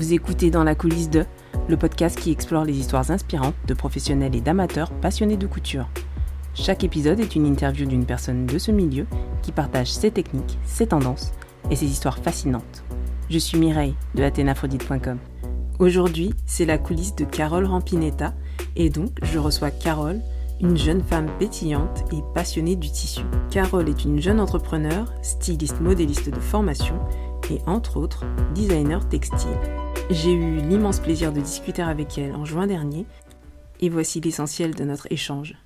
Vous 0.00 0.14
écoutez 0.14 0.50
Dans 0.50 0.64
la 0.64 0.74
coulisse 0.74 1.10
de, 1.10 1.26
le 1.68 1.76
podcast 1.76 2.18
qui 2.18 2.30
explore 2.30 2.64
les 2.64 2.78
histoires 2.78 3.10
inspirantes 3.10 3.54
de 3.66 3.74
professionnels 3.74 4.34
et 4.34 4.40
d'amateurs 4.40 4.90
passionnés 4.92 5.36
de 5.36 5.46
couture. 5.46 5.90
Chaque 6.54 6.84
épisode 6.84 7.20
est 7.20 7.34
une 7.36 7.44
interview 7.44 7.84
d'une 7.84 8.06
personne 8.06 8.46
de 8.46 8.56
ce 8.56 8.70
milieu 8.70 9.06
qui 9.42 9.52
partage 9.52 9.92
ses 9.92 10.10
techniques, 10.10 10.58
ses 10.64 10.86
tendances 10.86 11.32
et 11.70 11.76
ses 11.76 11.84
histoires 11.84 12.16
fascinantes. 12.16 12.82
Je 13.28 13.36
suis 13.36 13.58
Mireille 13.58 13.94
de 14.14 14.22
athénaphrodite.com. 14.22 15.18
Aujourd'hui, 15.78 16.32
c'est 16.46 16.64
la 16.64 16.78
coulisse 16.78 17.14
de 17.14 17.26
Carole 17.26 17.66
Rampinetta 17.66 18.32
et 18.76 18.88
donc 18.88 19.10
je 19.22 19.38
reçois 19.38 19.70
Carole, 19.70 20.22
une 20.62 20.78
jeune 20.78 21.02
femme 21.02 21.28
pétillante 21.38 22.04
et 22.10 22.22
passionnée 22.34 22.76
du 22.76 22.90
tissu. 22.90 23.24
Carole 23.50 23.90
est 23.90 24.06
une 24.06 24.20
jeune 24.20 24.40
entrepreneur, 24.40 25.12
styliste 25.20 25.82
modéliste 25.82 26.30
de 26.30 26.40
formation 26.40 26.98
et 27.50 27.60
entre 27.66 27.96
autres 27.96 28.24
designer 28.54 29.08
textile. 29.08 29.58
J'ai 30.10 30.32
eu 30.32 30.56
l'immense 30.56 31.00
plaisir 31.00 31.32
de 31.32 31.40
discuter 31.40 31.82
avec 31.82 32.18
elle 32.18 32.34
en 32.34 32.44
juin 32.44 32.66
dernier 32.66 33.06
et 33.80 33.88
voici 33.88 34.20
l'essentiel 34.20 34.74
de 34.74 34.84
notre 34.84 35.10
échange. 35.10 35.56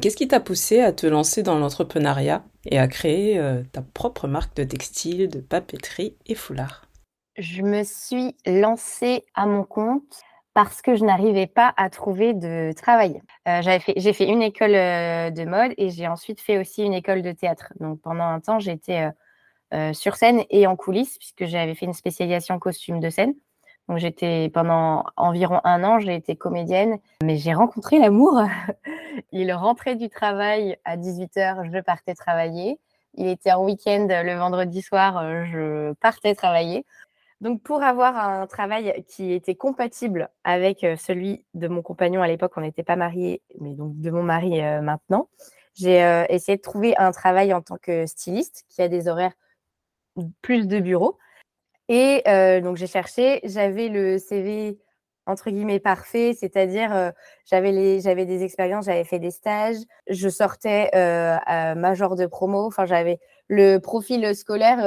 Qu'est-ce 0.00 0.16
qui 0.16 0.28
t'a 0.28 0.40
poussé 0.40 0.80
à 0.80 0.92
te 0.92 1.06
lancer 1.06 1.42
dans 1.42 1.58
l'entrepreneuriat 1.58 2.44
et 2.66 2.78
à 2.78 2.88
créer 2.88 3.38
euh, 3.38 3.62
ta 3.72 3.82
propre 3.82 4.28
marque 4.28 4.56
de 4.56 4.64
textile, 4.64 5.28
de 5.28 5.40
papeterie 5.40 6.16
et 6.26 6.34
foulard? 6.34 6.86
Je 7.36 7.62
me 7.62 7.84
suis 7.84 8.36
lancée 8.46 9.24
à 9.34 9.46
mon 9.46 9.62
compte 9.62 10.20
parce 10.54 10.82
que 10.82 10.96
je 10.96 11.04
n'arrivais 11.04 11.46
pas 11.46 11.72
à 11.76 11.88
trouver 11.88 12.34
de 12.34 12.72
travail. 12.72 13.22
Euh, 13.46 13.60
j'ai 13.96 14.12
fait 14.12 14.26
une 14.26 14.42
école 14.42 14.74
euh, 14.74 15.30
de 15.30 15.44
mode 15.44 15.72
et 15.78 15.90
j'ai 15.90 16.08
ensuite 16.08 16.40
fait 16.40 16.58
aussi 16.58 16.82
une 16.82 16.94
école 16.94 17.22
de 17.22 17.30
théâtre. 17.30 17.72
Donc 17.78 18.00
pendant 18.00 18.24
un 18.24 18.40
temps, 18.40 18.58
j'étais 18.58 19.08
euh, 19.74 19.92
sur 19.92 20.16
scène 20.16 20.44
et 20.48 20.66
en 20.66 20.76
coulisses 20.76 21.18
puisque 21.18 21.44
j'avais 21.44 21.74
fait 21.74 21.84
une 21.84 21.92
spécialisation 21.92 22.58
costume 22.58 23.00
de 23.00 23.10
scène. 23.10 23.34
Donc 23.86 23.98
j'étais 23.98 24.50
pendant 24.52 25.04
environ 25.16 25.60
un 25.64 25.84
an, 25.84 25.98
j'ai 25.98 26.14
été 26.14 26.36
comédienne, 26.36 26.98
mais 27.22 27.36
j'ai 27.36 27.52
rencontré 27.52 27.98
l'amour. 27.98 28.40
Il 29.32 29.52
rentrait 29.52 29.96
du 29.96 30.08
travail 30.08 30.78
à 30.86 30.96
18h, 30.96 31.70
je 31.70 31.80
partais 31.80 32.14
travailler. 32.14 32.80
Il 33.14 33.26
était 33.26 33.52
en 33.52 33.62
week-end 33.62 34.06
le 34.08 34.34
vendredi 34.36 34.80
soir, 34.80 35.44
je 35.44 35.92
partais 35.94 36.34
travailler. 36.34 36.86
Donc, 37.40 37.62
pour 37.62 37.82
avoir 37.82 38.16
un 38.16 38.46
travail 38.46 39.04
qui 39.06 39.32
était 39.32 39.54
compatible 39.54 40.30
avec 40.44 40.86
celui 40.96 41.44
de 41.54 41.68
mon 41.68 41.82
compagnon 41.82 42.22
à 42.22 42.28
l'époque, 42.28 42.52
on 42.56 42.62
n'était 42.62 42.82
pas 42.82 42.96
mariés, 42.96 43.42
mais 43.60 43.74
donc 43.74 43.98
de 44.00 44.10
mon 44.10 44.22
mari 44.22 44.60
maintenant, 44.82 45.28
j'ai 45.74 46.26
essayé 46.28 46.56
de 46.56 46.62
trouver 46.62 46.96
un 46.96 47.10
travail 47.10 47.52
en 47.52 47.60
tant 47.60 47.76
que 47.76 48.06
styliste 48.06 48.64
qui 48.68 48.82
a 48.82 48.88
des 48.88 49.08
horaires 49.08 49.34
plus 50.42 50.66
de 50.68 50.80
bureau. 50.80 51.18
Et 51.88 52.22
donc, 52.62 52.76
j'ai 52.76 52.86
cherché, 52.86 53.40
j'avais 53.44 53.88
le 53.88 54.18
CV 54.18 54.78
entre 55.26 55.50
guillemets 55.50 55.80
parfait, 55.80 56.34
c'est-à-dire 56.38 57.12
j'avais 57.44 58.00
j'avais 58.00 58.26
des 58.26 58.42
expériences, 58.44 58.86
j'avais 58.86 59.04
fait 59.04 59.18
des 59.18 59.30
stages, 59.30 59.76
je 60.08 60.28
sortais 60.28 60.90
à 60.94 61.74
major 61.74 62.16
de 62.16 62.26
promo, 62.26 62.66
enfin 62.66 62.86
j'avais 62.86 63.18
le 63.48 63.78
profil 63.78 64.34
scolaire 64.34 64.80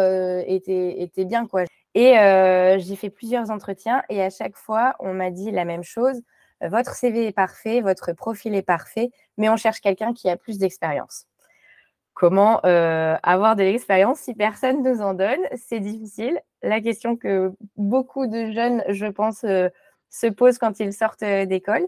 était 0.47 1.01
était 1.01 1.25
bien 1.25 1.47
quoi. 1.47 1.63
Et 1.93 2.17
euh, 2.17 2.79
j'ai 2.79 2.95
fait 2.95 3.09
plusieurs 3.09 3.51
entretiens 3.51 4.03
et 4.09 4.21
à 4.21 4.29
chaque 4.29 4.55
fois, 4.55 4.95
on 4.99 5.13
m'a 5.13 5.29
dit 5.29 5.51
la 5.51 5.65
même 5.65 5.83
chose. 5.83 6.21
Votre 6.61 6.95
CV 6.95 7.27
est 7.27 7.31
parfait, 7.33 7.81
votre 7.81 8.13
profil 8.13 8.55
est 8.55 8.61
parfait, 8.61 9.09
mais 9.37 9.49
on 9.49 9.57
cherche 9.57 9.81
quelqu'un 9.81 10.13
qui 10.13 10.29
a 10.29 10.37
plus 10.37 10.57
d'expérience. 10.57 11.25
Comment 12.21 12.63
euh, 12.65 13.15
avoir 13.23 13.55
de 13.55 13.63
l'expérience 13.63 14.19
si 14.19 14.35
personne 14.35 14.83
nous 14.83 15.01
en 15.01 15.15
donne 15.15 15.39
C'est 15.55 15.79
difficile. 15.79 16.39
La 16.61 16.79
question 16.79 17.17
que 17.17 17.51
beaucoup 17.77 18.27
de 18.27 18.51
jeunes, 18.51 18.83
je 18.89 19.07
pense, 19.07 19.43
euh, 19.43 19.69
se 20.11 20.27
posent 20.27 20.59
quand 20.59 20.79
ils 20.79 20.93
sortent 20.93 21.23
d'école. 21.23 21.87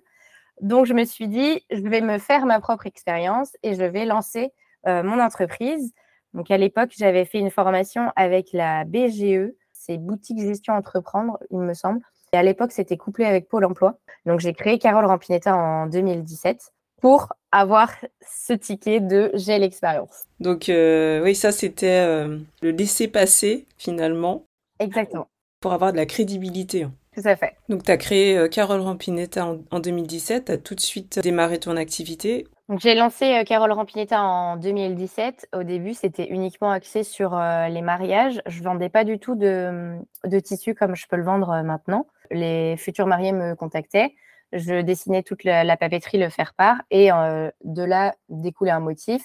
Donc, 0.60 0.88
je 0.88 0.96
me 0.96 1.06
suis 1.06 1.28
dit, 1.28 1.64
je 1.70 1.88
vais 1.88 2.02
me 2.02 2.18
faire 2.18 2.48
ma 2.48 2.60
propre 2.60 2.88
expérience 2.88 3.56
et 3.62 3.76
je 3.76 3.84
vais 3.84 4.06
lancer 4.06 4.52
mon 4.88 5.20
entreprise. 5.20 5.94
Donc, 6.34 6.50
à 6.50 6.58
l'époque, 6.58 6.94
j'avais 6.98 7.26
fait 7.26 7.38
une 7.38 7.52
formation 7.52 8.12
avec 8.16 8.54
la 8.54 8.86
BGE, 8.86 9.52
c'est 9.72 10.00
boutique 10.00 10.40
gestion 10.40 10.74
entreprendre, 10.74 11.38
il 11.52 11.60
me 11.60 11.76
semble. 11.76 12.00
Et 12.34 12.38
à 12.38 12.42
l'époque, 12.42 12.72
c'était 12.72 12.98
couplé 12.98 13.26
avec 13.26 13.48
Pôle 13.50 13.66
emploi. 13.66 14.00
Donc, 14.26 14.40
j'ai 14.40 14.54
créé 14.54 14.80
Carole 14.80 15.06
Rampinetta 15.06 15.56
en 15.56 15.86
2017 15.86 16.74
pour 17.04 17.30
avoir 17.54 17.92
ce 18.28 18.54
ticket 18.54 19.00
de 19.00 19.32
j'ai 19.36 19.60
l'expérience. 19.60 20.26
Donc, 20.40 20.68
euh, 20.68 21.24
oui, 21.24 21.36
ça, 21.36 21.52
c'était 21.52 22.02
euh, 22.02 22.40
le 22.62 22.72
laisser-passer 22.72 23.66
finalement. 23.78 24.44
Exactement. 24.80 25.28
Pour 25.62 25.72
avoir 25.72 25.94
de 25.94 25.98
la 25.98 26.06
crédibilité. 26.06 26.88
Tout 27.16 27.22
à 27.26 27.36
fait. 27.36 27.54
Donc, 27.70 27.84
tu 27.84 27.92
as 27.92 27.98
créé 27.98 28.38
euh, 28.38 28.48
Carole 28.48 28.82
Rampinetta 28.82 29.46
en, 29.46 29.60
en 29.70 29.80
2017, 29.80 30.46
tu 30.46 30.52
as 30.52 30.58
tout 30.58 30.74
de 30.74 30.82
suite 30.82 31.20
démarré 31.20 31.60
ton 31.60 31.78
activité. 31.78 32.48
J'ai 32.82 32.96
lancé 32.96 33.44
Carole 33.46 33.72
Rampinetta 33.72 34.20
en 34.22 34.58
2017. 34.58 35.50
Au 35.54 35.64
début, 35.64 35.94
c'était 35.94 36.28
uniquement 36.30 36.72
axé 36.72 37.04
sur 37.04 37.38
les 37.70 37.82
mariages. 37.82 38.42
Je 38.48 38.64
vendais 38.64 38.90
pas 38.90 39.04
du 39.04 39.20
tout 39.20 39.36
de, 39.36 39.98
de 40.24 40.40
tissu 40.40 40.74
comme 40.74 40.96
je 40.96 41.06
peux 41.08 41.18
le 41.18 41.24
vendre 41.24 41.62
maintenant. 41.62 42.08
Les 42.32 42.78
futurs 42.78 43.06
mariés 43.06 43.34
me 43.34 43.54
contactaient. 43.56 44.16
Je 44.54 44.82
dessinais 44.82 45.24
toute 45.24 45.44
la, 45.44 45.78
papeterie, 45.78 46.18
le 46.18 46.30
faire 46.30 46.54
part, 46.54 46.78
et 46.92 47.10
de 47.10 47.84
là 47.84 48.16
découlait 48.30 48.72
un 48.72 48.80
motif 48.80 49.22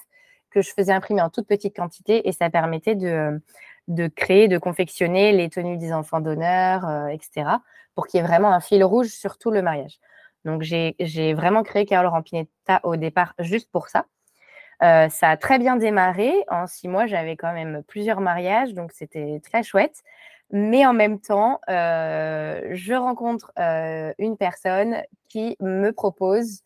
que 0.50 0.62
je 0.62 0.72
faisais 0.72 0.92
imprimer 0.92 1.20
en 1.20 1.30
toute 1.30 1.46
petite 1.46 1.76
quantité, 1.76 2.26
et 2.28 2.32
ça 2.32 2.50
permettait 2.50 2.94
de, 2.94 3.40
créer, 4.16 4.48
de 4.48 4.58
confectionner 4.58 5.32
les 5.32 5.50
tenues 5.50 5.76
des 5.76 5.92
enfants 5.92 6.20
d'honneur, 6.20 7.08
etc., 7.08 7.50
pour 7.94 8.06
qu'il 8.06 8.20
y 8.20 8.24
ait 8.24 8.26
vraiment 8.26 8.52
un 8.52 8.60
fil 8.60 8.82
rouge 8.82 9.08
sur 9.08 9.38
tout 9.38 9.50
le 9.50 9.60
mariage. 9.60 9.98
Donc, 10.44 10.62
j'ai 10.62 11.34
vraiment 11.34 11.62
créé 11.62 11.84
Carole 11.84 12.08
Rampinetta 12.08 12.80
au 12.82 12.96
départ 12.96 13.34
juste 13.38 13.70
pour 13.70 13.88
ça. 13.88 14.06
Euh, 14.82 15.08
ça 15.08 15.30
a 15.30 15.36
très 15.36 15.58
bien 15.58 15.76
démarré. 15.76 16.32
En 16.48 16.66
six 16.66 16.88
mois, 16.88 17.06
j'avais 17.06 17.36
quand 17.36 17.52
même 17.52 17.82
plusieurs 17.88 18.20
mariages, 18.20 18.74
donc 18.74 18.92
c'était 18.92 19.40
très 19.42 19.62
chouette. 19.62 20.02
Mais 20.50 20.86
en 20.86 20.94
même 20.94 21.20
temps, 21.20 21.60
euh, 21.68 22.68
je 22.72 22.94
rencontre 22.94 23.52
euh, 23.58 24.12
une 24.18 24.36
personne 24.36 25.02
qui 25.28 25.56
me 25.60 25.90
propose 25.90 26.62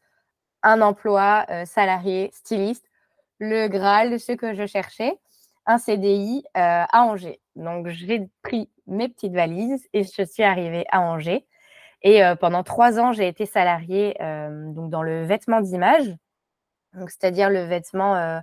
un 0.62 0.80
emploi 0.80 1.44
salarié 1.66 2.30
styliste, 2.32 2.86
le 3.40 3.66
Graal, 3.66 4.20
ce 4.20 4.30
que 4.30 4.54
je 4.54 4.64
cherchais, 4.66 5.18
un 5.66 5.78
CDI 5.78 6.44
à 6.54 6.86
Angers. 7.02 7.40
Donc, 7.56 7.88
j'ai 7.88 8.28
pris 8.42 8.70
mes 8.86 9.08
petites 9.08 9.32
valises 9.32 9.88
et 9.92 10.04
je 10.04 10.22
suis 10.22 10.44
arrivée 10.44 10.84
à 10.90 11.00
Angers. 11.00 11.46
Et 12.02 12.24
euh, 12.24 12.34
pendant 12.34 12.62
trois 12.62 12.98
ans, 12.98 13.12
j'ai 13.12 13.28
été 13.28 13.46
salariée 13.46 14.16
euh, 14.20 14.72
donc 14.72 14.90
dans 14.90 15.02
le 15.02 15.24
vêtement 15.24 15.60
d'image, 15.60 16.14
c'est-à-dire 17.06 17.48
le 17.48 17.64
vêtement 17.64 18.16
euh, 18.16 18.40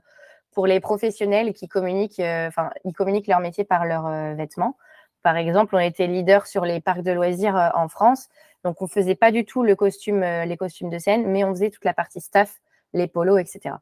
pour 0.52 0.66
les 0.66 0.80
professionnels 0.80 1.54
qui 1.54 1.68
communiquent, 1.68 2.22
enfin, 2.22 2.72
ils 2.86 2.94
communiquent 2.94 3.28
leur 3.28 3.40
métier 3.40 3.64
par 3.66 3.86
leurs 3.86 4.36
vêtements. 4.36 4.78
Par 5.24 5.36
exemple, 5.38 5.76
on 5.76 5.80
était 5.80 6.08
leader 6.08 6.48
sur 6.48 6.66
les 6.66 6.82
parcs 6.82 7.02
de 7.02 7.12
loisirs 7.12 7.72
en 7.76 7.88
France, 7.88 8.30
donc 8.64 8.82
on 8.82 8.88
faisait 8.88 9.16
pas 9.16 9.32
du 9.32 9.46
tout 9.46 9.64
le 9.64 9.76
costume, 9.76 10.22
les 10.22 10.58
costumes 10.58 10.90
de 10.90 10.98
scène, 10.98 11.28
mais 11.28 11.44
on 11.44 11.50
faisait 11.54 11.70
toute 11.70 11.86
la 11.86 11.94
partie 11.94 12.22
staff, 12.22 12.62
les 12.94 13.08
polos, 13.08 13.40
etc. 13.40 13.76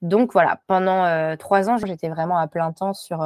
Donc 0.00 0.32
voilà, 0.32 0.60
pendant 0.66 1.36
trois 1.36 1.68
ans, 1.70 1.76
j'étais 1.76 2.08
vraiment 2.08 2.38
à 2.38 2.48
plein 2.48 2.72
temps 2.72 2.94
sur, 2.94 3.24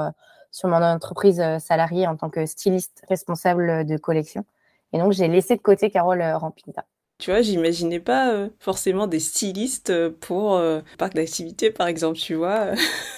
sur 0.50 0.68
mon 0.68 0.82
entreprise 0.82 1.42
salariée 1.58 2.06
en 2.06 2.16
tant 2.16 2.28
que 2.28 2.44
styliste 2.44 3.04
responsable 3.08 3.86
de 3.86 3.96
collection. 3.96 4.44
Et 4.92 4.98
donc, 4.98 5.12
j'ai 5.12 5.28
laissé 5.28 5.56
de 5.56 5.60
côté 5.60 5.90
Carole 5.90 6.22
euh, 6.22 6.38
Rampinta. 6.38 6.84
Tu 7.18 7.30
vois, 7.30 7.40
j'imaginais 7.42 8.00
pas 8.00 8.32
euh, 8.32 8.48
forcément 8.58 9.06
des 9.06 9.20
stylistes 9.20 9.90
euh, 9.90 10.10
pour 10.20 10.60
parc 10.98 11.14
d'activité, 11.14 11.70
par 11.70 11.86
exemple, 11.86 12.18
tu 12.18 12.34
vois. 12.34 12.72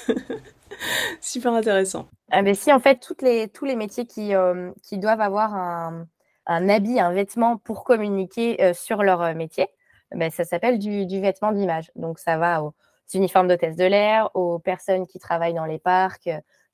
Super 1.21 1.53
intéressant. 1.53 2.09
Ah 2.31 2.43
si, 2.55 2.72
en 2.72 2.81
fait, 2.81 3.12
les, 3.21 3.49
tous 3.49 3.65
les 3.65 3.77
métiers 3.77 4.06
qui, 4.06 4.33
qui 4.83 4.99
doivent 4.99 5.21
avoir 5.21 5.54
un, 5.54 6.07
un, 6.47 6.69
habit, 6.69 7.01
un 7.01 7.13
vêtement 7.13 7.57
pour 7.57 7.84
communiquer 7.84 8.72
sur 8.75 9.03
leur 9.03 9.34
métier, 9.34 9.69
ben, 10.15 10.30
ça 10.30 10.45
s'appelle 10.45 10.78
du, 10.78 11.07
du, 11.07 11.21
vêtement 11.21 11.53
d'image. 11.53 11.91
Donc, 11.97 12.19
ça 12.19 12.36
va 12.36 12.63
aux 12.63 12.75
uniformes 13.15 13.48
d'hôtesse 13.48 13.77
de 13.77 13.84
l'air, 13.84 14.30
aux 14.34 14.59
personnes 14.59 15.07
qui 15.07 15.19
travaillent 15.19 15.54
dans 15.54 15.65
les 15.65 15.78
parcs, 15.78 16.28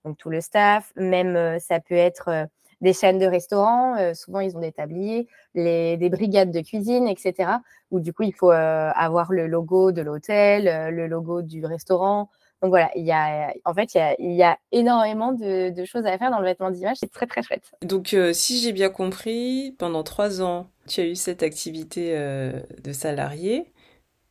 donc 0.05 0.19
tout 0.19 0.31
le 0.31 0.41
staff. 0.41 0.93
Même, 0.97 1.59
ça 1.61 1.79
peut 1.81 1.95
être 1.95 2.49
des 2.85 2.93
chaînes 2.93 3.19
de 3.19 3.27
restaurants, 3.27 3.97
euh, 3.97 4.15
souvent 4.15 4.41
ils 4.41 4.57
ont 4.57 4.61
des 4.61 4.71
tabliers, 4.71 5.27
les, 5.55 5.97
des 5.97 6.11
brigades 6.11 6.51
de 6.53 6.61
cuisine, 6.61 7.09
etc. 7.09 7.59
Où 7.91 7.99
du 7.99 8.13
coup, 8.13 8.23
il 8.23 8.35
faut 8.35 8.53
euh, 8.53 8.91
avoir 8.95 9.33
le 9.33 9.47
logo 9.47 9.91
de 9.91 10.03
l'hôtel, 10.03 10.69
euh, 10.69 10.91
le 10.91 11.07
logo 11.07 11.43
du 11.43 11.65
restaurant. 11.65 12.31
Donc 12.65 12.71
voilà, 12.71 12.91
il 12.97 13.05
y 13.05 13.13
a, 13.13 13.53
en 13.67 13.75
fait, 13.75 13.95
il 14.19 14.33
y 14.33 14.43
a, 14.43 14.57
énormément 14.73 15.33
de, 15.33 15.85
choses 15.85 16.07
à 16.07 16.17
faire 16.17 16.31
dans 16.31 16.39
le 16.39 16.47
vêtement 16.47 16.71
d'image. 16.71 16.97
C'est 16.99 17.13
très, 17.13 17.27
très 17.27 17.43
chouette. 17.43 17.71
Donc, 17.83 18.17
si 18.33 18.59
j'ai 18.59 18.73
bien 18.73 18.89
compris, 18.89 19.75
pendant 19.79 20.03
trois 20.03 20.41
ans, 20.41 20.71
tu 20.89 21.03
as 21.03 21.05
eu 21.05 21.15
cette 21.15 21.43
activité 21.43 22.17
de 22.17 22.93
salarié. 22.95 23.71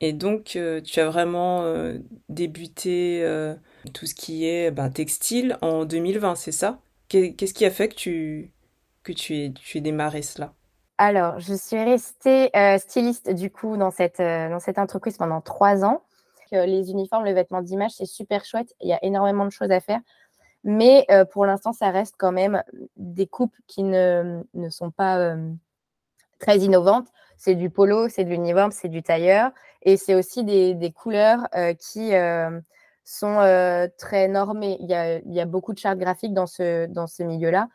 Et 0.01 0.13
donc, 0.13 0.57
tu 0.83 0.99
as 0.99 1.07
vraiment 1.07 1.63
débuté 2.27 3.23
tout 3.93 4.07
ce 4.07 4.15
qui 4.15 4.47
est 4.47 4.71
ben, 4.71 4.89
textile 4.89 5.59
en 5.61 5.85
2020, 5.85 6.33
c'est 6.33 6.51
ça? 6.51 6.79
Qu'est-ce 7.09 7.53
qui 7.53 7.65
a 7.65 7.69
fait 7.69 7.87
que 7.89 7.95
tu 7.95 8.51
que 9.03 9.11
tu 9.11 9.35
aies, 9.35 9.53
tu 9.53 9.79
démarré 9.79 10.23
cela? 10.23 10.53
Alors, 10.97 11.39
je 11.39 11.53
suis 11.53 11.77
restée 11.77 12.49
styliste 12.79 13.29
du 13.29 13.51
coup 13.51 13.77
dans 13.77 13.91
cette, 13.91 14.17
dans 14.17 14.59
cette 14.59 14.79
entreprise 14.79 15.17
pendant 15.17 15.39
trois 15.39 15.85
ans. 15.85 16.01
Les 16.53 16.91
uniformes, 16.91 17.25
le 17.25 17.33
vêtement 17.33 17.61
d'image, 17.61 17.91
c'est 17.91 18.05
super 18.05 18.45
chouette. 18.45 18.73
Il 18.81 18.87
y 18.87 18.93
a 18.93 18.99
énormément 19.03 19.45
de 19.45 19.51
choses 19.51 19.71
à 19.71 19.79
faire. 19.79 19.99
Mais 20.63 21.05
pour 21.31 21.45
l'instant, 21.45 21.73
ça 21.73 21.91
reste 21.91 22.15
quand 22.17 22.31
même 22.31 22.63
des 22.95 23.27
coupes 23.27 23.55
qui 23.67 23.83
ne, 23.83 24.43
sont 24.69 24.91
pas 24.91 25.35
très 26.39 26.59
innovantes. 26.59 27.07
C'est 27.37 27.55
du 27.55 27.69
polo, 27.69 28.07
c'est 28.07 28.23
de 28.23 28.29
l'uniforme, 28.29 28.71
c'est 28.71 28.87
du 28.87 29.03
tailleur. 29.03 29.51
Et 29.81 29.97
c'est 29.97 30.15
aussi 30.15 30.43
des, 30.45 30.93
couleurs 30.95 31.47
qui 31.79 32.11
sont 33.03 33.89
très 33.97 34.27
normées. 34.29 34.77
Il 34.79 34.89
y, 34.89 35.39
a, 35.39 35.45
beaucoup 35.45 35.73
de 35.73 35.79
chartes 35.79 35.99
graphiques 35.99 36.33
dans 36.33 36.47
ce, 36.47 37.23
milieu-là. 37.23 37.67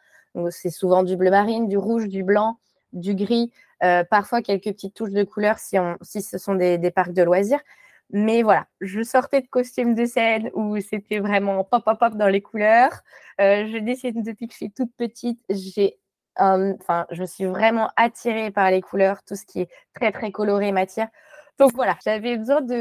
C'est 0.51 0.71
souvent 0.71 1.03
du 1.03 1.17
bleu 1.17 1.31
marine, 1.31 1.69
du 1.69 1.77
rouge, 1.77 2.09
du 2.09 2.23
blanc, 2.23 2.59
du 2.95 3.15
gris, 3.15 3.53
parfois 3.81 4.41
quelques 4.41 4.73
petites 4.73 4.95
touches 4.95 5.13
de 5.13 5.25
couleur 5.25 5.59
si, 5.59 6.23
ce 6.23 6.39
sont 6.39 6.55
des 6.55 6.91
parcs 6.91 7.13
de 7.13 7.23
loisirs. 7.23 7.61
Mais 8.11 8.43
voilà, 8.43 8.67
je 8.81 9.03
sortais 9.03 9.43
de 9.43 9.49
costume 9.49 9.95
de 9.95 10.07
scène 10.07 10.51
où 10.55 10.81
c'était 10.81 11.19
vraiment 11.19 11.65
pop, 11.65 11.85
pop, 11.85 11.99
pop 11.99 12.15
dans 12.17 12.29
les 12.29 12.41
couleurs. 12.41 13.03
je 13.39 13.79
dessine 13.79 14.23
depuis 14.23 14.47
que 14.49 14.53
je 14.53 14.59
suis 14.59 14.71
toute 14.73 14.95
petite. 14.97 15.41
J'ai 15.51 15.99
enfin, 16.39 17.07
je 17.11 17.25
suis 17.25 17.47
vraiment 17.47 17.91
attirée 17.97 18.51
par 18.51 18.71
les 18.71 18.81
couleurs, 18.81 19.23
tout 19.25 19.37
ce 19.37 19.45
qui 19.45 19.61
est 19.63 19.69
très, 19.95 20.13
très 20.13 20.31
coloré 20.31 20.73
m'attire. 20.73 21.09
Donc 21.59 21.73
voilà, 21.75 21.97
j'avais 22.05 22.37
besoin 22.37 22.61
de 22.61 22.75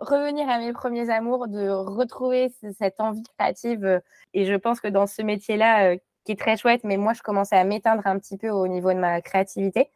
revenir 0.00 0.48
à 0.48 0.58
mes 0.58 0.72
premiers 0.72 1.10
amours, 1.10 1.48
de 1.48 1.68
retrouver 1.68 2.50
cette 2.78 2.98
envie 2.98 3.22
créative. 3.38 3.84
Euh, 3.84 4.00
et 4.32 4.46
je 4.46 4.54
pense 4.54 4.80
que 4.80 4.88
dans 4.88 5.06
ce 5.06 5.20
métier-là, 5.20 5.92
euh, 5.92 5.96
qui 6.24 6.32
est 6.32 6.40
très 6.40 6.56
chouette, 6.56 6.82
mais 6.84 6.96
moi, 6.96 7.12
je 7.12 7.20
commençais 7.20 7.56
à 7.56 7.64
m'éteindre 7.64 8.06
un 8.06 8.18
petit 8.18 8.38
peu 8.38 8.48
au 8.48 8.66
niveau 8.68 8.92
de 8.94 8.98
ma 8.98 9.20
créativité. 9.20 9.90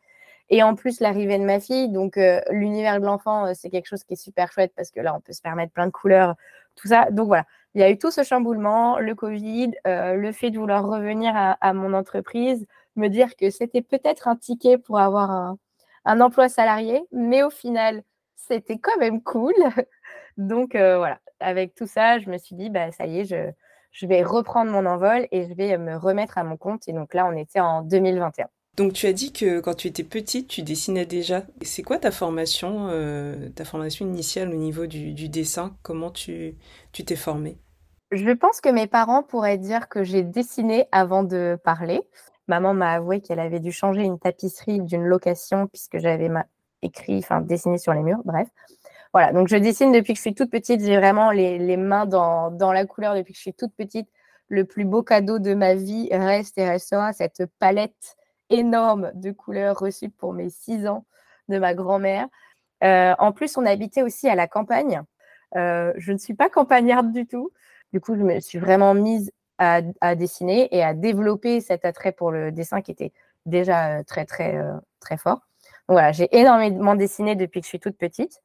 Et 0.48 0.62
en 0.62 0.74
plus, 0.74 1.00
l'arrivée 1.00 1.38
de 1.38 1.44
ma 1.44 1.60
fille, 1.60 1.88
donc 1.88 2.16
euh, 2.16 2.40
l'univers 2.50 3.00
de 3.00 3.06
l'enfant, 3.06 3.52
c'est 3.54 3.70
quelque 3.70 3.86
chose 3.86 4.04
qui 4.04 4.14
est 4.14 4.16
super 4.16 4.52
chouette 4.52 4.72
parce 4.76 4.90
que 4.90 5.00
là, 5.00 5.14
on 5.14 5.20
peut 5.20 5.32
se 5.32 5.42
permettre 5.42 5.72
plein 5.72 5.86
de 5.86 5.92
couleurs, 5.92 6.36
tout 6.76 6.88
ça. 6.88 7.10
Donc 7.10 7.26
voilà, 7.26 7.44
il 7.74 7.80
y 7.80 7.84
a 7.84 7.90
eu 7.90 7.98
tout 7.98 8.10
ce 8.10 8.22
chamboulement, 8.22 8.98
le 8.98 9.14
Covid, 9.14 9.72
le 9.84 10.32
fait 10.32 10.50
de 10.50 10.58
vouloir 10.58 10.86
revenir 10.86 11.32
à, 11.34 11.72
mon 11.72 11.92
entreprise, 11.94 12.66
me 12.96 13.08
dire 13.08 13.36
que 13.36 13.50
c'était 13.50 13.82
peut-être 13.82 14.28
un 14.28 14.36
ticket 14.36 14.78
pour 14.78 14.98
avoir 14.98 15.30
un, 15.30 16.20
emploi 16.20 16.48
salarié, 16.48 17.02
mais 17.12 17.42
au 17.42 17.50
final, 17.50 18.02
c'était 18.36 18.78
quand 18.78 18.96
même 18.98 19.22
cool. 19.22 19.54
Donc 20.36 20.74
euh, 20.74 20.98
voilà, 20.98 21.20
avec 21.40 21.74
tout 21.74 21.86
ça, 21.86 22.18
je 22.18 22.30
me 22.30 22.38
suis 22.38 22.56
dit, 22.56 22.70
bah, 22.70 22.92
ça 22.92 23.06
y 23.06 23.20
est, 23.20 23.54
je 23.92 24.06
vais 24.06 24.22
reprendre 24.22 24.70
mon 24.70 24.86
envol 24.86 25.26
et 25.32 25.48
je 25.48 25.54
vais 25.54 25.76
me 25.78 25.96
remettre 25.96 26.38
à 26.38 26.44
mon 26.44 26.56
compte. 26.56 26.88
Et 26.88 26.92
donc 26.92 27.14
là, 27.14 27.26
on 27.26 27.36
était 27.36 27.60
en 27.60 27.82
2021. 27.82 28.48
Donc 28.76 28.92
tu 28.92 29.06
as 29.06 29.14
dit 29.14 29.32
que 29.32 29.60
quand 29.60 29.74
tu 29.74 29.88
étais 29.88 30.04
petite, 30.04 30.48
tu 30.48 30.62
dessinais 30.62 31.06
déjà. 31.06 31.42
C'est 31.62 31.82
quoi 31.82 31.98
ta 31.98 32.10
formation, 32.10 32.88
euh, 32.90 33.48
ta 33.54 33.64
formation 33.64 34.04
initiale 34.04 34.50
au 34.50 34.56
niveau 34.56 34.86
du, 34.86 35.28
dessin? 35.28 35.74
Comment 35.82 36.10
tu 36.10 36.56
t'es 36.92 37.16
formée? 37.16 37.56
Je 38.12 38.30
pense 38.30 38.60
que 38.60 38.68
mes 38.68 38.86
parents 38.86 39.22
pourraient 39.22 39.58
dire 39.58 39.88
que 39.88 40.04
j'ai 40.04 40.22
dessiné 40.22 40.86
avant 40.92 41.24
de 41.24 41.58
parler. 41.64 42.02
Maman 42.48 42.74
m'a 42.74 42.92
avoué 42.92 43.20
qu'elle 43.20 43.40
avait 43.40 43.60
dû 43.60 43.72
changer 43.72 44.02
une 44.02 44.18
tapisserie 44.18 44.80
d'une 44.80 45.04
location 45.04 45.66
puisque 45.66 45.98
j'avais 45.98 46.30
écrit, 46.82 47.18
enfin 47.18 47.40
dessiné 47.40 47.78
sur 47.78 47.94
les 47.94 48.02
murs, 48.02 48.20
bref. 48.24 48.46
Voilà, 49.12 49.32
donc 49.32 49.48
je 49.48 49.56
dessine 49.56 49.90
depuis 49.90 50.12
que 50.12 50.18
je 50.18 50.22
suis 50.22 50.34
toute 50.34 50.50
petite. 50.50 50.84
J'ai 50.84 50.96
vraiment 50.96 51.30
les, 51.30 51.76
mains 51.76 52.04
dans, 52.04 52.50
dans, 52.50 52.72
la 52.72 52.84
couleur 52.84 53.14
depuis 53.14 53.32
que 53.32 53.38
je 53.38 53.42
suis 53.42 53.54
toute 53.54 53.74
petite. 53.74 54.08
Le 54.48 54.64
plus 54.64 54.84
beau 54.84 55.02
cadeau 55.02 55.38
de 55.38 55.54
ma 55.54 55.74
vie 55.74 56.08
reste 56.12 56.58
et 56.58 56.68
restera 56.68 57.12
cette 57.12 57.46
palette 57.58 58.16
énorme 58.50 59.10
de 59.14 59.30
couleurs 59.32 59.78
reçue 59.78 60.10
pour 60.10 60.32
mes 60.32 60.50
six 60.50 60.86
ans 60.86 61.04
de 61.48 61.58
ma 61.58 61.74
grand-mère. 61.74 62.26
Euh, 62.84 63.14
en 63.18 63.32
plus, 63.32 63.56
on 63.56 63.64
habitait 63.66 64.02
aussi 64.02 64.28
à 64.28 64.34
la 64.34 64.46
campagne. 64.46 65.02
Euh, 65.56 65.92
je 65.96 66.12
ne 66.12 66.18
suis 66.18 66.34
pas 66.34 66.48
campagnarde 66.48 67.12
du 67.12 67.26
tout. 67.26 67.50
Du 67.92 68.00
coup, 68.00 68.16
je 68.16 68.22
me 68.22 68.40
suis 68.40 68.58
vraiment 68.58 68.94
mise 68.94 69.32
à, 69.58 69.80
dessiner 70.14 70.68
et 70.76 70.82
à 70.82 70.92
développer 70.92 71.62
cet 71.62 71.86
attrait 71.86 72.12
pour 72.12 72.30
le 72.30 72.52
dessin 72.52 72.82
qui 72.82 72.90
était 72.90 73.12
déjà 73.46 73.98
euh, 73.98 74.02
très, 74.02 74.26
très, 74.26 74.60
très 75.00 75.16
fort. 75.16 75.40
Voilà, 75.88 76.12
j'ai 76.12 76.28
énormément 76.36 76.94
dessiné 76.94 77.36
depuis 77.36 77.60
que 77.60 77.64
je 77.64 77.70
suis 77.70 77.80
toute 77.80 77.96
petite. 77.96 78.42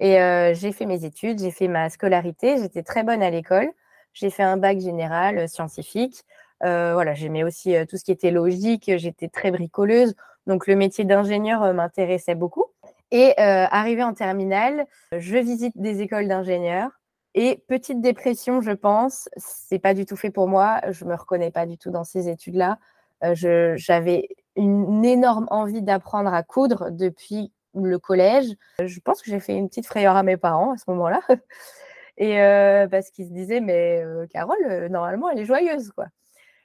Et 0.00 0.14
j'ai 0.54 0.72
fait 0.72 0.86
mes 0.86 1.04
études, 1.04 1.38
j'ai 1.38 1.52
fait 1.52 1.68
ma 1.68 1.88
scolarité, 1.88 2.58
j'étais 2.58 2.82
très 2.82 3.04
bonne 3.04 3.22
à 3.22 3.30
l'école. 3.30 3.70
J'ai 4.14 4.30
fait 4.30 4.42
un 4.42 4.56
bac 4.56 4.80
général 4.80 5.48
scientifique. 5.48 6.24
Voilà, 6.62 7.14
j'aimais 7.14 7.44
aussi 7.44 7.74
tout 7.88 7.96
ce 7.96 8.04
qui 8.04 8.12
était 8.12 8.30
logique, 8.30 8.90
j'étais 8.96 9.28
très 9.28 9.50
bricoleuse. 9.50 10.14
Donc 10.46 10.66
le 10.66 10.76
métier 10.76 11.04
d'ingénieur 11.04 11.74
m'intéressait 11.74 12.34
beaucoup. 12.34 12.66
Et 13.10 13.36
arrivé 13.38 14.02
en 14.02 14.14
terminale, 14.14 14.86
je 15.16 15.38
visite 15.38 15.74
des 15.76 16.00
écoles 16.02 16.28
d'ingénieurs 16.28 16.90
et 17.34 17.62
petite 17.66 18.00
dépression, 18.00 18.60
je 18.60 18.72
pense, 18.72 19.28
c'est 19.36 19.78
pas 19.78 19.94
du 19.94 20.04
tout 20.04 20.16
fait 20.16 20.30
pour 20.30 20.48
moi. 20.48 20.80
Je 20.90 21.04
me 21.04 21.14
reconnais 21.14 21.50
pas 21.50 21.66
du 21.66 21.78
tout 21.78 21.90
dans 21.90 22.04
ces 22.04 22.28
études-là. 22.28 22.78
Euh, 23.24 23.74
j'avais 23.76 24.28
une 24.56 25.04
énorme 25.04 25.46
envie 25.50 25.82
d'apprendre 25.82 26.32
à 26.34 26.42
coudre 26.42 26.90
depuis 26.90 27.52
le 27.74 27.98
collège. 27.98 28.48
Je 28.84 29.00
pense 29.00 29.22
que 29.22 29.30
j'ai 29.30 29.40
fait 29.40 29.54
une 29.54 29.68
petite 29.68 29.86
frayeur 29.86 30.14
à 30.16 30.22
mes 30.22 30.36
parents 30.36 30.72
à 30.72 30.76
ce 30.76 30.84
moment-là. 30.88 31.20
Et 32.18 32.42
euh, 32.42 32.86
parce 32.88 33.10
qu'ils 33.10 33.28
se 33.28 33.32
disaient, 33.32 33.60
mais 33.60 34.02
euh, 34.04 34.26
Carole, 34.26 34.88
normalement, 34.90 35.30
elle 35.30 35.38
est 35.38 35.46
joyeuse, 35.46 35.90
quoi. 35.92 36.06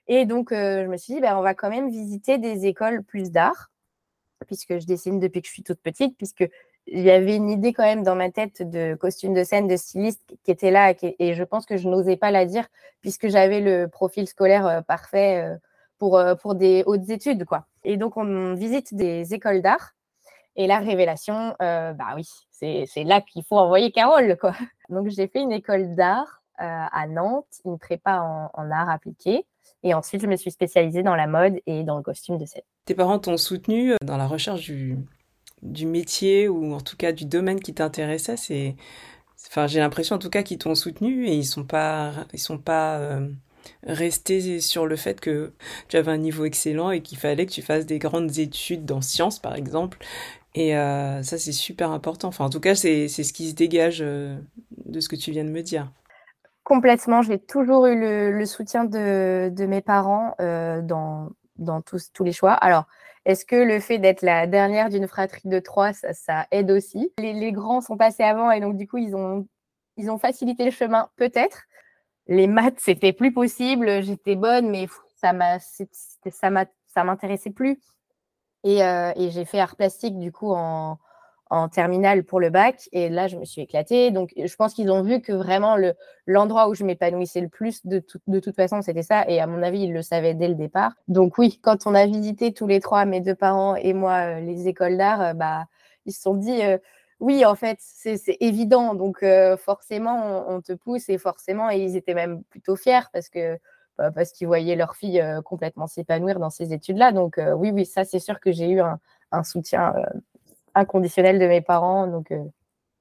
Et 0.08 0.26
donc, 0.26 0.50
je 0.52 0.88
me 0.88 0.98
suis 0.98 1.16
dit, 1.16 1.22
ben, 1.22 1.38
on 1.38 1.42
va 1.42 1.54
quand 1.54 1.70
même 1.70 1.90
visiter 1.90 2.38
des 2.38 2.66
écoles 2.66 3.04
plus 3.04 3.32
d'art, 3.32 3.70
puisque 4.46 4.80
je 4.80 4.86
dessine 4.86 5.20
depuis 5.20 5.42
que 5.42 5.48
je 5.48 5.54
suis 5.54 5.64
toute 5.64 5.82
petite, 5.82 6.16
puisque 6.18 6.48
il 6.88 7.02
y 7.02 7.12
avait 7.12 7.36
une 7.36 7.50
idée 7.50 7.74
quand 7.74 7.84
même 7.84 8.04
dans 8.04 8.16
ma 8.16 8.32
tête 8.32 8.68
de 8.68 8.96
costume 8.96 9.34
de 9.34 9.44
scène, 9.44 9.68
de 9.68 9.76
styliste 9.76 10.36
qui 10.44 10.52
était 10.52 10.72
là 10.72 10.94
et, 11.02 11.34
je 11.34 11.44
pense 11.44 11.66
que 11.66 11.78
je 11.78 11.88
n'osais 11.88 12.16
pas 12.16 12.32
la 12.32 12.46
dire 12.46 12.68
puisque 13.02 13.28
j'avais 13.28 13.60
le 13.60 13.88
profil 13.88 14.28
scolaire 14.28 14.66
euh, 14.66 14.82
parfait 14.82 15.44
euh, 15.44 15.58
pour, 15.98 16.18
euh, 16.18 16.36
pour 16.36 16.56
des 16.56 16.84
hautes 16.86 17.10
études. 17.10 17.46
quoi. 17.46 17.66
Et 17.84 17.98
donc, 17.98 18.18
on 18.18 18.54
visite 18.54 18.94
des 18.94 19.34
écoles 19.34 19.62
d'art 19.62 19.96
et 20.56 20.66
la 20.66 20.80
révélation, 20.80 21.56
bah 21.60 22.16
oui, 22.16 22.28
c'est 22.50 23.04
là 23.04 23.22
qu'il 23.22 23.44
faut 23.44 23.58
envoyer 23.58 23.92
Carole. 23.92 24.36
quoi. 24.38 24.54
Donc, 24.90 25.08
j'ai 25.10 25.28
fait 25.28 25.40
une 25.40 25.52
école 25.52 25.94
d'art 25.94 26.42
à 26.58 27.06
Nantes, 27.06 27.62
une 27.64 27.78
prépa 27.78 28.22
en, 28.22 28.50
en 28.54 28.72
art 28.72 28.90
appliqué. 28.90 29.46
Et 29.84 29.94
ensuite, 29.94 30.22
je 30.22 30.28
me 30.28 30.36
suis 30.36 30.52
spécialisée 30.52 31.04
dans 31.04 31.16
la 31.16 31.28
mode 31.28 31.60
et 31.66 31.84
dans 31.84 31.98
le 31.98 32.04
costume 32.04 32.38
de 32.38 32.46
scène. 32.46 32.64
Tes 32.86 32.96
parents 32.96 33.20
t'ont 33.20 33.38
soutenu 33.38 33.94
dans 34.04 34.18
la 34.18 34.28
recherche 34.28 34.62
du, 34.62 35.86
métier 35.86 36.48
ou 36.48 36.74
en 36.74 36.82
tout 36.82 36.98
cas 36.98 37.12
du 37.12 37.26
domaine 37.26 37.60
qui 37.60 37.74
t'intéressait, 37.74 38.38
c'est, 38.38 38.76
enfin, 39.50 39.68
j'ai 39.68 39.80
l'impression 39.80 40.16
en 40.16 40.20
tout 40.20 40.30
cas 40.30 40.44
qu'ils 40.44 40.58
t'ont 40.58 40.76
soutenu 40.76 41.28
et 41.28 41.36
ils 41.36 41.46
sont 41.46 41.64
pas, 41.64 42.14
ils 42.34 42.40
sont 42.40 42.58
pas 42.58 42.98
euh, 42.98 43.28
restés 43.84 44.60
sur 44.60 44.86
le 44.86 44.96
fait 44.96 45.20
que 45.20 45.54
tu 45.88 45.98
avais 45.98 46.12
un 46.12 46.18
niveau 46.18 46.46
excellent 46.46 46.92
et 46.92 47.02
qu'il 47.02 47.18
fallait 47.18 47.46
que 47.46 47.52
tu 47.52 47.62
fasses 47.62 47.86
des 47.86 48.00
grandes 48.00 48.38
études 48.40 48.86
dans 48.86 49.02
sciences, 49.02 49.40
par 49.40 49.56
exemple. 49.56 50.00
Et 50.56 50.76
euh, 50.76 51.22
ça, 51.24 51.38
c'est 51.38 51.52
super 51.52 51.92
important. 51.92 52.30
Enfin, 52.30 52.46
en 52.46 52.50
tout 52.50 52.60
cas, 52.60 52.76
c'est, 52.76 53.08
c'est 53.08 53.24
ce 53.24 53.34
qui 53.34 53.50
se 53.50 53.56
dégage 53.56 54.00
euh, 54.02 54.38
de 54.86 55.00
ce 55.00 55.10
que 55.10 55.16
tu 55.16 55.32
viens 55.32 55.44
de 55.44 55.52
me 55.52 55.62
dire. 55.62 55.92
Complètement. 56.68 57.22
J'ai 57.22 57.40
toujours 57.40 57.86
eu 57.86 57.98
le, 57.98 58.46
soutien 58.46 58.84
de, 58.84 59.66
mes 59.66 59.80
parents 59.80 60.36
dans, 60.38 61.30
dans 61.56 61.82
tous, 61.82 62.12
les 62.20 62.34
choix. 62.34 62.52
Alors, 62.52 62.88
est-ce 63.24 63.46
que 63.46 63.56
le 63.56 63.80
fait 63.80 64.00
d'être 64.00 64.22
la 64.22 64.48
dernière 64.48 64.90
d'une 64.90 65.08
fratrie 65.08 65.48
de 65.48 65.60
trois, 65.60 65.94
ça, 65.94 66.46
aide 66.52 66.70
aussi? 66.70 67.14
Les, 67.20 67.54
grands 67.54 67.80
sont 67.80 67.96
passés 67.96 68.24
avant 68.24 68.52
et 68.52 68.60
donc 68.60 68.76
du 68.76 68.86
coup, 68.86 68.98
ils 68.98 69.16
ont, 69.16 69.48
facilité 70.20 70.66
le 70.66 70.72
chemin, 70.72 71.10
peut-être. 71.16 71.64
Les 72.28 72.48
maths, 72.48 72.82
c'était 72.82 73.14
plus 73.14 73.32
possible. 73.32 74.04
J'étais 74.04 74.36
bonne, 74.36 74.70
mais 74.70 74.90
ça 75.16 75.32
m'a, 75.32 75.60
m'intéressait 77.02 77.52
plus. 77.52 77.80
Et, 78.66 78.84
euh, 78.84 79.14
et 79.16 79.30
j'ai 79.30 79.46
fait 79.46 79.62
art 79.62 79.78
plastique 79.78 80.20
du 80.20 80.34
coup 80.34 80.52
en, 80.52 81.00
en 81.50 81.70
terminale 81.70 82.24
pour 82.24 82.40
le 82.40 82.50
bac. 82.50 82.90
Et 82.92 83.10
là, 83.10 83.28
je 83.28 83.38
me 83.38 83.46
suis 83.46 83.62
éclatée. 83.62 84.12
Donc, 84.12 84.34
je 84.38 84.56
pense 84.56 84.74
qu'ils 84.74 84.92
ont 84.92 85.02
vu 85.02 85.22
que 85.22 85.32
vraiment 85.32 85.76
le, 85.76 85.94
l'endroit 86.26 86.70
où 86.70 86.76
je 86.76 86.84
m'épanouissais 86.84 87.42
le 87.42 87.50
plus, 87.50 87.86
de, 87.86 88.04
de 88.28 88.40
toute 88.40 88.56
façon, 88.56 88.82
c'était 88.82 89.04
ça. 89.04 89.26
Et 89.28 89.40
à 89.40 89.48
mon 89.48 89.64
avis, 89.64 89.84
ils 89.84 89.94
le 89.94 90.02
savaient 90.02 90.34
dès 90.34 90.48
le 90.48 90.56
départ. 90.56 90.94
Donc, 91.08 91.38
oui, 91.38 91.60
quand 91.62 91.88
on 91.88 91.96
a 91.96 92.06
visité 92.06 92.54
tous 92.54 92.68
les 92.68 92.80
trois, 92.80 93.06
mes 93.06 93.22
deux 93.22 93.36
parents 93.36 93.76
et 93.76 93.94
moi, 93.94 94.38
euh, 94.38 94.40
les 94.40 94.68
écoles 94.68 94.98
d'art, 94.98 95.22
euh, 95.22 95.34
bah, 95.34 95.66
ils 96.06 96.14
se 96.14 96.22
sont 96.22 96.36
dit, 96.36 96.62
euh, 96.64 96.78
oui, 97.20 97.46
en 97.46 97.56
fait, 97.56 97.78
c'est, 97.80 98.20
évident. 98.40 98.94
Donc, 98.94 99.26
forcément, 99.58 100.46
on, 100.50 100.62
te 100.62 100.74
pousse 100.74 101.10
et 101.10 101.18
forcément, 101.18 101.72
et 101.72 101.80
ils 101.80 101.96
étaient 101.96 102.14
même 102.14 102.44
plutôt 102.44 102.76
fiers 102.76 103.10
parce 103.12 103.30
que 103.30 103.58
bah, 103.98 104.12
parce 104.12 104.32
qu'ils 104.32 104.46
voyaient 104.46 104.76
leur 104.76 104.96
fille 104.96 105.24
complètement 105.44 105.88
s'épanouir 105.88 106.40
dans 106.40 106.52
ces 106.52 106.74
études-là. 106.74 107.12
Donc, 107.12 107.40
oui, 107.56 107.72
oui, 107.72 107.88
ça, 107.88 108.06
c'est 108.06 108.20
sûr 108.20 108.40
que 108.40 108.52
j'ai 108.52 108.70
eu 108.70 108.82
un 109.32 109.44
soutien 109.44 109.96
inconditionnel 110.78 111.40
de 111.40 111.48
mes 111.48 111.62
parents. 111.62 112.08
Donc, 112.08 112.32
euh, 112.32 112.44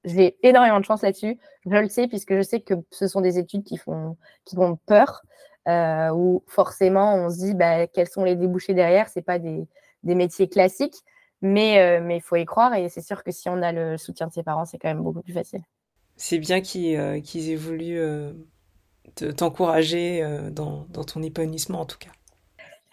j'ai 0.04 0.36
énormément 0.42 0.80
de 0.80 0.84
chance 0.84 1.02
là-dessus. 1.02 1.38
Je 1.64 1.76
le 1.76 1.88
sais 1.88 2.08
puisque 2.08 2.34
je 2.34 2.42
sais 2.42 2.60
que 2.60 2.74
ce 2.90 3.08
sont 3.08 3.20
des 3.20 3.38
études 3.38 3.64
qui 3.64 3.76
font, 3.76 4.16
qui 4.44 4.56
font 4.56 4.78
peur. 4.86 5.22
où 5.66 6.44
forcément 6.46 7.16
on 7.16 7.30
se 7.30 7.38
dit 7.38 7.54
bah, 7.54 7.86
quels 7.88 8.08
sont 8.08 8.24
les 8.24 8.36
débouchés 8.36 8.74
derrière? 8.74 9.08
C'est 9.08 9.22
pas 9.22 9.38
des, 9.38 9.66
des, 10.04 10.14
métiers 10.14 10.48
classiques, 10.48 11.02
mais 11.42 12.00
il 12.14 12.20
faut 12.20 12.36
y 12.36 12.44
croire 12.44 12.74
et 12.74 12.88
c'est 12.88 13.00
sûr 13.00 13.24
que 13.24 13.32
si 13.32 13.48
on 13.48 13.60
a 13.62 13.72
le 13.72 13.98
soutien 13.98 14.28
de 14.28 14.32
ses 14.32 14.44
parents, 14.44 14.64
c'est 14.64 14.78
quand 14.78 14.88
même 14.88 15.02
beaucoup 15.02 15.22
plus 15.22 15.32
facile. 15.32 15.62
C'est 16.16 16.38
bien 16.38 16.60
qu'ils 16.60 17.50
aient 17.50 17.56
voulu 17.56 17.98
t'encourager 19.36 20.22
dans 20.52 20.84
ton 20.84 21.22
épanouissement 21.24 21.80
en 21.80 21.86
tout 21.86 21.98
cas. 21.98 22.10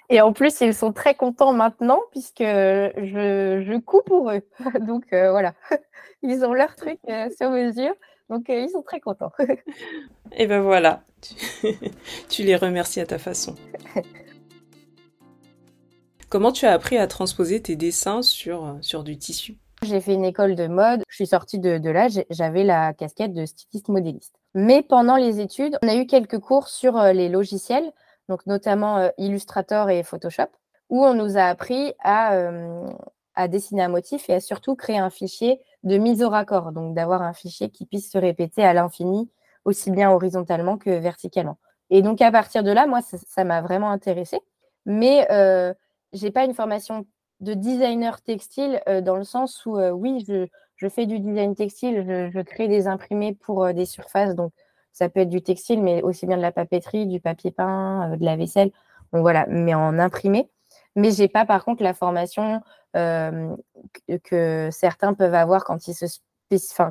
Et 0.10 0.22
en 0.22 0.34
plus, 0.34 0.62
ils 0.62 0.74
sont 0.74 0.92
très 0.92 1.16
contents 1.16 1.54
maintenant 1.54 2.02
puisque 2.12 2.44
je, 2.44 3.64
je 3.66 3.80
coupe 3.80 4.06
pour 4.06 4.32
eux. 4.32 4.42
Donc 4.82 5.06
euh, 5.14 5.32
voilà, 5.32 5.54
ils 6.24 6.44
ont 6.44 6.54
leur 6.54 6.76
truc 6.76 7.00
euh, 7.10 7.30
sur 7.38 7.50
mesure. 7.50 7.94
Donc 8.30 8.50
euh, 8.50 8.60
ils 8.60 8.70
sont 8.70 8.82
très 8.82 9.00
contents. 9.00 9.32
Et 10.36 10.48
ben 10.48 10.62
voilà, 10.62 11.04
tu, 12.30 12.44
les 12.44 12.56
remercies 12.56 13.02
à 13.02 13.06
ta 13.06 13.18
façon. 13.18 13.56
Comment 16.30 16.52
tu 16.52 16.66
as 16.66 16.72
appris 16.72 16.98
à 16.98 17.08
transposer 17.08 17.62
tes 17.62 17.76
dessins 17.76 18.22
sur, 18.24 18.78
sur 18.82 19.04
du 19.04 19.18
tissu? 19.18 19.58
J'ai 19.84 20.00
fait 20.00 20.14
une 20.14 20.26
école 20.26 20.56
de 20.56 20.68
mode. 20.68 21.04
Je 21.10 21.16
suis 21.16 21.28
sortie 21.28 21.60
de, 21.60 21.78
de 21.78 21.90
là, 21.90 22.08
j'avais 22.30 22.64
la 22.64 22.94
casquette 22.94 23.34
de 23.34 23.46
styliste 23.46 23.90
modéliste. 23.90 24.34
Mais 24.56 24.82
pendant 24.82 25.18
les 25.18 25.42
études, 25.42 25.78
on 25.84 25.88
a 25.88 25.96
eu 25.96 26.08
quelques 26.08 26.40
cours 26.40 26.70
sur 26.70 26.98
les 27.04 27.30
logiciels 27.30 27.92
donc 28.30 28.46
notamment 28.46 28.98
euh, 28.98 29.10
Illustrator 29.18 29.90
et 29.90 30.04
Photoshop, 30.04 30.48
où 30.90 31.04
on 31.04 31.14
nous 31.14 31.38
a 31.38 31.44
appris 31.44 31.94
euh, 32.06 32.88
à, 33.36 33.48
dessiner 33.48 33.84
un 33.84 33.90
motif 33.90 34.30
et 34.30 34.36
à 34.36 34.40
surtout 34.40 34.76
créer 34.76 34.98
un 34.98 35.10
fichier 35.10 35.60
de 35.84 35.98
mise 35.98 36.24
au 36.24 36.30
raccord, 36.30 36.72
donc 36.72 36.94
d'avoir 36.96 37.22
un 37.22 37.34
fichier 37.34 37.70
qui 37.70 37.86
puisse 37.86 38.12
se 38.12 38.18
répéter 38.18 38.64
à 38.64 38.74
l'infini, 38.74 39.30
aussi 39.66 39.92
bien 39.92 40.12
horizontalement 40.12 40.78
que 40.78 40.90
verticalement. 40.90 41.58
Et 41.90 42.02
donc 42.02 42.22
à 42.22 42.32
partir 42.32 42.64
de 42.64 42.72
là, 42.72 42.88
moi, 42.88 43.02
ça 43.02 43.44
m'a 43.44 43.62
vraiment 43.62 43.92
intéressé. 43.92 44.40
Mais 44.86 45.28
euh, 45.32 45.74
je 46.14 46.24
n'ai 46.24 46.32
pas 46.32 46.46
une 46.46 46.54
formation 46.54 47.06
de 47.40 47.54
designer 47.54 48.22
textile 48.22 48.82
dans 49.04 49.18
le 49.18 49.24
sens 49.24 49.66
où, 49.66 49.78
oui, 49.78 50.24
je, 50.28 50.90
fais 50.90 51.06
du 51.06 51.20
design 51.20 51.56
textile, 51.56 52.06
je, 52.08 52.30
je 52.30 52.40
crée 52.42 52.68
des 52.68 52.88
imprimés 52.88 53.34
pour 53.34 53.74
des 53.74 53.86
surfaces, 53.86 54.36
donc 54.36 54.54
ça 54.94 55.10
peut 55.10 55.22
être 55.22 55.30
du 55.30 55.42
textile, 55.42 55.82
mais 55.82 56.02
aussi 56.04 56.26
bien 56.26 56.38
de 56.38 56.42
la 56.42 56.52
papeterie, 56.52 57.08
du 57.08 57.20
papier 57.20 57.52
peint, 57.52 58.14
euh, 58.14 58.16
de 58.16 58.24
la 58.24 58.38
vaisselle. 58.38 58.72
Donc 59.12 59.22
voilà, 59.22 59.46
mais 59.50 59.74
en 59.74 60.00
imprimé. 60.00 60.50
Mais 60.96 61.12
j'ai 61.12 61.28
pas 61.28 61.46
par 61.46 61.66
contre 61.66 61.84
la 61.84 61.94
formation 61.94 62.62
euh, 62.96 63.56
que, 64.24 64.70
certains 64.72 65.14
peuvent 65.14 65.34
avoir 65.34 65.64
quand 65.66 65.88
ils, 65.88 65.96
se 65.96 66.06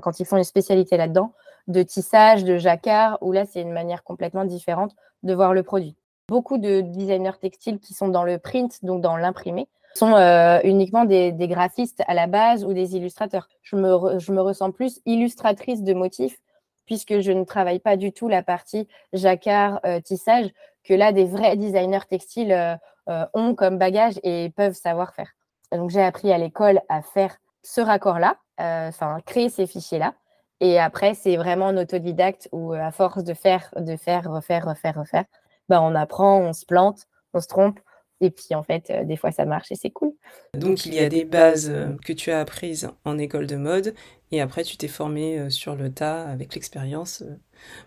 quand 0.00 0.18
ils 0.18 0.26
font 0.26 0.36
une 0.36 0.44
spécialité 0.44 0.96
là-dedans, 0.96 1.32
de 1.68 1.82
tissage, 1.82 2.42
de 2.42 2.58
jacquard, 2.58 3.18
où 3.20 3.30
là 3.30 3.46
c'est 3.46 3.60
une 3.60 3.72
manière 3.72 4.02
complètement 4.02 4.44
différente 4.44 4.94
de 5.22 5.32
voir 5.34 5.54
le 5.54 5.62
produit. 5.62 5.96
Beaucoup 6.28 6.58
de 6.58 6.80
designers 6.80 7.38
textiles 7.40 7.78
qui 7.78 7.94
sont 7.94 8.08
dans 8.08 8.24
le 8.24 8.38
print, 8.38 8.84
donc 8.84 9.00
dans 9.00 9.16
l'imprimé, 9.16 9.68
sont 9.94 10.14
euh, 10.14 10.58
uniquement 10.64 11.04
des, 11.04 11.32
graphistes 11.32 12.02
à 12.08 12.14
la 12.14 12.26
base 12.26 12.64
ou 12.64 12.72
des 12.72 12.96
illustrateurs. 12.96 13.48
Je 13.62 13.76
me, 13.76 14.18
je 14.18 14.32
me 14.32 14.40
ressens 14.40 14.72
plus 14.72 15.00
illustratrice 15.06 15.82
de 15.82 15.94
motifs 15.94 16.40
puisque 16.86 17.20
je 17.20 17.32
ne 17.32 17.44
travaille 17.44 17.78
pas 17.78 17.96
du 17.96 18.12
tout 18.12 18.28
la 18.28 18.42
partie 18.42 18.88
jacquard, 19.12 19.80
euh, 19.84 20.00
tissage, 20.00 20.50
que 20.84 20.94
là, 20.94 21.12
des 21.12 21.24
vrais 21.24 21.56
designers 21.56 22.06
textiles 22.08 22.52
euh, 22.52 22.74
euh, 23.08 23.26
ont 23.34 23.54
comme 23.54 23.78
bagage 23.78 24.18
et 24.22 24.50
peuvent 24.56 24.74
savoir 24.74 25.14
faire. 25.14 25.30
Donc, 25.70 25.90
j'ai 25.90 26.02
appris 26.02 26.32
à 26.32 26.38
l'école 26.38 26.80
à 26.88 27.02
faire 27.02 27.36
ce 27.62 27.80
raccord-là, 27.80 28.36
enfin, 28.58 29.18
créer 29.24 29.48
ces 29.48 29.66
fichiers-là. 29.66 30.14
Et 30.60 30.78
après, 30.78 31.14
c'est 31.14 31.36
vraiment 31.36 31.66
en 31.66 31.76
autodidacte 31.76 32.48
où, 32.52 32.72
à 32.72 32.90
force 32.90 33.24
de 33.24 33.34
faire, 33.34 33.70
de 33.76 33.96
faire, 33.96 34.30
refaire, 34.30 34.66
refaire, 34.66 34.96
refaire, 34.96 35.24
ben, 35.68 35.80
on 35.80 35.94
apprend, 35.94 36.38
on 36.38 36.52
se 36.52 36.66
plante, 36.66 37.06
on 37.34 37.40
se 37.40 37.46
trompe, 37.46 37.80
et 38.22 38.30
puis 38.30 38.54
en 38.54 38.62
fait, 38.62 38.88
euh, 38.90 39.04
des 39.04 39.16
fois 39.16 39.32
ça 39.32 39.44
marche 39.44 39.72
et 39.72 39.74
c'est 39.74 39.90
cool. 39.90 40.12
Donc 40.54 40.86
il 40.86 40.94
y 40.94 41.00
a 41.00 41.08
des 41.08 41.24
bases 41.24 41.68
euh, 41.68 41.88
que 42.04 42.12
tu 42.12 42.30
as 42.30 42.38
apprises 42.38 42.88
en 43.04 43.18
école 43.18 43.48
de 43.48 43.56
mode 43.56 43.94
et 44.30 44.40
après 44.40 44.62
tu 44.62 44.76
t'es 44.76 44.88
formé 44.88 45.38
euh, 45.38 45.50
sur 45.50 45.74
le 45.74 45.92
tas 45.92 46.24
avec 46.28 46.54
l'expérience. 46.54 47.24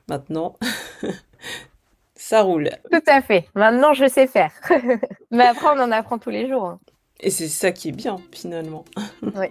Maintenant, 0.09 0.57
ça 2.15 2.41
roule. 2.41 2.69
Tout 2.91 2.99
à 3.07 3.21
fait. 3.21 3.47
Maintenant 3.55 3.93
je 3.93 4.07
sais 4.09 4.27
faire. 4.27 4.51
Mais 5.31 5.45
après 5.45 5.67
on 5.67 5.79
en 5.79 5.91
apprend 5.91 6.19
tous 6.19 6.31
les 6.31 6.49
jours. 6.49 6.65
Hein. 6.65 6.79
Et 7.21 7.29
c'est 7.29 7.47
ça 7.47 7.71
qui 7.71 7.89
est 7.89 7.93
bien 7.93 8.17
finalement. 8.33 8.83
oui. 9.21 9.47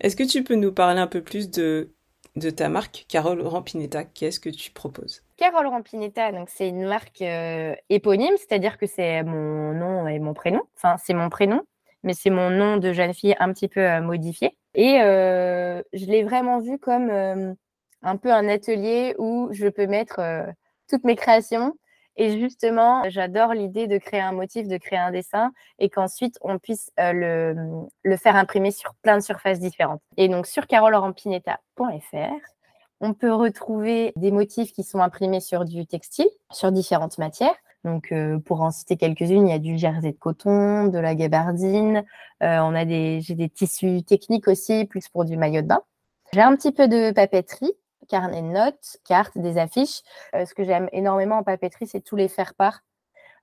Est-ce 0.00 0.16
que 0.16 0.22
tu 0.22 0.44
peux 0.44 0.56
nous 0.56 0.72
parler 0.72 1.00
un 1.00 1.06
peu 1.06 1.22
plus 1.22 1.50
de 1.50 1.88
de 2.36 2.50
ta 2.50 2.68
marque 2.68 3.06
Carole 3.08 3.40
Rampinetta? 3.40 4.04
Qu'est-ce 4.04 4.38
que 4.38 4.50
tu 4.50 4.70
proposes? 4.70 5.22
Carole 5.36 5.66
Rampinetta, 5.66 6.32
donc 6.32 6.48
c'est 6.48 6.68
une 6.68 6.86
marque 6.86 7.20
euh, 7.20 7.74
éponyme, 7.90 8.34
c'est-à-dire 8.38 8.78
que 8.78 8.86
c'est 8.86 9.22
mon 9.22 9.72
nom 9.74 10.08
et 10.08 10.18
mon 10.18 10.32
prénom. 10.32 10.62
Enfin, 10.76 10.96
c'est 10.96 11.12
mon 11.12 11.28
prénom, 11.28 11.62
mais 12.02 12.14
c'est 12.14 12.30
mon 12.30 12.48
nom 12.48 12.78
de 12.78 12.92
jeune 12.92 13.12
fille 13.12 13.36
un 13.38 13.52
petit 13.52 13.68
peu 13.68 13.80
euh, 13.80 14.00
modifié. 14.00 14.56
Et 14.74 15.02
euh, 15.02 15.82
je 15.92 16.06
l'ai 16.06 16.22
vraiment 16.22 16.58
vu 16.58 16.78
comme 16.78 17.10
un 18.02 18.16
peu 18.16 18.32
un 18.32 18.48
atelier 18.48 19.14
où 19.18 19.48
je 19.52 19.68
peux 19.68 19.86
mettre 19.86 20.20
toutes 20.88 21.04
mes 21.04 21.16
créations 21.16 21.74
et 22.18 22.38
justement, 22.38 23.02
j'adore 23.08 23.52
l'idée 23.52 23.86
de 23.86 23.98
créer 23.98 24.20
un 24.20 24.32
motif, 24.32 24.68
de 24.68 24.78
créer 24.78 24.98
un 24.98 25.10
dessin 25.10 25.52
et 25.78 25.90
qu'ensuite 25.90 26.38
on 26.40 26.58
puisse 26.58 26.90
le, 26.98 27.86
faire 28.16 28.36
imprimer 28.36 28.70
sur 28.70 28.94
plein 29.02 29.16
de 29.18 29.22
surfaces 29.22 29.60
différentes. 29.60 30.00
Et 30.16 30.28
donc 30.28 30.46
sur 30.46 30.66
carolerampinetta.fr, 30.66 32.55
on 33.00 33.14
peut 33.14 33.32
retrouver 33.32 34.12
des 34.16 34.30
motifs 34.30 34.72
qui 34.72 34.82
sont 34.82 35.00
imprimés 35.00 35.40
sur 35.40 35.64
du 35.64 35.86
textile, 35.86 36.28
sur 36.50 36.72
différentes 36.72 37.18
matières. 37.18 37.54
Donc, 37.84 38.10
euh, 38.10 38.38
pour 38.38 38.62
en 38.62 38.70
citer 38.70 38.96
quelques-unes, 38.96 39.46
il 39.46 39.50
y 39.50 39.54
a 39.54 39.58
du 39.58 39.78
jersey 39.78 40.12
de 40.12 40.18
coton, 40.18 40.88
de 40.88 40.98
la 40.98 41.14
gabardine. 41.14 42.04
Euh, 42.42 42.58
on 42.58 42.74
a 42.74 42.84
des, 42.84 43.20
j'ai 43.20 43.34
des 43.34 43.48
tissus 43.48 44.02
techniques 44.02 44.48
aussi, 44.48 44.86
plus 44.86 45.08
pour 45.08 45.24
du 45.24 45.36
maillot 45.36 45.62
de 45.62 45.68
bain. 45.68 45.82
J'ai 46.32 46.40
un 46.40 46.56
petit 46.56 46.72
peu 46.72 46.88
de 46.88 47.12
papeterie 47.12 47.72
carnet 48.08 48.40
de 48.40 48.46
notes, 48.46 48.98
cartes, 49.04 49.36
des 49.36 49.58
affiches. 49.58 50.02
Euh, 50.34 50.44
ce 50.46 50.54
que 50.54 50.62
j'aime 50.62 50.88
énormément 50.92 51.38
en 51.38 51.42
papeterie, 51.42 51.88
c'est 51.88 52.00
tous 52.00 52.14
les 52.14 52.28
faire-part 52.28 52.84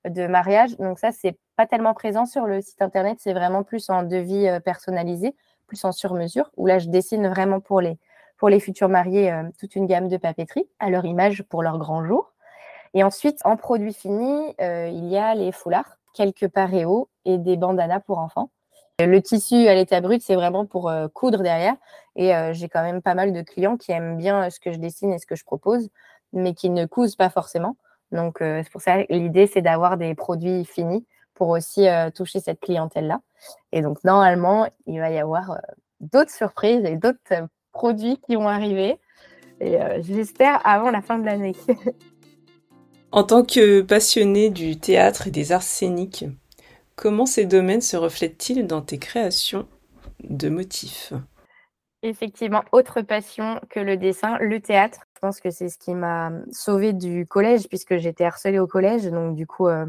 de 0.08 0.26
mariage. 0.26 0.76
Donc 0.78 0.98
ça, 0.98 1.12
c'est 1.12 1.38
pas 1.56 1.66
tellement 1.66 1.92
présent 1.92 2.24
sur 2.24 2.46
le 2.46 2.62
site 2.62 2.80
internet, 2.80 3.18
c'est 3.20 3.34
vraiment 3.34 3.62
plus 3.62 3.90
en 3.90 4.02
devis 4.04 4.48
personnalisé, 4.64 5.36
plus 5.66 5.84
en 5.84 5.92
sur-mesure, 5.92 6.50
où 6.56 6.66
là, 6.66 6.78
je 6.78 6.88
dessine 6.88 7.28
vraiment 7.28 7.60
pour 7.60 7.82
les, 7.82 7.98
pour 8.44 8.50
les 8.50 8.60
futurs 8.60 8.90
mariés 8.90 9.32
euh, 9.32 9.44
toute 9.58 9.74
une 9.74 9.86
gamme 9.86 10.08
de 10.08 10.18
papeterie 10.18 10.68
à 10.78 10.90
leur 10.90 11.06
image 11.06 11.42
pour 11.44 11.62
leur 11.62 11.78
grand 11.78 12.04
jour. 12.04 12.34
Et 12.92 13.02
ensuite, 13.02 13.40
en 13.46 13.56
produit 13.56 13.94
fini, 13.94 14.54
il 14.60 15.08
y 15.08 15.16
a 15.16 15.34
les 15.34 15.50
foulards, 15.50 15.96
quelques 16.12 16.48
paréos 16.48 17.08
et 17.24 17.38
des 17.38 17.56
bandanas 17.56 18.00
pour 18.00 18.18
enfants. 18.18 18.50
Le 19.00 19.20
tissu 19.20 19.66
à 19.66 19.74
l'état 19.74 20.00
brut, 20.00 20.22
c'est 20.22 20.36
vraiment 20.36 20.66
pour 20.66 20.88
euh, 20.88 21.08
coudre 21.08 21.42
derrière. 21.42 21.74
Et 22.14 22.34
euh, 22.34 22.52
j'ai 22.52 22.68
quand 22.68 22.82
même 22.82 23.02
pas 23.02 23.14
mal 23.14 23.32
de 23.32 23.42
clients 23.42 23.76
qui 23.76 23.90
aiment 23.90 24.16
bien 24.16 24.44
euh, 24.44 24.50
ce 24.50 24.60
que 24.60 24.72
je 24.72 24.78
dessine 24.78 25.12
et 25.12 25.18
ce 25.18 25.26
que 25.26 25.34
je 25.34 25.44
propose, 25.44 25.88
mais 26.32 26.54
qui 26.54 26.70
ne 26.70 26.86
cousent 26.86 27.16
pas 27.16 27.28
forcément. 27.28 27.76
Donc, 28.12 28.36
c'est 28.38 28.70
pour 28.70 28.80
ça 28.80 28.98
l'idée, 29.08 29.48
c'est 29.48 29.62
d'avoir 29.62 29.96
des 29.96 30.14
produits 30.14 30.64
finis 30.64 31.04
pour 31.32 31.48
aussi 31.48 31.88
toucher 32.14 32.38
cette 32.38 32.60
clientèle-là. 32.60 33.20
Et 33.72 33.80
donc, 33.80 34.04
normalement, 34.04 34.68
il 34.86 35.00
va 35.00 35.10
y 35.10 35.18
avoir 35.18 35.58
d'autres 35.98 36.30
surprises 36.30 36.84
et 36.84 36.94
d'autres 36.94 37.18
produits 37.74 38.18
qui 38.26 38.36
vont 38.36 38.48
arriver. 38.48 38.98
Et 39.60 39.76
j'espère 40.00 40.66
avant 40.66 40.90
la 40.90 41.02
fin 41.02 41.18
de 41.18 41.26
l'année. 41.26 41.54
en 43.12 43.22
tant 43.22 43.44
que 43.44 43.82
passionné 43.82 44.50
du 44.50 44.78
théâtre 44.78 45.28
et 45.28 45.30
des 45.30 45.52
arts 45.52 45.62
scéniques, 45.62 46.24
Comment 46.96 47.26
ces 47.26 47.44
domaines 47.44 47.80
se 47.80 47.96
reflètent-ils 47.96 48.66
dans 48.66 48.80
tes 48.80 48.98
créations 48.98 49.66
de 50.22 50.48
motifs? 50.48 51.12
Effectivement, 52.02 52.62
autre 52.70 53.02
passion 53.02 53.60
que 53.68 53.80
le 53.80 53.96
dessin, 53.96 54.38
le 54.38 54.60
théâtre. 54.60 55.00
Je 55.16 55.20
pense 55.20 55.40
que 55.40 55.50
c'est 55.50 55.68
ce 55.68 55.78
qui 55.78 55.94
m'a 55.94 56.30
sauvée 56.52 56.92
du 56.92 57.26
collège 57.26 57.66
puisque 57.68 57.96
j'étais 57.96 58.24
harcelée 58.24 58.60
au 58.60 58.68
collège. 58.68 59.06
Donc 59.06 59.34
du 59.34 59.46
coup, 59.46 59.66
euh, 59.66 59.86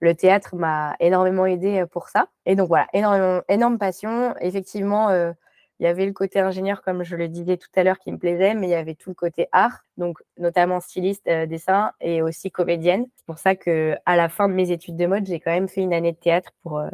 le 0.00 0.14
théâtre 0.14 0.56
m'a 0.56 0.96
énormément 0.98 1.46
aidée 1.46 1.84
pour 1.92 2.08
ça. 2.08 2.28
Et 2.46 2.56
donc 2.56 2.66
voilà, 2.66 2.88
énormément, 2.94 3.42
énorme 3.48 3.78
passion. 3.78 4.34
Effectivement, 4.40 5.10
euh, 5.10 5.32
il 5.80 5.84
y 5.84 5.86
avait 5.86 6.04
le 6.04 6.12
côté 6.12 6.40
ingénieur, 6.40 6.82
comme 6.82 7.02
je 7.02 7.16
le 7.16 7.26
disais 7.26 7.56
tout 7.56 7.70
à 7.74 7.82
l'heure, 7.82 7.98
qui 7.98 8.12
me 8.12 8.18
plaisait, 8.18 8.54
mais 8.54 8.66
il 8.66 8.70
y 8.70 8.74
avait 8.74 8.94
tout 8.94 9.08
le 9.08 9.14
côté 9.14 9.48
art, 9.50 9.86
donc 9.96 10.18
notamment 10.36 10.78
styliste, 10.78 11.26
euh, 11.26 11.46
dessin 11.46 11.92
et 12.02 12.20
aussi 12.20 12.50
comédienne. 12.50 13.06
C'est 13.16 13.24
pour 13.24 13.38
ça 13.38 13.56
que 13.56 13.96
à 14.04 14.14
la 14.14 14.28
fin 14.28 14.46
de 14.50 14.52
mes 14.52 14.72
études 14.72 14.96
de 14.96 15.06
mode, 15.06 15.24
j'ai 15.24 15.40
quand 15.40 15.50
même 15.50 15.68
fait 15.68 15.80
une 15.80 15.94
année 15.94 16.12
de 16.12 16.18
théâtre 16.18 16.52
pour, 16.62 16.80
euh, 16.80 16.90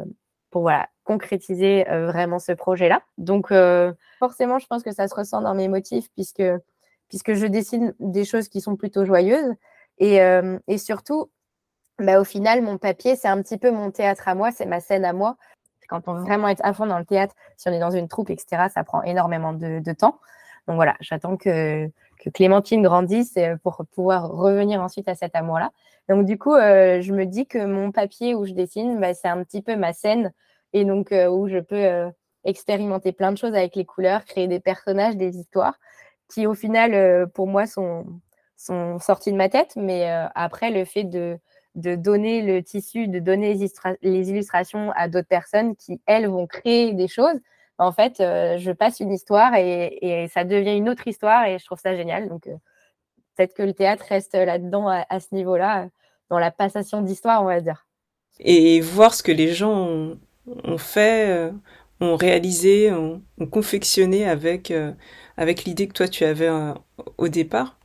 pour 0.51 0.61
voilà, 0.61 0.87
concrétiser 1.03 1.85
euh, 1.89 2.07
vraiment 2.07 2.39
ce 2.39 2.53
projet-là. 2.53 3.01
Donc 3.17 3.51
forcément, 4.19 4.57
je 4.57 4.67
pense 4.67 4.83
que 4.83 4.93
ça 4.93 5.09
se 5.09 5.15
ressent 5.15 5.41
dans 5.41 5.53
mes 5.53 5.67
motifs 5.67 6.07
puisque, 6.15 6.43
puisque 7.09 7.33
je 7.33 7.45
dessine 7.45 7.93
des 7.99 8.23
choses 8.23 8.47
qui 8.47 8.61
sont 8.61 8.77
plutôt 8.77 9.03
joyeuses. 9.03 9.53
Et, 9.97 10.19
et 10.67 10.77
surtout, 10.77 11.29
bah, 11.99 12.21
au 12.21 12.23
final, 12.23 12.61
mon 12.61 12.77
papier, 12.77 13.15
c'est 13.15 13.27
un 13.27 13.41
petit 13.41 13.57
peu 13.57 13.71
mon 13.71 13.89
théâtre 13.91 14.27
à 14.27 14.35
moi, 14.35 14.51
c'est 14.51 14.67
ma 14.67 14.79
scène 14.79 15.03
à 15.03 15.13
moi 15.13 15.35
quand 15.87 16.07
on 16.07 16.13
veut 16.13 16.21
vraiment 16.21 16.47
être 16.47 16.61
à 16.63 16.73
fond 16.73 16.85
dans 16.85 16.99
le 16.99 17.05
théâtre, 17.05 17.35
si 17.57 17.67
on 17.69 17.71
est 17.71 17.79
dans 17.79 17.91
une 17.91 18.07
troupe, 18.07 18.29
etc., 18.29 18.67
ça 18.73 18.83
prend 18.83 19.01
énormément 19.03 19.53
de, 19.53 19.93
temps. 19.93 20.19
Donc 20.67 20.75
voilà, 20.75 20.95
j'attends 20.99 21.37
que, 21.37 21.89
Clémentine 22.33 22.81
grandisse 22.81 23.37
pour 23.63 23.85
pouvoir 23.95 24.29
revenir 24.29 24.81
ensuite 24.81 25.07
à 25.07 25.15
cet 25.15 25.33
amour-là. 25.35 25.71
Donc 26.09 26.25
du 26.25 26.37
coup, 26.37 26.55
je 26.55 27.13
me 27.13 27.25
dis 27.25 27.45
que 27.45 27.63
mon 27.63 27.91
papier 27.91 28.35
où 28.35 28.45
je 28.45 28.51
dessine, 28.51 28.99
bah, 28.99 29.13
c'est 29.13 29.29
un 29.29 29.41
petit 29.43 29.61
peu 29.61 29.77
ma 29.77 29.93
scène 29.93 30.33
et 30.73 30.83
donc 30.83 31.11
où 31.13 31.47
je 31.47 31.59
peux 31.59 32.11
expérimenter 32.43 33.13
plein 33.13 33.31
de 33.31 33.37
choses 33.37 33.55
avec 33.55 33.77
les 33.77 33.85
couleurs, 33.85 34.25
créer 34.25 34.47
des 34.47 34.59
personnages, 34.59 35.15
des 35.15 35.37
histoires 35.37 35.79
qui 36.27 36.47
au 36.47 36.53
final, 36.53 37.29
pour 37.29 37.47
moi, 37.47 37.65
sont, 37.65 38.05
sont 38.57 38.99
sortis 38.99 39.31
de 39.31 39.37
ma 39.37 39.49
tête. 39.49 39.75
Mais 39.75 40.09
après, 40.35 40.71
le 40.71 40.85
fait 40.85 41.03
de, 41.03 41.39
de 41.75 41.95
donner 41.95 42.41
le 42.41 42.63
tissu, 42.63 43.07
de 43.07 43.19
donner 43.19 43.53
les, 44.01 44.29
illustrations 44.29 44.91
à 44.95 45.07
d'autres 45.07 45.27
personnes 45.27 45.75
qui, 45.75 46.01
elles, 46.05 46.27
vont 46.27 46.47
créer 46.47 46.93
des 46.93 47.07
choses, 47.07 47.39
en 47.77 47.91
fait, 47.91 48.19
euh, 48.19 48.57
je 48.57 48.71
passe 48.71 48.99
une 48.99 49.13
histoire 49.13 49.53
et, 49.55 50.27
ça 50.33 50.43
devient 50.43 50.75
une 50.75 50.89
autre 50.89 51.07
histoire 51.07 51.45
et 51.45 51.59
je 51.59 51.65
trouve 51.65 51.79
ça 51.79 51.95
génial. 51.95 52.27
Donc, 52.27 52.47
euh, 52.47 52.55
peut-être 53.35 53.53
que 53.53 53.63
le 53.63 53.73
théâtre 53.73 54.05
reste 54.09 54.33
là-dedans 54.33 54.87
à, 54.87 55.19
ce 55.19 55.33
niveau-là, 55.35 55.89
dans 56.29 56.39
la 56.39 56.51
passation 56.51 57.01
d'histoire, 57.01 57.43
on 57.43 57.45
va 57.45 57.61
dire. 57.61 57.85
Et 58.39 58.81
voir 58.81 59.13
ce 59.13 59.23
que 59.23 59.31
les 59.31 59.53
gens 59.53 60.17
ont, 60.47 60.77
fait, 60.77 61.29
euh, 61.29 61.51
ont 61.99 62.15
réalisé, 62.15 62.91
ont, 62.91 63.21
confectionné 63.51 64.27
avec, 64.27 64.73
avec 65.37 65.65
l'idée 65.65 65.87
que 65.87 65.93
toi 65.93 66.07
tu 66.07 66.23
avais 66.25 66.49
au 67.17 67.27
départ 67.27 67.77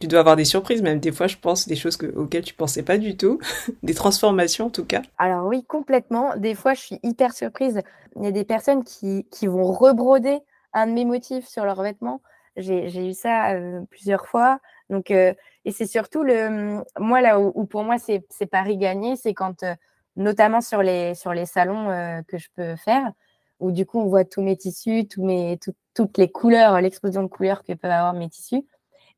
tu 0.00 0.06
dois 0.06 0.20
avoir 0.20 0.34
des 0.34 0.46
surprises, 0.46 0.80
même 0.82 0.98
des 0.98 1.12
fois, 1.12 1.26
je 1.26 1.36
pense, 1.36 1.68
des 1.68 1.76
choses 1.76 1.98
auxquelles 2.16 2.44
tu 2.44 2.54
pensais 2.54 2.82
pas 2.82 2.96
du 2.96 3.16
tout, 3.16 3.38
des 3.82 3.94
transformations 3.94 4.66
en 4.66 4.70
tout 4.70 4.86
cas. 4.86 5.02
Alors 5.18 5.46
oui, 5.46 5.62
complètement. 5.64 6.34
Des 6.36 6.54
fois, 6.54 6.72
je 6.74 6.80
suis 6.80 7.00
hyper 7.02 7.34
surprise. 7.34 7.82
Il 8.16 8.24
y 8.24 8.26
a 8.26 8.32
des 8.32 8.44
personnes 8.44 8.82
qui, 8.82 9.26
qui 9.30 9.46
vont 9.46 9.70
rebroder 9.70 10.38
un 10.72 10.86
de 10.86 10.92
mes 10.92 11.04
motifs 11.04 11.46
sur 11.46 11.66
leurs 11.66 11.82
vêtements. 11.82 12.22
J'ai 12.56 13.08
eu 13.08 13.12
ça 13.12 13.52
euh, 13.52 13.82
plusieurs 13.90 14.26
fois. 14.26 14.58
Donc, 14.88 15.10
euh, 15.10 15.34
et 15.64 15.70
c'est 15.70 15.86
surtout 15.86 16.22
le, 16.22 16.82
moi 16.98 17.20
là 17.20 17.38
où, 17.38 17.64
pour 17.66 17.84
moi 17.84 17.96
c'est 17.98 18.46
pari 18.50 18.76
gagné, 18.76 19.16
c'est 19.16 19.34
quand, 19.34 19.62
euh, 19.62 19.74
notamment 20.16 20.60
sur 20.60 20.82
les, 20.82 21.14
sur 21.14 21.32
les 21.32 21.46
salons 21.46 22.22
que 22.26 22.38
je 22.38 22.48
peux 22.56 22.74
faire, 22.76 23.12
où 23.60 23.70
du 23.70 23.86
coup 23.86 24.00
on 24.00 24.06
voit 24.06 24.24
tous 24.24 24.42
mes 24.42 24.56
tissus, 24.56 25.06
tous 25.06 25.24
mes, 25.24 25.58
toutes 25.94 26.18
les 26.18 26.30
couleurs, 26.30 26.80
l'explosion 26.80 27.22
de 27.22 27.28
couleurs 27.28 27.62
que 27.62 27.72
peuvent 27.74 27.90
avoir 27.90 28.14
mes 28.14 28.28
tissus 28.28 28.64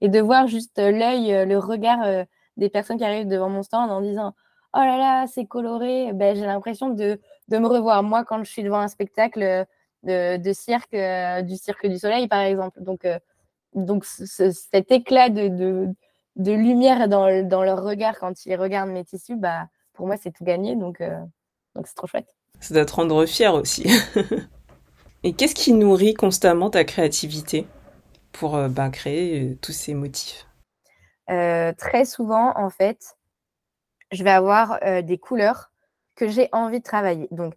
et 0.02 0.08
de 0.08 0.20
voir 0.20 0.48
juste 0.48 0.78
euh, 0.80 0.90
l'œil, 0.90 1.32
euh, 1.32 1.46
le 1.46 1.58
regard 1.58 2.02
euh, 2.02 2.24
des 2.56 2.68
personnes 2.68 2.98
qui 2.98 3.04
arrivent 3.04 3.28
devant 3.28 3.48
mon 3.48 3.62
stand 3.62 3.90
en 3.90 4.02
disant 4.02 4.34
Oh 4.74 4.80
là 4.80 4.98
là, 4.98 5.26
c'est 5.26 5.46
coloré. 5.46 6.12
Ben, 6.12 6.34
j'ai 6.36 6.44
l'impression 6.44 6.90
de, 6.90 7.20
de, 7.48 7.58
me 7.58 7.68
revoir 7.68 8.02
moi 8.02 8.24
quand 8.24 8.42
je 8.42 8.50
suis 8.50 8.62
devant 8.62 8.80
un 8.80 8.88
spectacle 8.88 9.66
de, 10.02 10.52
cirque, 10.54 10.96
du 11.44 11.56
Cirque 11.56 11.86
du 11.86 11.98
Soleil, 11.98 12.26
par 12.26 12.40
exemple. 12.40 12.82
Donc, 12.82 13.06
donc 13.74 14.06
cet 14.06 14.90
éclat 14.90 15.28
de, 15.28 15.48
de, 15.48 15.88
de 16.36 16.52
lumière 16.52 17.06
dans, 17.06 17.46
dans, 17.46 17.62
leur 17.62 17.82
regard 17.82 18.18
quand 18.18 18.46
ils 18.46 18.56
regardent 18.56 18.90
mes 18.90 19.04
tissus, 19.04 19.36
bah, 19.36 19.66
pour 19.92 20.06
moi, 20.06 20.16
c'est 20.16 20.30
tout 20.30 20.44
gagné. 20.44 20.74
Donc, 20.74 21.02
donc 21.76 21.86
c'est 21.86 21.94
trop 21.94 22.06
chouette. 22.06 22.34
Ça 22.60 22.72
doit 22.72 22.86
te 22.86 22.94
rendre 22.94 23.26
fier 23.26 23.52
aussi. 23.54 23.86
Et 25.22 25.34
qu'est-ce 25.34 25.54
qui 25.54 25.74
nourrit 25.74 26.14
constamment 26.14 26.70
ta 26.70 26.84
créativité? 26.84 27.66
Pour 28.32 28.56
euh, 28.56 28.68
bah, 28.68 28.90
créer 28.90 29.42
euh, 29.42 29.58
tous 29.60 29.72
ces 29.72 29.94
motifs 29.94 30.46
euh, 31.30 31.72
Très 31.76 32.04
souvent, 32.04 32.52
en 32.56 32.70
fait, 32.70 33.16
je 34.10 34.24
vais 34.24 34.30
avoir 34.30 34.78
des 35.02 35.16
couleurs 35.16 35.70
que 36.16 36.28
j'ai 36.28 36.50
envie 36.52 36.80
de 36.80 36.84
travailler. 36.84 37.28
Donc, 37.30 37.54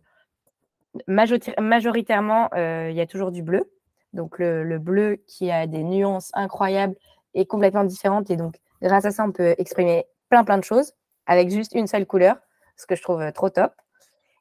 majoritairement, 1.08 2.50
il 2.56 2.94
y 2.94 3.02
a 3.02 3.06
toujours 3.06 3.32
du 3.32 3.44
bleu. 3.44 3.70
Donc, 4.14 4.40
le, 4.40 4.78
bleu 4.78 5.18
qui 5.28 5.52
a 5.52 5.68
des 5.68 5.84
nuances 5.84 6.32
incroyables 6.34 6.96
et 7.34 7.46
complètement 7.46 7.84
différentes. 7.84 8.30
Et 8.30 8.38
donc, 8.38 8.56
grâce 8.82 9.04
à 9.04 9.12
ça, 9.12 9.26
on 9.26 9.34
peut 9.34 9.56
exprimer 9.58 10.06
plein, 10.30 10.46
plein 10.46 10.58
de 10.58 10.64
choses 10.64 10.94
avec 11.26 11.50
juste 11.50 11.74
une 11.76 11.88
seule 11.88 12.06
couleur, 12.06 12.38
ce 12.78 12.86
que 12.86 12.96
je 12.96 13.02
trouve 13.02 13.30
trop 13.34 13.50
top. 13.50 13.74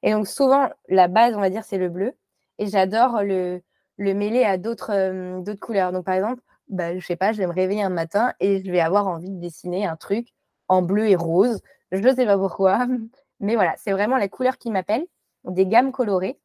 Et 0.05 0.12
donc, 0.12 0.29
souvent, 0.29 0.71
la 0.88 1.09
base, 1.09 1.35
on 1.35 1.41
va 1.41 1.50
dire, 1.50 1.64
c'est 1.64 1.79
le 1.79 1.88
bleu. 1.88 2.12
Et 2.58 2.69
j'adore 2.69 3.25
le, 3.25 3.61
le 3.97 4.15
mêler 4.15 4.45
à 4.45 4.59
d'autres 4.59 4.93
euh, 4.93 5.41
d'autres 5.41 5.61
couleurs. 5.61 5.93
Donc, 5.93 6.04
par 6.04 6.15
exemple, 6.15 6.43
bah, 6.69 6.99
je 6.99 7.04
sais 7.04 7.17
pas, 7.17 7.33
je 7.33 7.39
vais 7.39 7.47
me 7.47 7.52
réveiller 7.52 7.83
un 7.83 7.91
matin 7.91 8.33
et 8.41 8.63
je 8.65 8.71
vais 8.71 8.80
avoir 8.80 9.07
envie 9.07 9.30
de 9.30 9.41
dessiner 9.41 9.87
un 9.87 9.97
truc 9.97 10.28
en 10.69 10.83
bleu 10.83 11.09
et 11.09 11.17
rose. 11.17 11.61
Je 11.93 11.99
ne 11.99 12.15
sais 12.15 12.26
pas 12.26 12.39
pourquoi, 12.39 12.87
mais 13.41 13.54
voilà, 13.54 13.75
c'est 13.76 13.93
vraiment 13.93 14.17
la 14.17 14.28
couleur 14.28 14.59
qui 14.59 14.71
m'appelle, 14.71 15.07
des 15.45 15.67
gammes 15.67 15.93
colorées. 15.93 16.39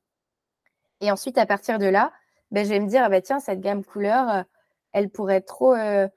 Et 1.02 1.12
ensuite, 1.12 1.38
à 1.38 1.46
partir 1.46 1.80
de 1.80 1.86
là, 1.86 2.12
ben, 2.52 2.66
je 2.66 2.70
vais 2.70 2.80
me 2.80 2.88
dire, 2.88 3.04
ah 3.04 3.10
bah, 3.10 3.22
tiens, 3.22 3.40
cette 3.40 3.62
gamme 3.62 3.84
couleur, 3.84 4.30
euh, 4.30 4.44
elle 4.92 5.10
pourrait 5.10 5.42
trop, 5.42 5.74
euh, 5.74 6.08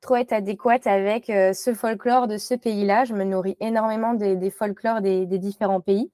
trop 0.00 0.16
être 0.16 0.32
adéquate 0.32 0.86
avec 0.86 1.26
ce 1.26 1.74
folklore 1.74 2.28
de 2.28 2.38
ce 2.38 2.54
pays-là. 2.54 3.04
Je 3.04 3.14
me 3.14 3.24
nourris 3.24 3.56
énormément 3.60 4.14
des, 4.14 4.36
des 4.36 4.50
folklores 4.50 5.00
des, 5.00 5.26
différents 5.26 5.80
pays. 5.80 6.10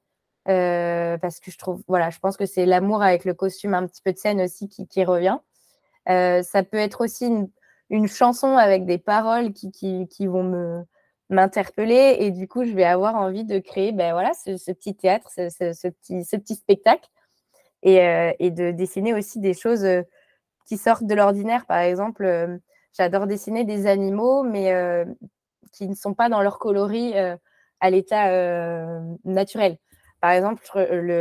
Euh, 0.49 1.19
parce 1.19 1.39
que 1.39 1.51
je 1.51 1.59
trouve, 1.59 1.83
voilà, 1.87 2.11
je 2.11 2.19
pense 2.19 2.37
que 2.37 2.47
c'est 2.47 2.67
l'amour 2.67 3.03
avec 3.03 3.25
le 3.25 3.35
costume 3.35 3.75
un 3.75 3.87
petit 3.87 4.03
peu 4.03 4.13
de 4.13 4.19
scène 4.19 4.41
aussi 4.41 4.69
qui, 4.69 5.05
revient. 5.05 5.39
Euh, 6.09 6.43
ça 6.43 6.65
peut 6.65 6.79
être 6.79 7.03
aussi 7.03 7.27
une, 7.91 8.09
chanson 8.09 8.57
avec 8.57 8.85
des 8.85 8.99
paroles 8.99 9.53
qui, 9.53 10.27
vont 10.27 10.85
m'interpeller 11.31 12.17
et 12.21 12.31
du 12.31 12.49
coup 12.49 12.65
je 12.65 12.73
vais 12.73 12.85
avoir 12.85 13.15
envie 13.15 13.45
de 13.45 13.59
créer 13.59 13.93
ben 13.93 14.13
voilà 14.13 14.33
ce, 14.35 14.73
petit 14.73 14.95
théâtre 14.95 15.31
ce, 15.31 15.49
ce, 15.49 15.89
petit, 15.89 16.25
ce 16.25 16.37
petit 16.37 16.55
spectacle 16.55 17.09
et, 17.83 18.01
euh, 18.03 18.33
et, 18.39 18.51
de 18.51 18.71
dessiner 18.71 19.15
aussi 19.15 19.41
des 19.41 19.55
choses 19.55 19.87
qui 20.67 20.77
sortent 20.77 21.07
de 21.07 21.15
l'ordinaire 21.15 21.65
par 21.67 21.79
exemple 21.79 22.59
j'adore 22.99 23.27
dessiner 23.27 23.65
des 23.65 23.87
animaux 23.87 24.43
mais 24.43 24.75
qui 25.73 25.87
ne 25.89 25.95
sont 25.95 26.15
pas 26.15 26.29
dans 26.29 26.43
leur 26.43 26.59
coloris 26.59 27.15
à 27.17 27.91
l'état 27.91 28.29
naturel 29.25 29.79
par 30.23 30.31
exemple, 30.31 30.63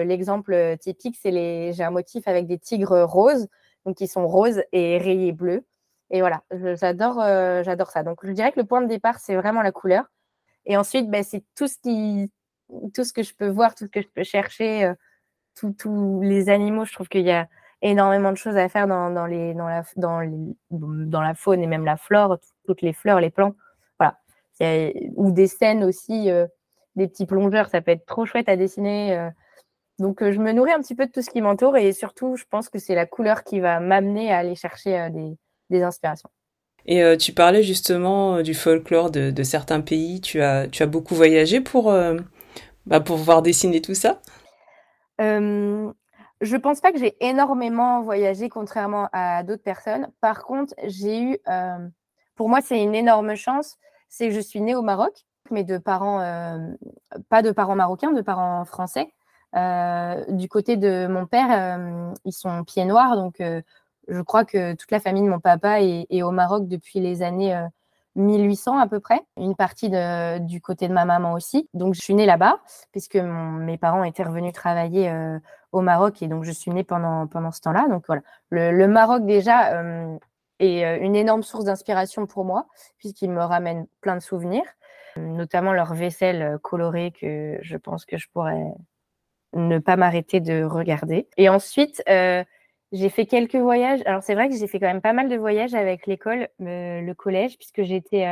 l'exemple 0.06 0.78
typique, 0.80 1.18
c'est 1.20 1.32
les, 1.32 1.74
j'ai 1.74 1.84
un 1.84 1.90
motif 1.90 2.28
avec 2.28 2.46
des 2.46 2.60
tigres 2.60 3.02
roses, 3.02 3.48
donc 3.84 3.98
qui 3.98 4.08
sont 4.08 4.28
roses 4.28 4.62
et 4.72 5.00
rayés 5.00 5.32
bleus. 5.32 5.66
Et 6.12 6.20
voilà, 6.20 6.44
j'adore, 6.52 7.20
euh, 7.20 7.64
j'adore 7.64 7.90
ça. 7.90 8.04
Donc, 8.04 8.20
je 8.24 8.32
dirais 8.32 8.52
que 8.52 8.60
le 8.60 8.66
point 8.68 8.80
de 8.80 8.88
départ, 8.88 9.18
c'est 9.18 9.36
vraiment 9.36 9.64
la 9.64 9.72
couleur. 9.72 10.06
Et 10.68 10.78
ensuite, 10.78 11.10
ben, 11.10 11.24
c'est 11.24 11.44
tout 11.56 11.68
ce 11.68 11.78
qui, 11.80 12.32
tout 12.94 13.04
ce 13.04 13.12
que 13.12 13.24
je 13.24 13.34
peux 13.34 13.48
voir, 13.48 13.74
tout 13.74 13.86
ce 13.86 13.90
que 13.90 14.04
je 14.04 14.08
peux 14.08 14.24
chercher, 14.24 14.86
euh, 14.86 14.94
tous 15.56 16.22
les 16.22 16.50
animaux. 16.50 16.86
Je 16.86 16.94
trouve 16.94 17.10
qu'il 17.10 17.26
y 17.26 17.32
a 17.32 17.48
énormément 17.82 18.32
de 18.32 18.38
choses 18.38 18.56
à 18.56 18.70
faire 18.70 18.86
dans, 18.86 19.10
dans, 19.10 19.26
les, 19.26 19.56
dans, 19.56 19.68
la, 19.68 19.84
dans, 19.96 20.22
dans 20.70 21.22
la 21.22 21.34
faune 21.34 21.64
et 21.64 21.68
même 21.68 21.86
la 21.86 21.98
flore, 21.98 22.38
toutes 22.68 22.84
les 22.84 22.94
fleurs, 22.94 23.20
les 23.20 23.32
plants. 23.32 23.56
Voilà. 24.00 24.20
ou 25.16 25.32
des 25.32 25.48
scènes 25.48 25.84
aussi. 25.84 26.30
Euh, 26.30 26.46
des 26.96 27.08
petits 27.08 27.26
plongeurs, 27.26 27.70
ça 27.70 27.82
peut 27.82 27.92
être 27.92 28.06
trop 28.06 28.26
chouette 28.26 28.50
à 28.50 28.56
dessiner. 28.56 29.18
Euh. 29.18 29.30
Donc, 30.00 30.22
euh, 30.22 30.32
je 30.32 30.40
me 30.40 30.52
nourris 30.52 30.72
un 30.72 30.82
petit 30.82 30.96
peu 30.96 31.06
de 31.06 31.12
tout 31.12 31.22
ce 31.22 31.30
qui 31.30 31.42
m'entoure 31.42 31.78
et 31.78 31.92
surtout, 31.94 32.36
je 32.36 32.46
pense 32.50 32.70
que 32.70 32.80
c'est 32.80 32.96
la 32.96 33.06
couleur 33.06 33.44
qui 33.44 33.60
va 33.60 33.80
m'amener 33.80 34.32
à 34.32 34.40
aller 34.40 34.56
chercher 34.56 35.00
euh, 35.00 35.10
des, 35.70 35.84
inspirations. 35.84 36.30
Et 36.86 37.16
tu 37.18 37.32
parlais 37.32 37.62
justement 37.62 38.42
du 38.42 38.56
folklore 38.56 39.12
de, 39.12 39.44
certains 39.44 39.82
pays. 39.82 40.20
Tu 40.20 40.42
as, 40.42 40.68
tu 40.68 40.82
as 40.82 40.88
beaucoup 40.88 41.14
voyagé 41.14 41.62
pour, 41.62 41.94
bah, 42.88 43.00
pour 43.00 43.18
pouvoir 43.18 43.44
dessiner 43.44 43.82
tout 43.82 43.94
ça? 43.94 44.20
Euh, 45.22 45.94
Je 46.42 46.58
pense 46.58 46.82
pas 46.82 46.92
que 46.92 46.98
j'ai 46.98 47.16
énormément 47.24 48.02
voyagé, 48.02 48.50
contrairement 48.50 49.10
à 49.14 49.44
d'autres 49.44 49.62
personnes. 49.62 50.10
Par 50.22 50.44
contre, 50.44 50.74
j'ai 50.88 51.22
eu, 51.22 51.38
pour 52.36 52.50
moi, 52.50 52.62
c'est 52.62 52.82
une 52.82 52.96
énorme 52.96 53.36
chance, 53.36 53.78
c'est 54.10 54.30
que 54.30 54.34
je 54.34 54.42
suis 54.42 54.60
née 54.60 54.74
au 54.74 54.82
Maroc 54.82 55.24
mais 55.50 55.64
de 55.64 55.78
parents, 55.78 56.22
euh, 56.22 56.58
pas 57.30 57.42
de 57.42 57.52
parents 57.52 57.76
marocains, 57.76 58.12
de 58.12 58.22
parents 58.22 58.66
français. 58.66 59.14
Euh, 59.56 60.24
du 60.30 60.48
côté 60.48 60.78
de 60.78 61.08
mon 61.08 61.26
père, 61.26 61.48
euh, 61.52 62.14
ils 62.26 62.32
sont 62.32 62.64
pieds 62.64 62.86
noirs, 62.86 63.16
donc 63.16 63.42
je 64.08 64.22
crois 64.22 64.46
que 64.46 64.74
toute 64.74 64.92
la 64.92 65.00
famille 65.00 65.24
de 65.24 65.30
mon 65.30 65.40
papa 65.40 65.82
est, 65.82 66.22
au 66.22 66.32
Maroc 66.32 66.68
depuis 66.68 67.00
les 67.00 67.22
années 67.22 67.60
1800 68.16 68.78
à 68.78 68.88
peu 68.88 69.00
près, 69.00 69.22
une 69.38 69.56
partie 69.56 69.90
du 70.42 70.62
côté 70.62 70.88
de 70.88 70.94
ma 70.94 71.06
maman 71.06 71.34
aussi. 71.34 71.70
Donc 71.74 71.94
je 71.96 72.02
suis 72.02 72.14
née 72.14 72.26
là-bas, 72.26 72.60
puisque 72.92 73.16
mes 73.16 73.78
parents 73.78 74.04
étaient 74.04 74.24
revenus 74.24 74.54
travailler 74.54 75.14
au 75.72 75.82
Maroc 75.82 76.22
et 76.22 76.28
donc 76.28 76.44
je 76.44 76.52
suis 76.52 76.72
née 76.72 76.84
pendant, 76.84 77.28
pendant 77.28 77.52
ce 77.52 77.62
temps-là. 77.62 77.88
Donc 77.90 78.06
voilà, 78.08 78.22
le, 78.50 78.88
Maroc 78.88 79.26
déjà 79.26 79.82
est 80.60 80.98
une 81.02 81.16
énorme 81.16 81.44
source 81.44 81.66
d'inspiration 81.66 82.26
pour 82.26 82.46
moi, 82.46 82.68
puisqu'il 82.98 83.32
me 83.32 83.44
ramène 83.44 83.86
plein 84.02 84.16
de 84.16 84.22
souvenirs 84.22 84.66
notamment 85.18 85.74
leur 85.74 85.94
vaisselle 85.94 86.42
euh, 86.42 86.58
colorée 86.58 87.12
que 87.12 87.58
je 87.62 87.78
pense 87.78 88.06
que 88.06 88.18
je 88.18 88.28
pourrais 88.32 88.74
ne 89.54 89.80
pas 89.80 89.96
m'arrêter 89.96 90.40
de 90.40 90.64
regarder. 90.64 91.28
Et 91.38 91.50
ensuite, 91.50 92.02
euh, 92.10 92.44
j'ai 92.92 93.10
fait 93.10 93.26
quelques 93.26 93.56
voyages. 93.56 94.02
Alors 94.06 94.24
c'est 94.24 94.36
vrai 94.36 94.50
que 94.50 94.56
j'ai 94.56 94.68
fait 94.68 94.80
quand 94.80 94.88
même 94.88 95.02
pas 95.02 95.14
mal 95.14 95.30
de 95.30 95.36
voyages 95.36 95.74
avec 95.74 96.08
l'école, 96.08 96.48
euh, 96.62 97.02
le 97.02 97.14
collège, 97.14 97.58
puisque 97.58 97.84
j'étais 97.84 98.26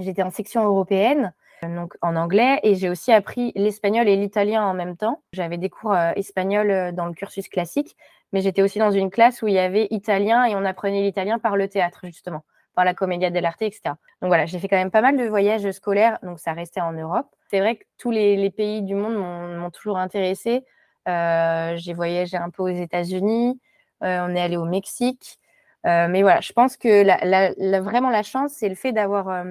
j'étais 0.00 0.22
en 0.22 0.30
section 0.30 0.64
européenne, 0.64 1.32
donc 1.62 1.94
en 2.02 2.14
anglais, 2.14 2.60
et 2.62 2.76
j'ai 2.76 2.88
aussi 2.88 3.10
appris 3.10 3.52
l'espagnol 3.56 4.08
et 4.08 4.16
l'italien 4.16 4.62
en 4.64 4.74
même 4.74 4.96
temps. 4.96 5.22
J'avais 5.32 5.58
des 5.58 5.70
cours 5.70 5.96
espagnols 6.14 6.94
dans 6.94 7.06
le 7.06 7.14
cursus 7.14 7.48
classique, 7.48 7.96
mais 8.32 8.40
j'étais 8.40 8.62
aussi 8.62 8.78
dans 8.78 8.92
une 8.92 9.10
classe 9.10 9.42
où 9.42 9.48
il 9.48 9.54
y 9.54 9.58
avait 9.58 9.88
italien 9.90 10.44
et 10.44 10.54
on 10.54 10.64
apprenait 10.64 11.02
l'italien 11.02 11.40
par 11.40 11.56
le 11.56 11.68
théâtre 11.68 12.00
justement 12.04 12.44
la 12.84 12.94
Commedia 12.94 13.30
dell'arte, 13.30 13.62
etc. 13.62 13.94
Donc 14.20 14.28
voilà, 14.28 14.46
j'ai 14.46 14.58
fait 14.58 14.68
quand 14.68 14.76
même 14.76 14.90
pas 14.90 15.00
mal 15.00 15.16
de 15.16 15.24
voyages 15.24 15.70
scolaires, 15.72 16.18
donc 16.22 16.38
ça 16.38 16.52
restait 16.52 16.80
en 16.80 16.92
Europe. 16.92 17.26
C'est 17.50 17.60
vrai 17.60 17.76
que 17.76 17.84
tous 17.98 18.10
les, 18.10 18.50
pays 18.50 18.82
du 18.82 18.94
monde 18.94 19.14
m'ont 19.14 19.70
toujours 19.70 19.98
intéressé. 19.98 20.64
Euh, 21.08 21.74
j'ai 21.76 21.94
voyagé 21.94 22.36
un 22.36 22.50
peu 22.50 22.62
aux 22.62 22.68
États-Unis, 22.68 23.60
euh, 24.02 24.26
on 24.28 24.34
est 24.34 24.40
allé 24.40 24.56
au 24.56 24.64
Mexique. 24.64 25.38
mais 25.84 26.22
voilà, 26.22 26.40
je 26.40 26.52
pense 26.52 26.76
que 26.76 27.80
vraiment 27.80 28.10
la 28.10 28.22
chance, 28.22 28.52
c'est 28.52 28.68
le 28.68 28.74
fait 28.74 28.92
d'avoir 28.92 29.44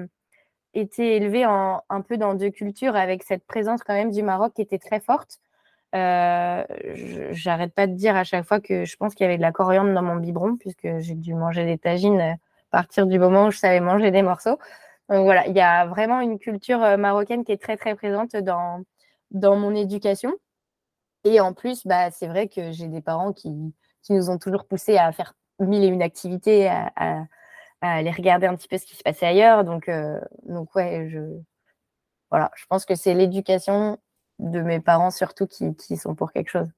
été 0.74 1.16
élevé 1.16 1.44
un 1.44 2.00
peu 2.06 2.16
dans 2.16 2.34
deux 2.34 2.50
cultures 2.50 2.96
avec 2.96 3.22
cette 3.22 3.44
présence 3.46 3.82
quand 3.82 3.94
même 3.94 4.10
du 4.10 4.22
Maroc 4.22 4.54
qui 4.54 4.62
était 4.62 4.78
très 4.78 5.00
forte. 5.00 5.40
Euh, 5.94 6.64
j'arrête 7.30 7.72
pas 7.72 7.86
de 7.86 7.94
dire 7.94 8.14
à 8.14 8.24
chaque 8.24 8.44
fois 8.44 8.60
que 8.60 8.84
je 8.84 8.96
pense 8.96 9.14
qu'il 9.14 9.24
y 9.24 9.26
avait 9.26 9.38
de 9.38 9.42
la 9.42 9.52
coriandre 9.52 9.92
dans 9.94 10.02
mon 10.02 10.16
biberon, 10.16 10.56
puisque 10.56 10.98
j'ai 10.98 11.14
dû 11.14 11.34
manger 11.34 11.64
des 11.64 11.78
tagines 11.78 12.36
partir 12.70 13.06
du 13.06 13.18
moment 13.18 13.46
où 13.46 13.50
je 13.50 13.58
savais 13.58 13.80
manger 13.80 14.10
des 14.10 14.22
morceaux. 14.22 14.58
Donc 15.08 15.24
voilà, 15.24 15.46
il 15.46 15.56
y 15.56 15.60
a 15.60 15.86
vraiment 15.86 16.20
une 16.20 16.38
culture 16.38 16.82
euh, 16.82 16.96
marocaine 16.96 17.44
qui 17.44 17.52
est 17.52 17.62
très 17.62 17.76
très 17.76 17.94
présente 17.94 18.36
dans, 18.36 18.82
dans 19.30 19.56
mon 19.56 19.74
éducation. 19.74 20.34
Et 21.24 21.40
en 21.40 21.52
plus, 21.54 21.86
bah, 21.86 22.10
c'est 22.10 22.26
vrai 22.26 22.48
que 22.48 22.72
j'ai 22.72 22.88
des 22.88 23.00
parents 23.00 23.32
qui, 23.32 23.50
qui, 24.02 24.12
nous 24.12 24.30
ont 24.30 24.38
toujours 24.38 24.66
poussé 24.66 24.96
à 24.96 25.12
faire 25.12 25.34
mille 25.58 25.82
et 25.82 25.88
une 25.88 26.02
activités, 26.02 26.68
à, 26.68 26.92
à, 26.96 27.24
aller 27.80 28.10
regarder 28.10 28.46
un 28.46 28.54
petit 28.54 28.68
peu 28.68 28.78
ce 28.78 28.86
qui 28.86 28.96
se 28.96 29.02
passait 29.02 29.26
ailleurs. 29.26 29.64
Donc, 29.64 29.88
euh, 29.88 30.20
donc 30.44 30.74
ouais, 30.74 31.08
je, 31.10 31.20
voilà, 32.30 32.50
je 32.56 32.64
pense 32.66 32.84
que 32.84 32.94
c'est 32.94 33.14
l'éducation 33.14 33.98
de 34.38 34.60
mes 34.60 34.80
parents 34.80 35.10
surtout 35.10 35.46
qui, 35.46 35.74
qui 35.74 35.96
sont 35.96 36.14
pour 36.14 36.32
quelque 36.32 36.50
chose. 36.50 36.68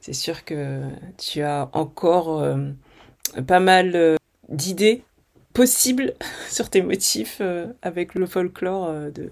C'est 0.00 0.12
sûr 0.12 0.44
que 0.44 0.82
tu 1.18 1.42
as 1.42 1.68
encore 1.72 2.40
euh, 2.40 2.70
pas 3.46 3.60
mal 3.60 3.94
euh, 3.94 4.16
d'idées 4.50 5.04
possibles 5.52 6.14
sur 6.48 6.70
tes 6.70 6.82
motifs 6.82 7.38
euh, 7.40 7.66
avec 7.82 8.14
le 8.14 8.26
folklore 8.26 8.92
de 9.10 9.30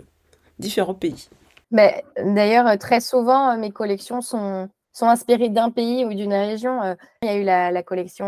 différents 0.58 0.94
pays. 0.94 1.28
Mais 1.70 2.02
D'ailleurs, 2.16 2.78
très 2.78 3.00
souvent, 3.00 3.56
mes 3.58 3.70
collections 3.70 4.22
sont, 4.22 4.70
sont 4.92 5.06
inspirées 5.06 5.50
d'un 5.50 5.70
pays 5.70 6.04
ou 6.06 6.14
d'une 6.14 6.32
région. 6.32 6.96
Il 7.22 7.28
y 7.28 7.30
a 7.30 7.36
eu 7.36 7.44
la, 7.44 7.82
collection 7.82 8.24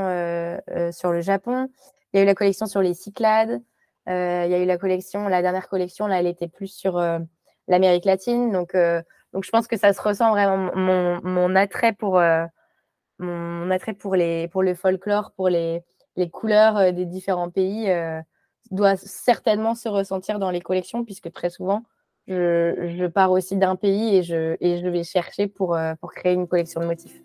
sur 0.93 1.11
le 1.11 1.23
Japon, 1.23 1.69
il 2.13 2.19
y 2.19 2.21
a 2.21 2.23
eu 2.23 2.27
la 2.27 2.35
collection 2.35 2.67
sur 2.67 2.83
les 2.83 2.93
Cyclades, 2.93 3.63
il 4.07 4.13
y 4.13 4.55
a 4.55 4.59
eu 4.59 4.67
la 4.67 4.77
collection, 4.77 5.27
la 5.27 5.41
dernière 5.41 5.71
collection, 5.71 6.07
là, 6.07 6.21
elle 6.21 6.27
était 6.27 6.49
plus 6.49 6.69
sur 6.69 7.01
l'Amérique 7.71 8.05
latine. 8.05 8.53
Donc, 8.53 8.75
euh, 8.75 9.01
donc, 9.33 9.45
je 9.45 9.51
pense 9.51 9.67
que 9.67 9.79
ça 9.79 9.93
se 9.95 10.03
ressent 10.03 10.31
vraiment 10.31 10.71
mon, 10.75 11.21
mon 11.23 11.57
attrait 11.57 11.93
pour 11.93 12.19
euh, 12.19 12.45
mon 13.19 13.71
attrait 13.71 13.95
pour 13.95 14.17
les 14.17 14.49
pour 14.49 14.63
le 14.63 14.75
folklore, 14.75 15.33
pour 15.37 15.49
les, 15.49 15.83
les 16.17 16.31
couleurs 16.31 16.77
euh, 16.77 16.93
des 16.93 17.07
différents 17.07 17.51
pays 17.51 17.93
doit 18.71 18.97
certainement 18.97 19.75
se 19.75 19.89
ressentir 19.89 20.39
dans 20.39 20.51
les 20.51 20.61
collections 20.61 21.05
puisque 21.05 21.33
très 21.33 21.51
souvent 21.51 21.83
je, 22.29 23.07
pars 23.09 23.33
aussi 23.33 23.57
d'un 23.57 23.75
pays 23.75 24.17
et 24.17 24.23
je, 24.23 24.89
vais 24.89 25.03
chercher 25.03 25.49
pour, 25.49 25.77
pour 26.01 26.13
créer 26.13 26.35
une 26.35 26.47
collection 26.47 26.81
de 26.81 26.87
motifs. 26.87 27.21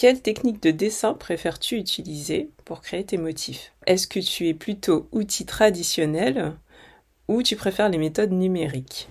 Quelle 0.00 0.22
technique 0.22 0.62
de 0.62 0.70
dessin 0.70 1.12
préfères-tu 1.12 1.76
utiliser 1.76 2.48
pour 2.64 2.80
créer 2.80 3.04
tes 3.04 3.18
motifs? 3.18 3.74
Est-ce 3.86 4.06
que 4.08 4.18
tu 4.18 4.48
es 4.48 4.54
plutôt 4.54 5.06
outil 5.12 5.44
traditionnel 5.44 6.54
ou 7.28 7.42
tu 7.42 7.54
préfères 7.54 7.90
les 7.90 7.98
méthodes 7.98 8.32
numériques? 8.32 9.10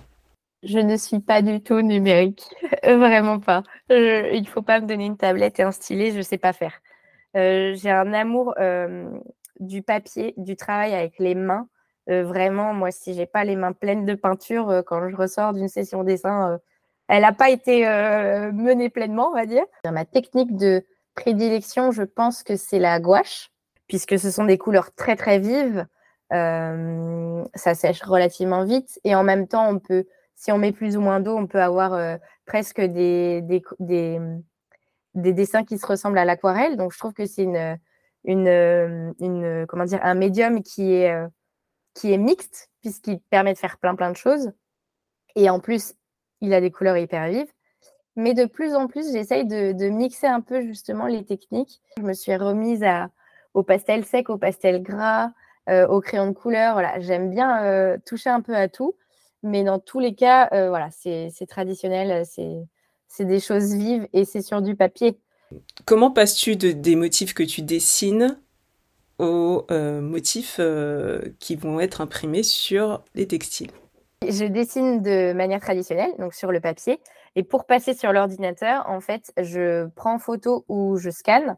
Je 0.62 0.78
ne 0.78 0.96
suis 0.96 1.20
pas 1.20 1.42
du 1.42 1.62
tout 1.62 1.80
numérique, 1.80 2.44
vraiment 2.84 3.40
pas. 3.40 3.62
il 3.88 4.42
ne 4.42 4.46
faut 4.46 4.62
pas 4.62 4.80
me 4.80 4.86
donner 4.86 5.06
une 5.06 5.16
tablette 5.16 5.58
et 5.58 5.62
un 5.62 5.72
stylet, 5.72 6.10
je 6.12 6.18
ne 6.18 6.22
sais 6.22 6.38
pas 6.38 6.52
faire. 6.52 6.80
Euh, 7.36 7.74
j'ai 7.74 7.90
un 7.90 8.12
amour 8.12 8.54
euh, 8.58 9.08
du 9.58 9.82
papier, 9.82 10.34
du 10.36 10.56
travail 10.56 10.94
avec 10.94 11.18
les 11.18 11.34
mains. 11.34 11.68
Euh, 12.10 12.24
vraiment, 12.24 12.74
moi, 12.74 12.90
si 12.90 13.14
j'ai 13.14 13.26
pas 13.26 13.44
les 13.44 13.56
mains 13.56 13.72
pleines 13.72 14.04
de 14.04 14.14
peinture 14.14 14.82
quand 14.86 15.08
je 15.08 15.16
ressors 15.16 15.54
d'une 15.54 15.68
session 15.68 16.04
dessin, 16.04 16.58
elle 17.08 17.22
n'a 17.22 17.32
pas 17.32 17.50
été 17.50 17.84
menée 18.52 18.90
pleinement, 18.90 19.28
on 19.28 19.34
va 19.34 19.46
dire. 19.46 19.64
Ma 19.84 20.04
technique 20.04 20.56
de 20.56 20.84
prédilection, 21.14 21.92
je 21.92 22.02
pense 22.02 22.42
que 22.42 22.56
c'est 22.56 22.78
la 22.78 23.00
gouache, 23.00 23.50
puisque 23.86 24.18
ce 24.18 24.30
sont 24.30 24.44
des 24.44 24.58
couleurs 24.58 24.94
très 24.94 25.16
très 25.16 25.38
vives. 25.38 25.86
Euh, 26.32 27.44
ça 27.56 27.74
sèche 27.74 28.02
relativement 28.02 28.64
vite 28.64 29.00
et 29.02 29.16
en 29.16 29.24
même 29.24 29.48
temps, 29.48 29.68
on 29.68 29.80
peut, 29.80 30.06
si 30.40 30.50
on 30.52 30.58
met 30.58 30.72
plus 30.72 30.96
ou 30.96 31.02
moins 31.02 31.20
d'eau, 31.20 31.36
on 31.36 31.46
peut 31.46 31.60
avoir 31.60 31.92
euh, 31.92 32.16
presque 32.46 32.80
des, 32.80 33.42
des, 33.42 33.62
des, 33.78 34.18
des, 35.14 35.34
dessins 35.34 35.64
qui 35.64 35.76
se 35.76 35.86
ressemblent 35.86 36.16
à 36.16 36.24
l'aquarelle. 36.24 36.78
Donc, 36.78 36.94
je 36.94 36.98
trouve 36.98 37.12
que 37.12 37.26
c'est 37.26 37.44
dire, 37.44 37.76
un 40.02 40.14
médium 40.14 40.62
qui 40.62 40.94
est, 40.94 41.12
euh, 41.12 41.28
qui 41.92 42.10
est 42.10 42.16
mixte 42.16 42.70
puisqu'il 42.80 43.20
permet 43.20 43.52
de 43.52 43.58
faire 43.58 43.76
plein 43.76 43.94
plein 43.94 44.10
de 44.10 44.16
choses. 44.16 44.50
Et 45.36 45.50
en 45.50 45.60
plus, 45.60 45.92
il 46.40 46.54
a 46.54 46.62
des 46.62 46.70
couleurs 46.70 46.96
hyper 46.96 47.28
vives. 47.28 47.52
Mais 48.16 48.32
de 48.32 48.46
plus 48.46 48.74
en 48.74 48.86
plus, 48.86 49.12
j'essaye 49.12 49.44
de, 49.44 49.88
mixer 49.90 50.26
un 50.26 50.40
peu 50.40 50.62
justement 50.62 51.06
les 51.06 51.22
techniques. 51.22 51.82
Je 51.98 52.02
me 52.02 52.14
suis 52.14 52.34
remise 52.34 52.82
au 53.52 53.62
pastel 53.62 54.06
sec, 54.06 54.30
au 54.30 54.38
pastel 54.38 54.82
gras, 54.82 55.32
euh, 55.68 55.86
au 55.86 56.00
crayon 56.00 56.28
de 56.28 56.32
couleur. 56.32 56.80
J'aime 57.00 57.28
bien 57.28 57.62
euh, 57.62 57.98
toucher 58.06 58.30
un 58.30 58.40
peu 58.40 58.56
à 58.56 58.68
tout, 58.68 58.94
mais 59.42 59.64
dans 59.64 59.78
tous 59.78 60.00
les 60.00 60.14
cas, 60.14 60.48
euh, 60.52 60.68
voilà, 60.68 60.88
c'est 60.90 61.30
traditionnel, 61.48 62.24
c'est 62.26 63.24
des 63.24 63.40
choses 63.40 63.74
vives 63.74 64.08
et 64.12 64.24
c'est 64.24 64.42
sur 64.42 64.62
du 64.62 64.76
papier. 64.76 65.18
Comment 65.84 66.10
passes-tu 66.10 66.56
de, 66.56 66.72
des 66.72 66.96
motifs 66.96 67.34
que 67.34 67.42
tu 67.42 67.62
dessines 67.62 68.38
aux 69.18 69.66
motifs 69.70 70.58
qui 71.38 71.56
vont 71.56 71.78
être 71.78 72.00
imprimés 72.00 72.42
sur 72.42 73.02
les 73.14 73.26
textiles? 73.26 73.70
Je 74.26 74.44
dessine 74.44 75.02
de 75.02 75.32
manière 75.34 75.60
traditionnelle, 75.60 76.12
donc 76.18 76.34
sur 76.34 76.52
le 76.52 76.60
papier. 76.60 77.00
Et 77.36 77.42
pour 77.42 77.66
passer 77.66 77.94
sur 77.94 78.12
l'ordinateur, 78.12 78.88
en 78.88 79.00
fait, 79.00 79.32
je 79.38 79.88
prends 79.94 80.18
photo 80.18 80.64
ou 80.68 80.96
je 80.96 81.10
scanne 81.10 81.56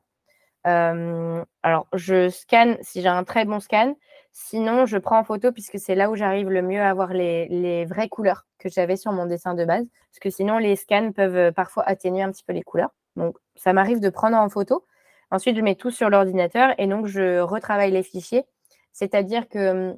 euh, 0.67 1.45
alors, 1.63 1.87
je 1.93 2.29
scanne 2.29 2.77
si 2.83 3.03
j'ai 3.03 3.09
un 3.09 3.25
très 3.25 3.45
bon 3.45 3.61
scan. 3.61 3.95
Sinon, 4.33 4.87
je 4.87 4.97
prends 4.97 5.19
en 5.19 5.25
photo 5.25 5.53
puisque 5.53 5.79
c'est 5.79 5.95
là 5.95 6.11
où 6.11 6.17
j'arrive 6.17 6.49
le 6.49 6.63
mieux 6.63 6.81
à 6.81 6.89
avoir 6.89 7.13
les, 7.13 7.85
vraies 7.85 8.09
couleurs 8.09 8.47
que 8.59 8.71
j'avais 8.71 8.97
sur 8.97 9.13
mon 9.13 9.27
dessin 9.27 9.55
de 9.55 9.65
base. 9.65 9.87
Parce 10.11 10.21
que 10.21 10.31
sinon, 10.31 10.57
les 10.59 10.77
scans 10.77 11.13
peuvent 11.13 11.37
euh, 11.37 11.53
parfois 11.53 11.85
atténuer 11.87 12.23
un 12.23 12.33
petit 12.33 12.45
peu 12.45 12.55
les 12.55 12.63
couleurs. 12.63 12.91
Donc, 13.17 13.37
ça 13.57 13.75
m'arrive 13.75 14.01
de 14.01 14.09
prendre 14.09 14.37
en 14.39 14.49
photo. 14.49 14.87
Ensuite, 15.31 15.57
je 15.57 15.61
mets 15.61 15.75
tout 15.75 15.91
sur 15.91 16.09
l'ordinateur 16.09 16.75
et 16.79 16.87
donc 16.87 17.07
je 17.07 17.41
retravaille 17.41 17.91
les 17.91 18.03
fichiers. 18.03 18.45
C'est-à-dire 18.93 19.49
que 19.49 19.95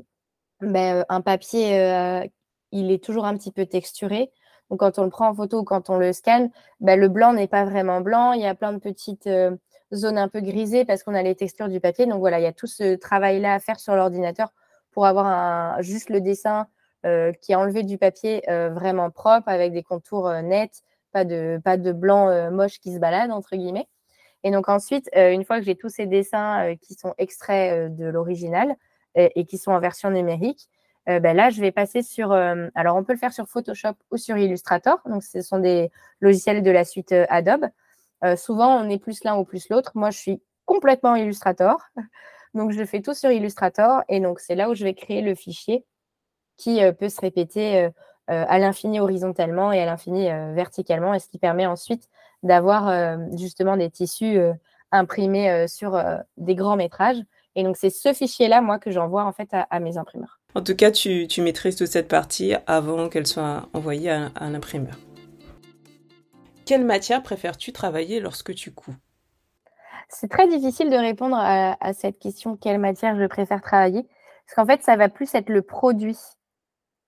ben, 0.61 0.97
euh, 0.97 1.05
un 1.09 1.21
papier, 1.21 2.29
il 2.73 2.91
est 2.91 3.03
toujours 3.03 3.27
un 3.27 3.37
petit 3.37 3.53
peu 3.53 3.67
texturé. 3.67 4.33
Donc, 4.71 4.81
quand 4.81 4.99
on 4.99 5.05
le 5.05 5.11
prend 5.11 5.29
en 5.29 5.35
photo 5.35 5.61
ou 5.61 5.65
quand 5.65 5.91
on 5.91 5.99
le 5.99 6.13
scanne, 6.13 6.51
ben, 6.81 6.99
le 6.99 7.09
blanc 7.09 7.33
n'est 7.35 7.49
pas 7.49 7.65
vraiment 7.65 8.01
blanc. 8.01 8.33
Il 8.33 8.41
y 8.41 8.47
a 8.47 8.55
plein 8.57 8.73
de 8.73 8.79
petites 8.79 9.29
zone 9.93 10.19
un 10.19 10.29
peu 10.29 10.41
grisée 10.41 10.85
parce 10.85 11.03
qu'on 11.03 11.15
a 11.15 11.23
les 11.23 11.35
textures 11.35 11.69
du 11.69 11.81
papier. 11.81 12.07
Donc 12.07 12.21
voilà, 12.21 12.39
il 12.41 12.43
y 12.43 12.47
a 12.47 12.53
tout 12.53 12.67
ce 12.67 12.95
travail-là 12.95 13.55
à 13.55 13.59
faire 13.59 13.79
sur 13.79 13.95
l'ordinateur 13.95 14.53
pour 14.93 15.07
avoir 15.07 15.27
un, 15.27 15.83
juste 15.83 16.09
le 16.09 16.21
dessin 16.21 16.69
euh, 17.05 17.33
qui 17.33 17.53
est 17.53 17.55
enlevé 17.55 17.83
du 17.83 17.99
papier 17.99 18.49
euh, 18.49 18.71
vraiment 18.71 19.11
propre 19.11 19.49
avec 19.49 19.73
des 19.73 19.83
contours 19.83 20.27
euh, 20.27 20.41
nets, 20.41 20.83
pas 21.13 21.25
de, 21.25 21.61
pas 21.63 21.77
de 21.77 21.93
blanc 21.93 22.51
moche 22.51 22.81
qui 22.81 22.95
se 22.95 22.99
balade, 22.99 23.31
entre 23.31 23.57
guillemets. 23.57 23.89
Et 24.43 24.51
donc 24.51 24.69
ensuite, 24.69 25.09
une 25.15 25.45
fois 25.45 25.59
que 25.59 25.65
j'ai 25.65 25.77
tous 25.77 25.89
ces 25.89 26.07
dessins 26.07 26.75
qui 26.83 26.95
sont 26.95 27.15
extraits 27.19 27.95
de 27.95 28.05
l'original 28.07 28.77
et 29.15 29.47
qui 29.47 29.57
sont 29.57 29.71
en 29.71 29.79
version 29.79 30.11
numérique, 30.11 30.69
ben 31.07 31.35
là, 31.37 31.49
je 31.49 31.61
vais 31.61 31.71
passer 31.71 32.03
sur. 32.03 32.33
alors, 32.33 32.97
on 32.97 33.05
peut 33.05 33.13
le 33.15 33.19
faire 33.19 33.33
sur 33.33 33.49
Photoshop 33.49 33.95
ou 34.11 34.17
sur 34.17 34.37
Illustrator. 34.37 35.01
Donc, 35.07 35.23
ce 35.23 35.41
sont 35.41 35.61
des 35.61 35.91
logiciels 36.21 36.63
de 36.63 36.71
la 36.71 36.85
suite 36.85 37.15
Adobe. 37.31 37.67
Euh, 38.25 38.37
souvent, 38.37 38.77
on 38.77 38.89
est 38.89 38.99
plus 38.99 39.23
l'un 39.25 39.37
ou 39.37 39.45
plus 39.45 39.69
l'autre. 39.69 39.93
Moi, 39.95 40.11
je 40.11 40.19
suis 40.19 40.43
complètement 40.65 41.15
Illustrator. 41.15 41.79
Donc, 42.55 42.73
je 42.73 42.85
fais 42.85 43.01
tout 43.01 43.15
sur 43.15 43.31
Illustrator. 43.31 44.03
Et 44.09 44.21
donc, 44.21 44.39
c'est 44.39 44.55
là 44.55 44.71
où 44.71 44.75
je 44.75 44.85
vais 44.85 44.95
créer 44.95 45.23
le 45.23 45.35
fichier 45.35 45.85
qui 46.57 46.83
euh, 46.83 46.93
peut 46.93 47.09
se 47.09 47.21
répéter 47.21 47.83
euh, 47.85 47.91
à 48.29 48.59
l'infini 48.59 49.01
horizontalement 49.01 49.73
et 49.73 49.83
à 49.83 49.87
l'infini 49.87 50.29
verticalement. 50.55 51.13
Et 51.13 51.19
ce 51.19 51.29
qui 51.29 51.39
permet 51.39 51.67
ensuite 51.67 52.09
d'avoir 52.43 53.19
justement 53.37 53.77
des 53.77 53.91
tissus 53.91 54.39
imprimés 54.93 55.69
sur 55.69 56.03
des 56.39 56.55
grands 56.55 56.77
métrages. 56.77 57.19
Et 57.55 57.65
donc, 57.65 57.77
c'est 57.77 57.91
ce 57.91 58.15
fichier-là, 58.15 58.63
moi, 58.63 58.79
que 58.79 58.91
j'envoie 58.91 59.25
en 59.25 59.33
fait 59.33 59.51
à, 59.53 59.79
mes 59.79 59.99
imprimeurs. 59.99 60.41
En 60.55 60.63
tout 60.63 60.75
cas, 60.75 60.91
tu, 60.91 61.29
maîtrises 61.43 61.77
toute 61.77 61.89
cette 61.89 62.09
partie 62.09 62.55
avant 62.67 63.11
qu'elle 63.11 63.27
soit 63.27 63.69
envoyée 63.75 64.11
à, 64.11 64.31
à 64.37 64.49
l'imprimeur. 64.49 64.97
Quelle 66.67 66.85
matière 66.85 67.23
préfères-tu 67.23 67.73
travailler 67.73 68.21
lorsque 68.21 68.55
tu 68.55 68.73
couds? 68.73 68.95
C'est 70.09 70.31
très 70.31 70.49
difficile 70.49 70.91
de 70.91 70.97
répondre 70.97 71.37
à, 71.39 71.93
cette 71.93 72.19
question 72.19 72.57
quelle 72.57 72.79
matière 72.79 73.19
je 73.19 73.27
préfère 73.27 73.61
travailler 73.61 74.07
parce 74.47 74.57
qu'en 74.57 74.67
fait, 74.67 74.83
ça 74.83 74.97
va 74.97 75.09
plus 75.09 75.35
être 75.35 75.49
le 75.49 75.63
produit. 75.63 76.19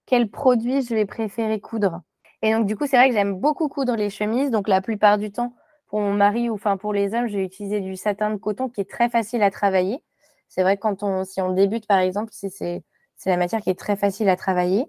Quel 0.07 0.31
produit 0.31 0.83
je 0.83 0.95
vais 0.95 1.05
préférer 1.05 1.61
coudre? 1.61 2.03
Et 2.43 2.53
donc, 2.53 2.67
du 2.67 2.77
coup, 2.77 2.87
c'est 2.87 2.97
vrai 2.97 3.09
que 3.09 3.15
j'aime 3.15 3.35
beaucoup 3.35 3.69
coudre 3.69 3.95
les 3.97 4.11
chemises. 4.11 4.51
Donc, 4.51 4.69
la 4.69 4.81
plupart 4.81 5.19
du 5.19 5.31
temps, 5.33 5.55
pour 5.89 6.01
mon 6.01 6.15
mari 6.15 6.49
ou 6.49 6.55
enfin 6.55 6.77
pour 6.77 6.93
les 6.93 7.15
hommes, 7.15 7.27
j'ai 7.27 7.43
utilisé 7.43 7.81
du 7.81 7.97
satin 7.97 8.31
de 8.31 8.37
coton 8.37 8.69
qui 8.69 8.81
est 8.81 8.91
très 8.91 9.09
facile 9.09 9.43
à 9.43 9.51
travailler. 9.51 10.03
C'est 10.49 10.63
vrai 10.63 10.77
que 10.77 10.83
quand 10.83 11.03
on, 11.03 11.25
si 11.25 11.41
on 11.41 11.53
débute, 11.53 11.87
par 11.87 11.99
exemple, 11.99 12.31
c'est 12.33 12.83
la 13.27 13.37
matière 13.37 13.61
qui 13.61 13.71
est 13.71 13.79
très 13.79 13.97
facile 13.97 14.29
à 14.29 14.37
travailler. 14.37 14.87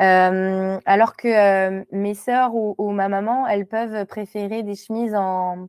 Euh, 0.00 0.78
alors 0.84 1.16
que 1.16 1.28
euh, 1.28 1.84
mes 1.90 2.14
sœurs 2.14 2.54
ou, 2.54 2.90
ma 2.90 3.08
maman, 3.08 3.46
elles 3.46 3.66
peuvent 3.66 4.04
préférer 4.06 4.62
des 4.62 4.74
chemises 4.74 5.14
en, 5.14 5.68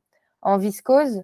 viscose. 0.57 1.23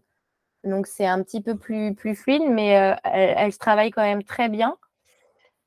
Donc 0.64 0.88
c'est 0.88 1.06
un 1.06 1.22
petit 1.24 1.42
peu 1.42 1.58
plus, 1.58 1.96
fluide, 2.16 2.44
mais 2.50 2.78
euh, 2.78 2.96
elles, 3.04 3.58
travaillent 3.58 3.92
quand 3.92 4.04
même 4.04 4.24
très 4.24 4.50
bien. 4.50 4.78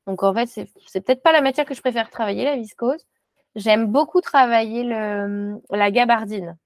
Donc 0.07 0.23
en 0.23 0.33
fait, 0.33 0.47
c'est 0.47 1.01
peut-être 1.01 1.21
pas 1.23 1.31
la 1.31 1.41
matière 1.41 1.65
que 1.65 1.73
je 1.73 1.81
préfère 1.81 2.09
travailler, 2.09 2.45
la 2.45 2.55
viscose. 2.55 3.05
J'aime 3.55 3.87
beaucoup 3.87 4.21
travailler 4.21 4.83
le, 4.83 5.59
la 5.71 5.91
gabardine 5.91 6.57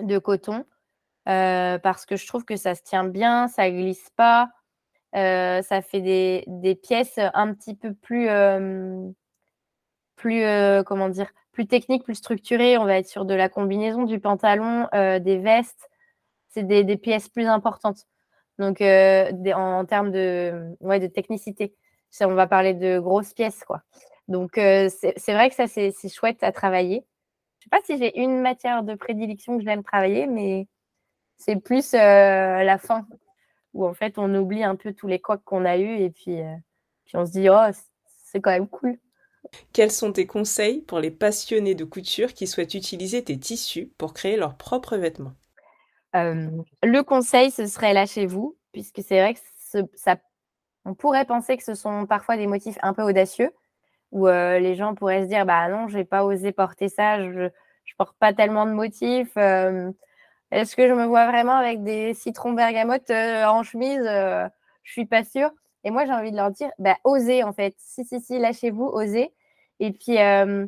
de 0.00 0.18
coton 0.18 0.64
parce 1.24 2.06
que 2.06 2.16
je 2.16 2.26
trouve 2.26 2.44
que 2.44 2.56
ça 2.56 2.74
se 2.74 2.82
tient 2.82 3.04
bien, 3.04 3.48
ça 3.48 3.70
glisse 3.70 4.10
pas, 4.16 4.50
ça 5.14 5.82
fait 5.82 6.00
des, 6.00 6.74
pièces 6.82 7.18
un 7.34 7.54
petit 7.54 7.74
peu 7.74 7.94
plus 7.94 8.28
plus, 10.22 10.44
euh, 10.44 10.84
comment 10.84 11.08
dire, 11.08 11.32
plus 11.50 11.66
technique, 11.66 12.04
plus 12.04 12.14
structuré. 12.14 12.78
On 12.78 12.84
va 12.84 12.98
être 12.98 13.08
sur 13.08 13.24
de 13.24 13.34
la 13.34 13.48
combinaison, 13.48 14.04
du 14.04 14.20
pantalon, 14.20 14.86
euh, 14.94 15.18
des 15.18 15.36
vestes. 15.36 15.90
C'est 16.48 16.62
des, 16.62 16.96
pièces 16.96 17.28
plus 17.28 17.46
importantes. 17.46 18.06
Donc, 18.58 18.80
euh, 18.80 19.32
en, 19.52 19.84
termes 19.84 20.12
de, 20.12 20.76
ouais, 20.80 21.00
de 21.00 21.08
technicité, 21.08 21.74
on 22.20 22.34
va 22.34 22.46
parler 22.46 22.74
de 22.74 23.00
grosses 23.00 23.32
pièces, 23.32 23.64
quoi. 23.64 23.82
Donc, 24.28 24.52
c'est 24.54 25.32
vrai 25.32 25.48
que 25.48 25.56
ça, 25.56 25.66
c'est 25.66 26.08
chouette 26.08 26.42
à 26.42 26.52
travailler. 26.52 27.04
Je 27.58 27.66
ne 27.66 27.70
sais 27.70 27.70
pas 27.70 27.80
si 27.84 27.98
j'ai 27.98 28.20
une 28.20 28.40
matière 28.40 28.82
de 28.82 28.94
prédilection 28.94 29.58
que 29.58 29.64
j'aime 29.64 29.82
travailler, 29.82 30.26
mais 30.26 30.68
c'est 31.38 31.56
plus 31.56 31.92
la 31.94 32.78
fin, 32.78 33.06
où 33.72 33.86
en 33.86 33.94
fait, 33.94 34.18
on 34.18 34.32
oublie 34.34 34.62
un 34.62 34.76
peu 34.76 34.92
tous 34.92 35.08
les 35.08 35.18
coques 35.18 35.44
qu'on 35.44 35.64
a 35.64 35.78
eus 35.78 35.96
et 35.96 36.10
puis, 36.10 36.38
puis 37.06 37.16
on 37.16 37.24
se 37.24 37.32
dit, 37.32 37.48
oh, 37.48 37.70
c'est 38.04 38.40
quand 38.40 38.50
même 38.50 38.68
cool. 38.68 38.98
Quels 39.72 39.92
sont 39.92 40.12
tes 40.12 40.26
conseils 40.26 40.80
pour 40.82 40.98
les 41.00 41.10
passionnés 41.10 41.74
de 41.74 41.84
couture 41.84 42.32
qui 42.32 42.46
souhaitent 42.46 42.74
utiliser 42.74 43.22
tes 43.24 43.38
tissus 43.38 43.92
pour 43.98 44.14
créer 44.14 44.36
leurs 44.36 44.56
propres 44.56 44.96
vêtements? 44.96 45.34
Euh, 46.16 46.50
Le 46.82 47.02
conseil, 47.02 47.50
ce 47.50 47.66
serait 47.66 47.94
lâchez-vous, 47.94 48.56
puisque 48.72 49.02
c'est 49.02 49.20
vrai 49.20 49.34
que 49.34 49.40
ça, 49.94 50.16
on 50.84 50.94
pourrait 50.94 51.26
penser 51.26 51.56
que 51.56 51.64
ce 51.64 51.74
sont 51.74 52.06
parfois 52.06 52.36
des 52.36 52.46
motifs 52.46 52.78
un 52.82 52.94
peu 52.94 53.02
audacieux, 53.02 53.52
où 54.12 54.28
euh, 54.28 54.58
les 54.60 54.76
gens 54.76 54.94
pourraient 54.96 55.24
se 55.24 55.28
dire 55.28 55.46
bah 55.46 55.68
non, 55.68 55.88
je 55.88 55.98
n'ai 55.98 56.04
pas 56.06 56.24
osé 56.24 56.52
porter 56.52 56.88
ça, 56.88 57.22
je 57.22 57.40
ne 57.42 57.50
porte 57.98 58.16
pas 58.18 58.32
tellement 58.34 58.66
de 58.66 58.72
motifs. 58.72 59.36
Euh, 59.38 59.92
est-ce 60.52 60.76
que 60.76 60.88
je 60.88 60.94
me 60.94 61.06
vois 61.06 61.28
vraiment 61.28 61.56
avec 61.56 61.84
des 61.84 62.14
citrons 62.14 62.52
bergamote 62.54 63.10
en 63.10 63.62
chemise 63.64 64.00
Je 64.84 64.92
suis 64.92 65.06
pas 65.06 65.24
sûre. 65.24 65.50
Et 65.84 65.90
moi, 65.90 66.06
j'ai 66.06 66.12
envie 66.12 66.30
de 66.30 66.36
leur 66.36 66.50
dire, 66.50 66.70
bah, 66.78 66.96
osez 67.04 67.42
en 67.42 67.52
fait. 67.52 67.74
Si, 67.78 68.04
si, 68.04 68.20
si, 68.20 68.38
lâchez-vous, 68.38 68.84
osez. 68.84 69.32
Et 69.80 69.92
puis, 69.92 70.18
euh, 70.18 70.66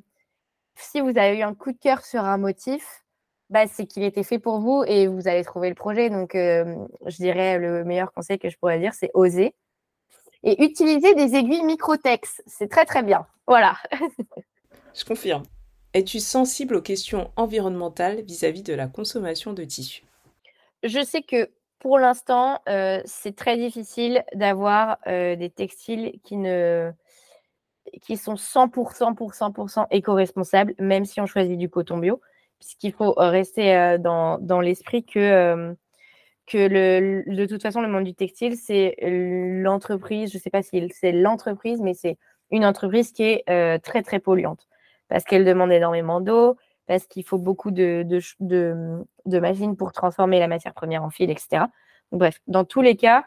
si 0.76 1.00
vous 1.00 1.16
avez 1.16 1.38
eu 1.38 1.42
un 1.42 1.54
coup 1.54 1.72
de 1.72 1.78
cœur 1.78 2.04
sur 2.04 2.24
un 2.24 2.38
motif, 2.38 3.04
bah, 3.50 3.66
c'est 3.66 3.86
qu'il 3.86 4.02
était 4.02 4.22
fait 4.24 4.38
pour 4.38 4.58
vous 4.58 4.84
et 4.86 5.06
vous 5.06 5.28
allez 5.28 5.44
trouver 5.44 5.68
le 5.68 5.74
projet. 5.74 6.10
Donc, 6.10 6.34
euh, 6.34 6.74
je 7.06 7.16
dirais 7.16 7.58
le 7.58 7.84
meilleur 7.84 8.12
conseil 8.12 8.38
que 8.38 8.50
je 8.50 8.58
pourrais 8.58 8.80
dire, 8.80 8.94
c'est 8.94 9.10
oser. 9.14 9.54
Et 10.42 10.62
utiliser 10.64 11.14
des 11.14 11.36
aiguilles 11.36 11.62
microtex. 11.62 12.42
C'est 12.46 12.68
très, 12.68 12.84
très 12.84 13.02
bien. 13.02 13.26
Voilà. 13.46 13.76
je 14.94 15.04
confirme. 15.04 15.44
Es-tu 15.94 16.18
sensible 16.18 16.74
aux 16.74 16.82
questions 16.82 17.30
environnementales 17.36 18.22
vis-à-vis 18.22 18.62
-vis 18.62 18.66
de 18.66 18.74
la 18.74 18.88
consommation 18.88 19.52
de 19.52 19.64
tissus? 19.64 20.04
Je 20.82 21.02
sais 21.04 21.22
que 21.22 21.48
pour 21.84 21.98
l'instant, 21.98 22.60
euh, 22.66 23.02
c'est 23.04 23.36
très 23.36 23.58
difficile 23.58 24.24
d'avoir 24.34 24.96
euh, 25.06 25.36
des 25.36 25.50
textiles 25.50 26.18
qui, 26.24 26.38
ne, 26.38 26.90
qui 28.00 28.16
sont 28.16 28.36
100% 28.36 29.14
pour 29.14 29.34
100% 29.34 29.88
éco-responsables, 29.90 30.74
même 30.78 31.04
si 31.04 31.20
on 31.20 31.26
choisit 31.26 31.58
du 31.58 31.68
coton 31.68 31.98
bio, 31.98 32.22
puisqu'il 32.58 32.94
faut 32.94 33.12
rester 33.18 33.76
euh, 33.76 33.98
dans, 33.98 34.38
dans 34.38 34.62
l'esprit 34.62 35.04
que, 35.04 35.76
que 36.46 36.56
le, 36.56 37.22
de 37.26 37.44
toute 37.44 37.60
façon, 37.60 37.82
le 37.82 37.88
monde 37.88 38.04
du 38.04 38.14
textile, 38.14 38.56
c'est 38.56 38.96
l'entreprise, 39.02 40.32
je 40.32 40.38
ne 40.38 40.40
sais 40.40 40.48
pas 40.48 40.62
si 40.62 40.88
c'est 40.90 41.12
l'entreprise, 41.12 41.82
mais 41.82 41.92
c'est 41.92 42.16
une 42.50 42.64
entreprise 42.64 43.12
qui 43.12 43.24
est 43.24 43.80
très, 43.82 44.02
très 44.02 44.20
polluante, 44.20 44.66
parce 45.08 45.24
qu'elle 45.24 45.44
demande 45.44 45.70
énormément 45.70 46.22
d'eau, 46.22 46.56
parce 46.86 47.06
qu'il 47.06 47.24
faut 47.24 47.38
beaucoup 47.38 47.70
de, 47.70 48.06
machines 49.26 49.76
pour 49.76 49.92
transformer 49.92 50.38
la 50.38 50.48
matière 50.48 50.74
première 50.74 51.04
en 51.04 51.10
fil, 51.10 51.30
etc. 51.30 51.64
bref, 52.12 52.40
dans 52.46 52.64
tous 52.64 52.82
les 52.82 52.96
cas, 52.96 53.26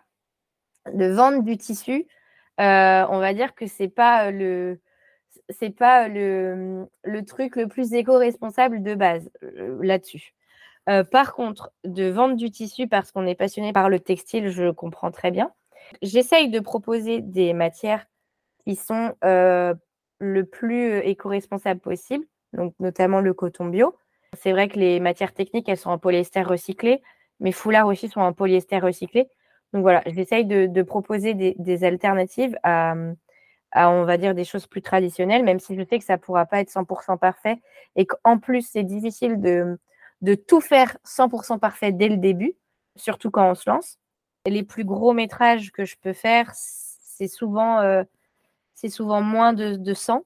de 0.93 1.06
vendre 1.06 1.43
du 1.43 1.58
tissu, 1.58 2.08
euh, 2.60 3.06
on 3.10 3.20
va 3.20 3.34
dire 3.34 3.54
que 3.56 3.67
c'est 3.67 3.89
pas 3.89 4.32
le 4.32 4.80
c'est 5.50 5.70
pas 5.70 6.08
le, 6.08 6.88
le, 7.04 7.26
truc 7.26 7.56
le 7.56 7.67
plus 7.67 7.93
éco-responsable 7.93 8.84
de 8.84 8.96
base 8.96 9.30
euh, 9.43 9.78
là-dessus. 9.82 10.34
Euh, 10.89 11.04
par 11.04 11.36
contre, 11.36 11.72
de 11.86 12.10
vendre 12.10 12.36
du 12.36 12.52
tissu 12.52 12.88
parce 12.88 13.12
qu'on 13.12 13.26
est 13.28 13.36
passionné 13.36 13.72
par 13.72 13.89
le 13.89 14.00
textile, 14.00 14.50
je 14.50 14.72
comprends 14.72 15.12
très 15.12 15.32
bien. 15.32 15.52
J'essaye 16.02 16.50
de 16.50 16.60
proposer 16.60 17.22
des 17.22 17.54
matières 17.54 18.08
qui 18.65 18.76
sont 18.76 19.13
le 19.22 20.43
plus 20.43 20.98
éco-responsable 21.00 21.80
possible 21.80 22.26
donc 22.53 22.73
notamment 22.79 23.21
le 23.21 23.33
coton 23.33 23.65
bio. 23.65 23.95
C'est 24.33 24.51
vrai 24.51 24.67
que 24.67 24.77
les 24.77 24.99
matières 24.99 25.33
techniques, 25.33 25.69
elles 25.69 25.77
sont 25.77 25.89
en 25.89 25.97
polyester 25.97 26.41
recyclé. 26.41 27.01
Mes 27.39 27.51
foulards 27.51 27.88
aussi 27.88 28.10
sont 28.10 28.21
en 28.21 28.33
polyester 28.33 28.79
recyclé. 28.79 29.29
Donc 29.73 29.81
voilà, 29.81 30.01
j'essaye 30.05 30.45
de, 30.45 30.81
proposer 30.81 31.33
des, 31.33 31.83
alternatives 31.83 32.57
à, 32.63 32.95
on 33.75 34.03
va 34.03 34.17
dire, 34.17 34.33
des 34.33 34.45
choses 34.45 34.65
plus 34.65 34.81
traditionnelles, 34.81 35.43
même 35.43 35.60
si 35.60 35.75
je 35.75 35.83
sais 35.83 35.99
que 35.99 36.05
ça 36.05 36.17
ne 36.17 36.21
pourra 36.21 36.45
pas 36.45 36.62
être 36.62 36.69
100% 36.69 37.17
parfait 37.17 37.60
et 37.95 38.05
qu'en 38.05 38.38
plus, 38.38 38.67
c'est 38.67 38.83
difficile 38.83 39.41
de, 39.41 39.77
de 40.21 40.36
tout 40.36 40.62
faire 40.62 40.97
100% 41.05 41.60
parfait 41.60 41.91
dès 41.91 42.07
le 42.07 42.17
début, 42.17 42.53
surtout 42.95 43.29
quand 43.29 43.49
on 43.49 43.55
se 43.55 43.69
lance. 43.69 43.99
Les 44.45 44.63
plus 44.63 44.86
gros 44.86 45.13
métrages 45.13 45.71
que 45.71 45.83
je 45.83 45.97
peux 46.01 46.13
faire, 46.13 46.51
c'est 46.53 47.27
souvent, 47.27 47.79
euh, 47.81 48.03
souvent 48.89 49.21
moins 49.21 49.51
de, 49.51 49.75
de 49.75 49.93
100 49.93 50.23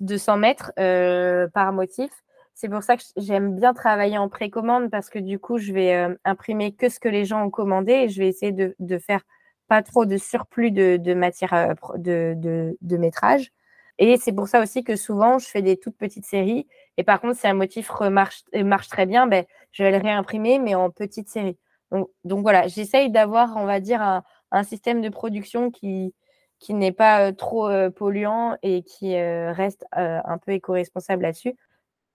de 0.00 0.16
100 0.16 0.36
mètres 0.38 0.72
euh, 0.78 1.48
par 1.48 1.72
motif. 1.72 2.10
C'est 2.54 2.68
pour 2.68 2.82
ça 2.82 2.96
que 2.96 3.02
j'aime 3.16 3.54
bien 3.54 3.74
travailler 3.74 4.18
en 4.18 4.28
précommande 4.28 4.90
parce 4.90 5.10
que 5.10 5.18
du 5.18 5.38
coup, 5.38 5.58
je 5.58 5.72
vais 5.72 5.94
euh, 5.94 6.14
imprimer 6.24 6.72
que 6.72 6.88
ce 6.88 6.98
que 6.98 7.08
les 7.08 7.24
gens 7.24 7.44
ont 7.44 7.50
commandé 7.50 7.92
et 7.92 8.08
je 8.08 8.20
vais 8.20 8.28
essayer 8.28 8.52
de, 8.52 8.98
faire 8.98 9.22
pas 9.68 9.82
trop 9.82 10.06
de 10.06 10.16
surplus 10.16 10.70
de, 10.70 11.14
matière 11.14 11.52
euh, 11.52 11.74
de, 11.98 12.96
métrage. 12.96 13.52
Et 13.98 14.16
c'est 14.18 14.32
pour 14.32 14.48
ça 14.48 14.62
aussi 14.62 14.84
que 14.84 14.96
souvent, 14.96 15.38
je 15.38 15.46
fais 15.46 15.62
des 15.62 15.76
toutes 15.76 15.96
petites 15.96 16.26
séries. 16.26 16.66
Et 16.96 17.04
par 17.04 17.20
contre, 17.20 17.38
si 17.38 17.46
un 17.46 17.54
motif 17.54 17.90
marche 18.00 18.88
très 18.88 19.06
bien, 19.06 19.26
ben, 19.26 19.44
je 19.72 19.82
vais 19.82 19.90
le 19.90 19.98
réimprimer, 19.98 20.58
mais 20.58 20.74
en 20.74 20.90
petite 20.90 21.28
série. 21.28 21.58
Donc, 21.90 22.08
donc 22.24 22.42
voilà, 22.42 22.66
j'essaye 22.68 23.10
d'avoir, 23.10 23.56
on 23.56 23.64
va 23.64 23.80
dire, 23.80 24.22
un 24.50 24.62
système 24.64 25.00
de 25.00 25.08
production 25.08 25.70
qui, 25.70 26.14
qui 26.58 26.74
n'est 26.74 26.92
pas 26.92 27.32
trop 27.32 27.70
polluant 27.90 28.56
et 28.62 28.82
qui 28.82 29.14
reste 29.20 29.84
un 29.92 30.38
peu 30.38 30.52
éco-responsable 30.52 31.22
là-dessus. 31.22 31.54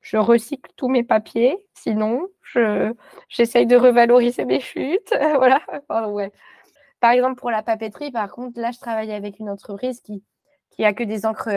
Je 0.01 0.17
recycle 0.17 0.71
tous 0.75 0.89
mes 0.89 1.03
papiers, 1.03 1.55
sinon 1.73 2.27
je, 2.41 2.91
j'essaye 3.29 3.67
de 3.67 3.75
revaloriser 3.75 4.45
mes 4.45 4.59
chutes. 4.59 5.13
voilà. 5.37 5.61
Par 6.99 7.11
exemple, 7.11 7.35
pour 7.39 7.51
la 7.51 7.63
papeterie, 7.63 8.11
par 8.11 8.31
contre, 8.31 8.59
là, 8.59 8.71
je 8.71 8.79
travaille 8.79 9.11
avec 9.11 9.39
une 9.39 9.49
entreprise 9.49 10.01
qui, 10.01 10.23
qui 10.71 10.85
a 10.85 10.93
que 10.93 11.03
des 11.03 11.25
encres 11.25 11.49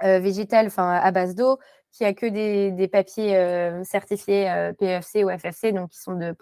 végétales, 0.00 0.70
à 0.76 1.10
base 1.10 1.34
d'eau, 1.34 1.58
qui 1.92 2.04
a 2.04 2.14
que 2.14 2.26
des, 2.26 2.88
papiers 2.88 3.82
certifiés 3.84 4.72
PFC 4.78 5.24
ou 5.24 5.30
FFC, 5.30 5.72
donc 5.72 5.90
qui 5.90 5.98
sont 5.98 6.14
de 6.14 6.34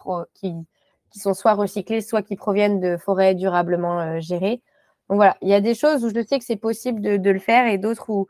qui 1.10 1.18
sont 1.18 1.34
soit 1.34 1.54
recyclés, 1.54 2.02
soit 2.02 2.22
qui 2.22 2.36
proviennent 2.36 2.78
de 2.78 2.96
forêts 2.96 3.34
durablement 3.34 4.20
gérées. 4.20 4.62
Donc 5.10 5.16
voilà, 5.16 5.36
il 5.42 5.48
y 5.48 5.54
a 5.54 5.60
des 5.60 5.74
choses 5.74 6.04
où 6.04 6.08
je 6.08 6.24
sais 6.24 6.38
que 6.38 6.44
c'est 6.44 6.54
possible 6.54 7.00
de, 7.00 7.30
le 7.30 7.40
faire 7.40 7.66
et 7.66 7.78
d'autres 7.78 8.10
où 8.10 8.28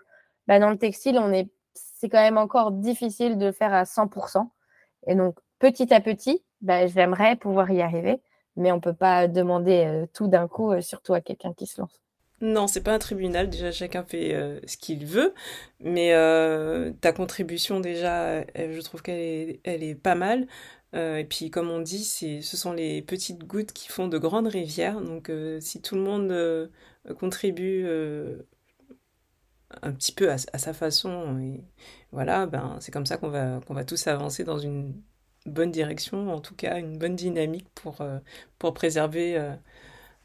bah, 0.49 0.59
dans 0.59 0.71
le 0.71 0.79
textile, 0.79 1.19
on 1.19 1.31
est, 1.31 1.47
c'est 1.75 2.09
quand 2.09 2.23
même 2.23 2.39
encore 2.39 2.73
difficile 2.73 3.37
de 3.37 3.47
le 3.47 3.53
faire 3.53 3.75
à 3.75 3.85
100%. 3.85 4.49
Et 5.07 5.15
donc 5.15 5.39
petit 5.59 5.93
à 5.93 6.01
petit, 6.01 6.43
bah, 6.63 6.87
j'aimerais 6.87 7.37
pouvoir 7.37 7.71
y 7.71 7.83
arriver, 7.83 8.23
mais 8.57 8.73
on 8.73 8.77
ne 8.77 8.81
peut 8.81 8.95
pas 8.95 9.29
demander 9.29 9.85
euh, 9.85 10.07
tout 10.15 10.27
d'un 10.27 10.49
coup, 10.49 10.73
euh, 10.73 10.81
surtout 10.81 11.13
à 11.13 11.21
quelqu'un 11.21 11.53
qui 11.53 11.67
se 11.67 11.83
lance. 11.83 12.01
Non, 12.41 12.67
c'est 12.67 12.83
pas 12.83 12.95
un 12.95 12.99
tribunal. 12.99 13.51
Déjà, 13.51 13.71
chacun 13.71 14.03
fait 14.03 14.33
euh, 14.33 14.59
ce 14.67 14.79
qu'il 14.79 15.05
veut, 15.05 15.35
mais 15.81 16.15
ta 17.03 17.13
contribution 17.13 17.81
déjà, 17.81 18.41
je 18.57 18.81
trouve 18.81 19.03
qu'elle 19.03 19.61
est, 19.63 19.95
pas 20.03 20.15
mal. 20.15 20.47
Euh, 20.95 21.19
et 21.19 21.25
puis, 21.25 21.51
comme 21.51 21.71
on 21.71 21.81
dit, 21.81 22.05
ce 22.05 22.57
sont 22.57 22.73
les 22.73 23.03
petites 23.03 23.45
gouttes 23.45 23.73
qui 23.73 23.89
font 23.89 24.09
de 24.09 24.19
grandes 24.19 24.49
rivières. 24.49 25.01
Donc, 25.01 25.31
euh, 25.31 25.61
si 25.61 25.81
tout 25.81 25.95
le 25.95 26.03
monde 26.03 26.33
euh, 26.33 26.69
contribue 27.19 27.87
un 29.83 29.93
petit 29.93 30.13
peu 30.13 30.31
à, 30.31 30.39
sa 30.39 30.73
façon, 30.73 31.39
voilà, 32.13 32.47
ben, 32.47 32.77
c'est 32.81 32.91
comme 32.93 33.07
ça 33.07 33.17
qu'on 33.17 33.29
va, 33.29 33.61
qu'on 33.67 33.75
va 33.75 33.85
tous 33.85 34.07
avancer 34.09 34.43
dans 34.45 34.59
une 34.59 34.95
bonne 35.47 35.71
direction, 35.71 36.33
en 36.33 36.41
tout 36.41 36.55
cas 36.55 36.79
une 36.79 36.99
bonne 36.99 37.17
dynamique 37.17 37.69
pour, 37.75 37.99
pour 38.59 38.75
préserver 38.75 39.41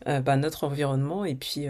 bah, 0.05 0.35
notre 0.35 0.63
environnement 0.63 1.25
et 1.25 1.35
puis 1.35 1.67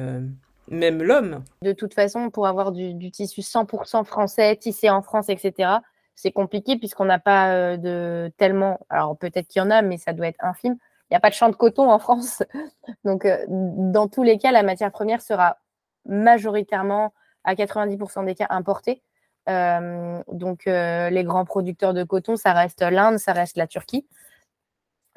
même 0.69 1.03
l'homme. 1.03 1.43
De 1.61 1.73
toute 1.73 1.93
façon, 1.93 2.29
pour 2.29 2.47
avoir 2.47 2.71
du, 2.71 3.11
tissu 3.11 3.41
100% 3.41 4.03
français, 4.05 4.55
tissé 4.55 4.89
en 4.89 5.01
France, 5.01 5.29
etc., 5.29 5.79
c'est 6.15 6.31
compliqué 6.31 6.77
puisqu'on 6.77 7.05
n'a 7.05 7.19
pas 7.19 7.77
de 7.77 8.31
tellement. 8.37 8.79
Alors 8.89 9.17
peut-être 9.17 9.47
qu'il 9.47 9.61
y 9.61 9.65
en 9.65 9.71
a, 9.71 9.81
mais 9.81 9.97
ça 9.97 10.13
doit 10.13 10.27
être 10.27 10.43
infime. 10.43 10.77
Il 11.09 11.13
n'y 11.13 11.17
a 11.17 11.19
pas 11.19 11.29
de 11.29 11.35
champ 11.35 11.49
de 11.49 11.55
coton 11.55 11.91
en 11.91 11.99
France. 11.99 12.43
Donc, 13.03 13.27
dans 13.47 14.07
tous 14.07 14.23
les 14.23 14.37
cas, 14.39 14.51
la 14.51 14.63
matière 14.63 14.91
première 14.91 15.21
sera 15.21 15.57
majoritairement 16.05 17.13
à 17.43 17.53
90% 17.53 18.25
des 18.25 18.33
cas 18.33 18.47
importée. 18.49 19.03
donc, 19.47 20.65
les 20.65 21.23
grands 21.23 21.45
producteurs 21.45 21.93
de 21.93 22.03
coton, 22.03 22.35
ça 22.35 22.53
reste 22.53 22.81
l'Inde, 22.81 23.19
ça 23.19 23.33
reste 23.33 23.57
la 23.57 23.67
Turquie, 23.67 24.07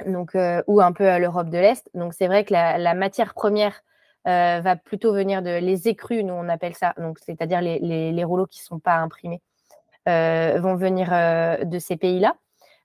donc, 0.06 0.36
ou 0.66 0.80
un 0.82 0.92
peu 0.92 1.18
l'Europe 1.18 1.48
de 1.48 1.58
l'Est. 1.58 1.88
Donc, 1.94 2.12
c'est 2.12 2.26
vrai 2.26 2.44
que 2.44 2.52
la 2.52 2.94
matière 2.94 3.32
première 3.32 3.82
euh, 4.28 4.60
va 4.60 4.76
plutôt 4.76 5.14
venir 5.14 5.42
de 5.42 5.58
les 5.58 5.88
écrus, 5.88 6.22
nous 6.22 6.34
on 6.34 6.48
appelle 6.48 6.74
ça, 6.74 6.94
c'est-à-dire 7.24 7.62
les, 7.62 8.24
rouleaux 8.24 8.46
qui 8.46 8.60
ne 8.60 8.64
sont 8.64 8.78
pas 8.78 8.96
imprimés, 8.96 9.40
euh, 9.40 9.57
vont 10.58 10.76
venir 10.76 11.08
euh, 11.12 11.64
de 11.64 11.78
ces 11.78 11.96
pays-là. 11.96 12.34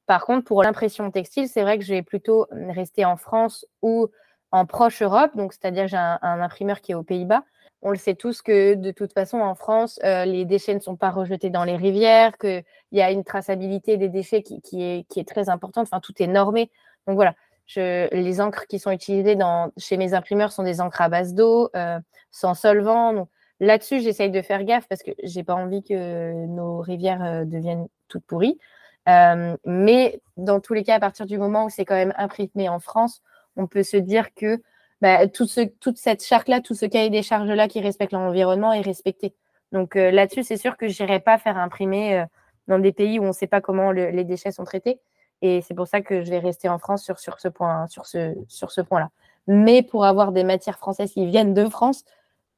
Par 0.05 0.25
contre, 0.25 0.45
pour 0.45 0.63
l'impression 0.63 1.09
textile, 1.11 1.47
c'est 1.47 1.61
vrai 1.61 1.77
que 1.77 1.85
je 1.85 1.93
vais 1.93 2.01
plutôt 2.01 2.47
rester 2.51 3.05
en 3.05 3.15
France 3.15 3.65
ou 3.81 4.09
en 4.51 4.65
proche 4.65 5.01
Europe, 5.01 5.35
donc 5.35 5.53
c'est-à-dire 5.53 5.87
j'ai 5.87 5.97
un, 5.97 6.19
imprimeur 6.21 6.81
qui 6.81 6.91
est 6.91 6.95
aux 6.95 7.03
Pays-Bas. 7.03 7.43
On 7.81 7.89
le 7.89 7.97
sait 7.97 8.15
tous 8.15 8.41
que 8.41 8.75
de 8.75 8.91
toute 8.91 9.13
façon, 9.13 9.39
en 9.39 9.55
France, 9.55 9.99
les 10.03 10.45
déchets 10.45 10.75
ne 10.75 10.79
sont 10.79 10.95
pas 10.95 11.09
rejetés 11.09 11.49
dans 11.49 11.63
les 11.63 11.75
rivières, 11.75 12.37
qu'il 12.37 12.63
y 12.91 13.01
a 13.01 13.11
une 13.11 13.23
traçabilité 13.23 13.97
des 13.97 14.09
déchets 14.09 14.43
qui, 14.43 14.83
est, 14.83 15.27
très 15.27 15.49
importante. 15.49 15.87
Enfin, 15.89 15.99
tout 16.01 16.13
est 16.21 16.27
normé. 16.27 16.69
Donc 17.07 17.15
voilà, 17.15 17.33
les 17.75 18.41
encres 18.41 18.67
qui 18.67 18.79
sont 18.79 18.91
utilisées 18.91 19.37
chez 19.77 19.97
mes 19.97 20.13
imprimeurs 20.13 20.51
sont 20.51 20.63
des 20.63 20.81
encres 20.81 21.01
à 21.01 21.09
base 21.09 21.33
d'eau, 21.33 21.69
euh, 21.75 21.99
sans 22.31 22.53
solvant. 22.53 23.27
Là-dessus, 23.63 24.01
j'essaye 24.01 24.29
de 24.29 24.41
faire 24.41 24.65
gaffe 24.65 24.87
parce 24.89 25.03
que 25.03 25.11
j'ai 25.23 25.43
pas 25.43 25.55
envie 25.55 25.83
que 25.83 26.45
nos 26.47 26.79
rivières 26.81 27.23
euh, 27.23 27.45
deviennent 27.45 27.87
toutes 28.09 28.25
pourries. 28.25 28.59
Euh, 29.07 29.55
mais 29.65 30.21
dans 30.35 30.59
tous 30.59 30.73
les 30.73 30.83
cas, 30.83 30.95
à 30.95 30.99
partir 30.99 31.25
du 31.25 31.37
moment 31.37 31.65
où 31.65 31.69
c'est 31.69 31.85
quand 31.85 31.95
même 31.95 32.13
imprimé 32.17 32.67
en 32.67 32.79
France, 32.79 33.21
on 33.55 33.65
peut 33.65 33.83
se 33.83 33.95
dire 33.95 34.33
que 34.33 34.61
bah, 34.99 35.27
toute 35.29 35.49
cette 35.49 36.23
charte-là, 36.25 36.59
tout 36.59 36.73
ce 36.73 36.85
cahier 36.85 37.09
des 37.09 37.23
charges-là 37.23 37.69
qui 37.69 37.79
respecte 37.79 38.11
l'environnement 38.11 38.73
est 38.73 38.81
respecté. 38.81 39.33
Donc 39.71 39.95
là-dessus, 39.95 40.43
c'est 40.43 40.57
sûr 40.57 40.77
que 40.77 40.87
je 40.87 41.01
n'irai 41.01 41.19
pas 41.19 41.37
faire 41.37 41.57
imprimer 41.57 42.25
dans 42.67 42.79
des 42.79 42.91
pays 42.91 43.19
où 43.19 43.23
on 43.23 43.27
ne 43.27 43.33
sait 43.33 43.47
pas 43.47 43.59
comment 43.59 43.91
les 43.91 44.23
déchets 44.23 44.51
sont 44.51 44.63
traités. 44.63 44.99
Et 45.41 45.61
c'est 45.61 45.73
pour 45.73 45.87
ça 45.87 46.01
que 46.01 46.23
je 46.23 46.29
vais 46.29 46.39
rester 46.39 46.69
en 46.69 46.79
France 46.79 47.03
sur 47.03 47.19
ce 47.19 48.81
point-là. 48.81 49.09
Mais 49.47 49.83
pour 49.83 50.05
avoir 50.05 50.31
des 50.31 50.43
matières 50.43 50.77
françaises 50.77 51.11
qui 51.11 51.25
viennent 51.25 51.53
de 51.53 51.67
France, 51.67 52.05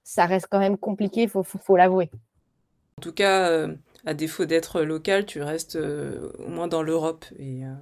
ça 0.06 0.26
reste 0.28 0.48
quand 0.50 0.60
même 0.60 0.78
compliqué, 0.78 1.24
il 1.24 1.30
faut, 1.30 1.44
faut, 1.44 1.76
l'avouer. 1.76 2.10
En 3.00 3.02
tout 3.02 3.12
cas, 3.12 3.50
euh, 3.50 3.76
à 4.06 4.14
défaut 4.14 4.46
d'être 4.46 4.82
local, 4.82 5.26
tu 5.26 5.42
restes 5.42 5.76
euh, 5.76 6.32
au 6.40 6.48
moins 6.48 6.68
dans 6.68 6.84
l'Europe. 6.84 7.26
Et 7.40 7.66
euh, 7.66 7.74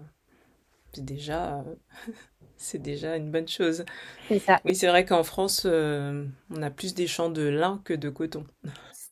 c'est 0.94 1.06
déjà, 1.06 1.64
c'est 2.58 2.82
déjà 2.82 3.18
une 3.18 3.30
bonne 3.30 3.48
chose. 3.48 3.84
C'est 4.30 4.40
ça. 4.40 4.60
Oui, 4.66 4.74
c'est 4.74 4.88
vrai 4.88 5.06
qu'en 5.06 5.24
France, 5.24 5.66
on 5.66 6.62
a 6.62 6.70
plus 6.72 6.96
des 6.96 7.08
champs 7.08 7.30
de 7.30 7.44
lin 7.44 7.82
que 7.84 7.94
de 7.94 8.10
coton. 8.10 8.46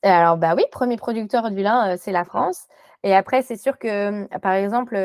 Alors, 0.03 0.37
bah 0.37 0.55
oui, 0.55 0.63
premier 0.71 0.97
producteur 0.97 1.51
du 1.51 1.61
lin, 1.61 1.97
c'est 1.97 2.13
la 2.13 2.23
France. 2.23 2.63
Et 3.03 3.13
après, 3.13 3.41
c'est 3.41 3.57
sûr 3.57 3.77
que, 3.77 4.25
par 4.37 4.53
exemple, 4.53 4.95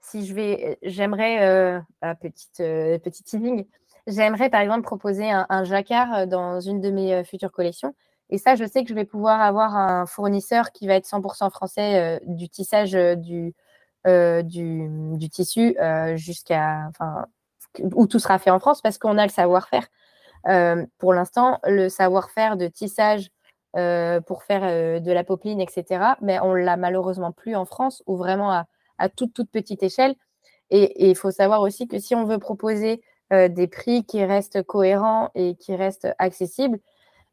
si 0.00 0.26
je 0.26 0.34
vais, 0.34 0.78
j'aimerais, 0.82 1.82
petite, 2.20 2.60
euh, 2.60 2.98
petit 2.98 3.22
teasing, 3.24 3.66
j'aimerais 4.06 4.50
par 4.50 4.60
exemple 4.60 4.82
proposer 4.82 5.30
un, 5.30 5.64
jacquard 5.64 6.14
euh, 6.14 6.26
dans 6.26 6.60
une 6.60 6.80
de 6.80 6.90
mes 6.90 7.24
futures 7.24 7.52
collections. 7.52 7.94
Et 8.30 8.38
ça, 8.38 8.54
je 8.54 8.64
sais 8.64 8.82
que 8.82 8.88
je 8.88 8.94
vais 8.94 9.04
pouvoir 9.04 9.40
avoir 9.40 9.76
un 9.76 10.06
fournisseur 10.06 10.72
qui 10.72 10.86
va 10.86 10.94
être 10.94 11.06
100% 11.06 11.50
français 11.50 12.18
du 12.26 12.48
tissage 12.48 12.92
du, 12.92 13.54
du, 14.06 14.88
du, 15.18 15.28
tissu 15.28 15.76
jusqu'à, 16.14 16.88
enfin, 16.88 17.26
où 17.94 18.06
tout 18.06 18.18
sera 18.18 18.38
fait 18.38 18.48
en 18.48 18.58
France 18.58 18.80
parce 18.80 18.96
qu'on 18.96 19.18
a 19.18 19.24
le 19.24 19.30
savoir-faire. 19.30 19.86
pour 20.96 21.12
l'instant, 21.12 21.58
le 21.64 21.90
savoir-faire 21.90 22.56
de 22.56 22.68
tissage 22.68 23.28
pour 23.74 24.44
faire 24.44 25.02
de 25.02 25.12
la 25.12 25.24
popeline, 25.24 25.60
etc., 25.60 26.14
mais 26.22 26.40
on 26.40 26.54
l'a 26.54 26.78
malheureusement 26.78 27.32
plus 27.32 27.54
en 27.54 27.66
France, 27.66 28.02
ou 28.06 28.16
vraiment 28.16 28.50
à 28.50 28.66
à 29.02 29.08
toute, 29.08 29.34
toute 29.34 29.50
petite 29.50 29.82
échelle. 29.82 30.14
Et 30.70 31.10
il 31.10 31.16
faut 31.16 31.30
savoir 31.30 31.60
aussi 31.60 31.88
que 31.88 31.98
si 31.98 32.14
on 32.14 32.24
veut 32.24 32.38
proposer 32.38 33.02
euh, 33.32 33.48
des 33.48 33.66
prix 33.66 34.04
qui 34.04 34.24
restent 34.24 34.62
cohérents 34.62 35.30
et 35.34 35.54
qui 35.54 35.74
restent 35.74 36.08
accessibles, 36.18 36.78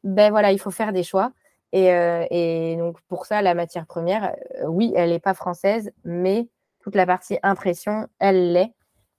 ben 0.03 0.31
voilà, 0.31 0.51
il 0.51 0.59
faut 0.59 0.71
faire 0.71 0.93
des 0.93 1.03
choix. 1.03 1.31
Et, 1.73 1.91
euh, 1.93 2.75
donc 2.77 3.01
pour 3.07 3.25
ça, 3.25 3.41
la 3.41 3.53
matière 3.53 3.85
première, 3.85 4.33
euh, 4.61 4.67
oui, 4.67 4.93
elle 4.95 5.09
n'est 5.09 5.19
pas 5.19 5.33
française, 5.33 5.91
mais 6.05 6.47
toute 6.79 6.95
la 6.95 7.05
partie 7.05 7.37
impression, 7.43 8.07
elle 8.19 8.53
l'est. 8.53 8.73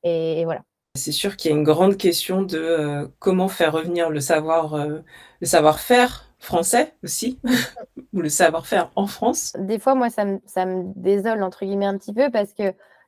Et, 0.05 0.45
voilà. 0.45 0.63
C'est 0.95 1.13
sûr 1.13 1.37
qu'il 1.37 1.51
y 1.51 1.55
a 1.55 1.57
une 1.57 1.65
grande 1.65 1.97
question 1.97 2.43
de 2.43 3.11
comment 3.19 3.49
faire 3.49 3.75
revenir 3.75 4.09
le 4.09 4.21
savoir, 4.21 4.77
le 4.87 5.47
savoir-faire 5.47 6.33
français 6.39 6.95
aussi, 7.05 7.39
ou 8.15 8.23
le 8.23 8.31
savoir-faire 8.31 8.91
en 8.97 9.07
France 9.07 9.53
Des 9.59 9.79
fois, 9.79 9.95
moi, 9.95 10.09
ça 10.09 10.25
me, 10.25 10.41
ça 10.47 10.65
me, 10.65 10.93
désole, 10.97 11.43
entre 11.43 11.65
guillemets, 11.65 11.87
un 11.87 11.99
petit 11.99 12.15
peu, 12.15 12.31
parce 12.31 12.55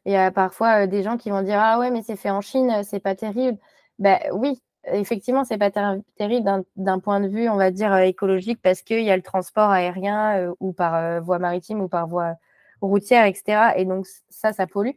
qu'il 0.02 0.12
y 0.12 0.16
a 0.16 0.30
parfois 0.30 0.84
euh, 0.84 0.86
des 0.86 1.02
gens 1.02 1.16
qui 1.16 1.30
vont 1.30 1.42
dire 1.42 1.58
Ah 1.60 1.78
ouais, 1.78 1.90
mais 1.90 2.02
c'est 2.02 2.16
fait 2.16 2.30
en 2.30 2.40
Chine, 2.40 2.70
euh, 2.70 2.82
c'est 2.84 3.00
pas 3.00 3.14
terrible. 3.14 3.58
Ben 3.98 4.18
oui, 4.32 4.60
effectivement, 4.84 5.44
c'est 5.44 5.58
pas 5.58 5.70
terrible 6.16 6.64
d'un 6.76 6.98
point 7.00 7.20
de 7.20 7.28
vue, 7.28 7.48
on 7.48 7.56
va 7.56 7.70
dire, 7.70 7.92
euh, 7.92 8.00
écologique, 8.00 8.60
parce 8.62 8.82
qu'il 8.82 9.02
y 9.02 9.10
a 9.10 9.16
le 9.16 9.22
transport 9.22 9.70
aérien 9.70 10.52
ou 10.60 10.72
par 10.72 11.22
voie 11.22 11.38
maritime 11.38 11.80
ou 11.80 11.88
par 11.88 12.06
voie 12.08 12.34
routière, 12.80 13.26
etc. 13.26 13.74
Et 13.76 13.84
donc, 13.84 14.06
ça, 14.28 14.52
ça 14.52 14.66
pollue. 14.66 14.96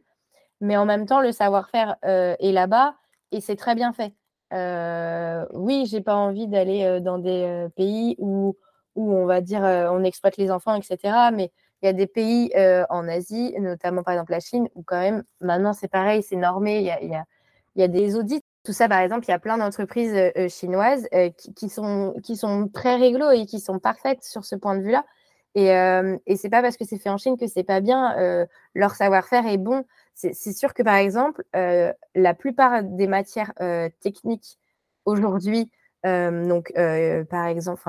Mais 0.61 0.77
en 0.77 0.85
même 0.85 1.05
temps, 1.05 1.21
le 1.21 1.31
savoir-faire 1.31 1.97
est 2.03 2.51
là-bas 2.51 2.95
et 3.31 3.41
c'est 3.41 3.55
très 3.57 3.75
bien 3.75 3.93
fait. 3.93 4.13
Oui, 5.53 5.85
j'ai 5.87 6.01
pas 6.01 6.15
envie 6.15 6.47
d'aller 6.47 6.99
dans 7.01 7.19
des 7.19 7.67
pays 7.75 8.15
où, 8.19 8.57
où 8.95 9.13
on 9.13 9.25
va 9.25 9.41
dire 9.41 9.61
on 9.61 10.03
exploite 10.03 10.37
les 10.37 10.51
enfants, 10.51 10.75
etc. 10.75 11.31
Mais 11.33 11.51
il 11.86 11.89
y 11.89 11.89
a 11.89 11.93
des 11.93 12.08
pays 12.08 12.52
en 12.89 13.08
Asie, 13.08 13.56
notamment 13.60 14.04
par 14.04 14.13
exemple 14.13 14.32
la 14.32 14.39
Chine, 14.39 14.67
où 14.76 14.84
quand 14.84 15.00
même 15.00 15.24
maintenant 15.41 15.74
c'est 15.74 15.88
pareil, 15.88 16.24
c'est 16.24 16.36
normé, 16.36 16.80
il 16.80 16.86
y 16.86 16.91
a, 16.91 17.02
y, 17.76 17.84
a, 17.84 17.88
des 17.88 18.15
audits. 18.15 18.41
Tout 18.63 18.74
ça, 18.74 18.89
par 18.89 19.00
exemple, 19.00 19.26
il 19.28 19.32
y 19.32 19.34
a 19.34 19.39
plein 19.39 19.58
d'entreprises 19.58 20.15
chinoises 20.50 21.08
qui, 21.56 21.69
sont, 21.69 22.15
qui 22.24 22.36
sont 22.36 22.67
très 22.74 22.95
réglo 22.95 23.30
et 23.32 23.45
qui 23.45 23.60
sont 23.60 23.80
parfaites 23.80 24.24
sur 24.24 24.43
ce 24.43 24.56
point 24.56 24.76
de 24.76 24.82
vue-là. 24.82 25.06
Et, 25.54 25.67
et 26.26 26.36
c'est 26.36 26.50
pas 26.50 26.62
parce 26.62 26.76
que 26.76 26.86
c'est 26.86 26.98
fait 26.98 27.10
en 27.10 27.17
Chine 27.17 27.38
que 27.38 27.48
c'est 27.48 27.63
pas 27.63 27.82
bien. 27.82 28.48
leur 28.74 28.95
savoir-faire 28.95 29.45
est 29.48 29.58
bon 29.58 29.86
c'est 30.15 30.54
sûr 30.54 30.74
que 30.74 30.82
par 30.82 30.95
exemple, 30.95 31.43
euh, 31.56 31.91
la 32.15 32.34
plupart 32.34 32.84
des 32.84 33.08
matières 33.08 33.52
euh, 33.62 33.89
techniques 34.00 34.58
aujourd'hui, 35.04 35.69
euh, 36.06 36.48
donc 36.48 36.74
par 37.30 37.48
exemple, 37.48 37.82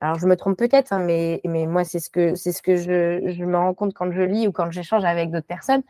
alors 0.00 0.18
je 0.18 0.26
me 0.26 0.36
trompe 0.36 0.58
peut-être, 0.58 0.92
hein, 0.92 0.98
mais, 0.98 1.40
mais 1.44 1.66
moi 1.66 1.84
c'est 1.84 2.00
ce 2.00 2.10
que, 2.10 2.34
ce 2.34 2.62
que 2.62 2.76
je, 2.76 3.32
je, 3.32 3.44
me 3.44 3.56
rends 3.56 3.74
compte 3.74 3.94
quand 3.94 4.10
je 4.12 4.22
lis 4.22 4.46
ou 4.46 4.52
quand 4.52 4.70
j'échange 4.70 5.04
avec 5.04 5.30
d'autres 5.30 5.46
personnes, 5.46 5.82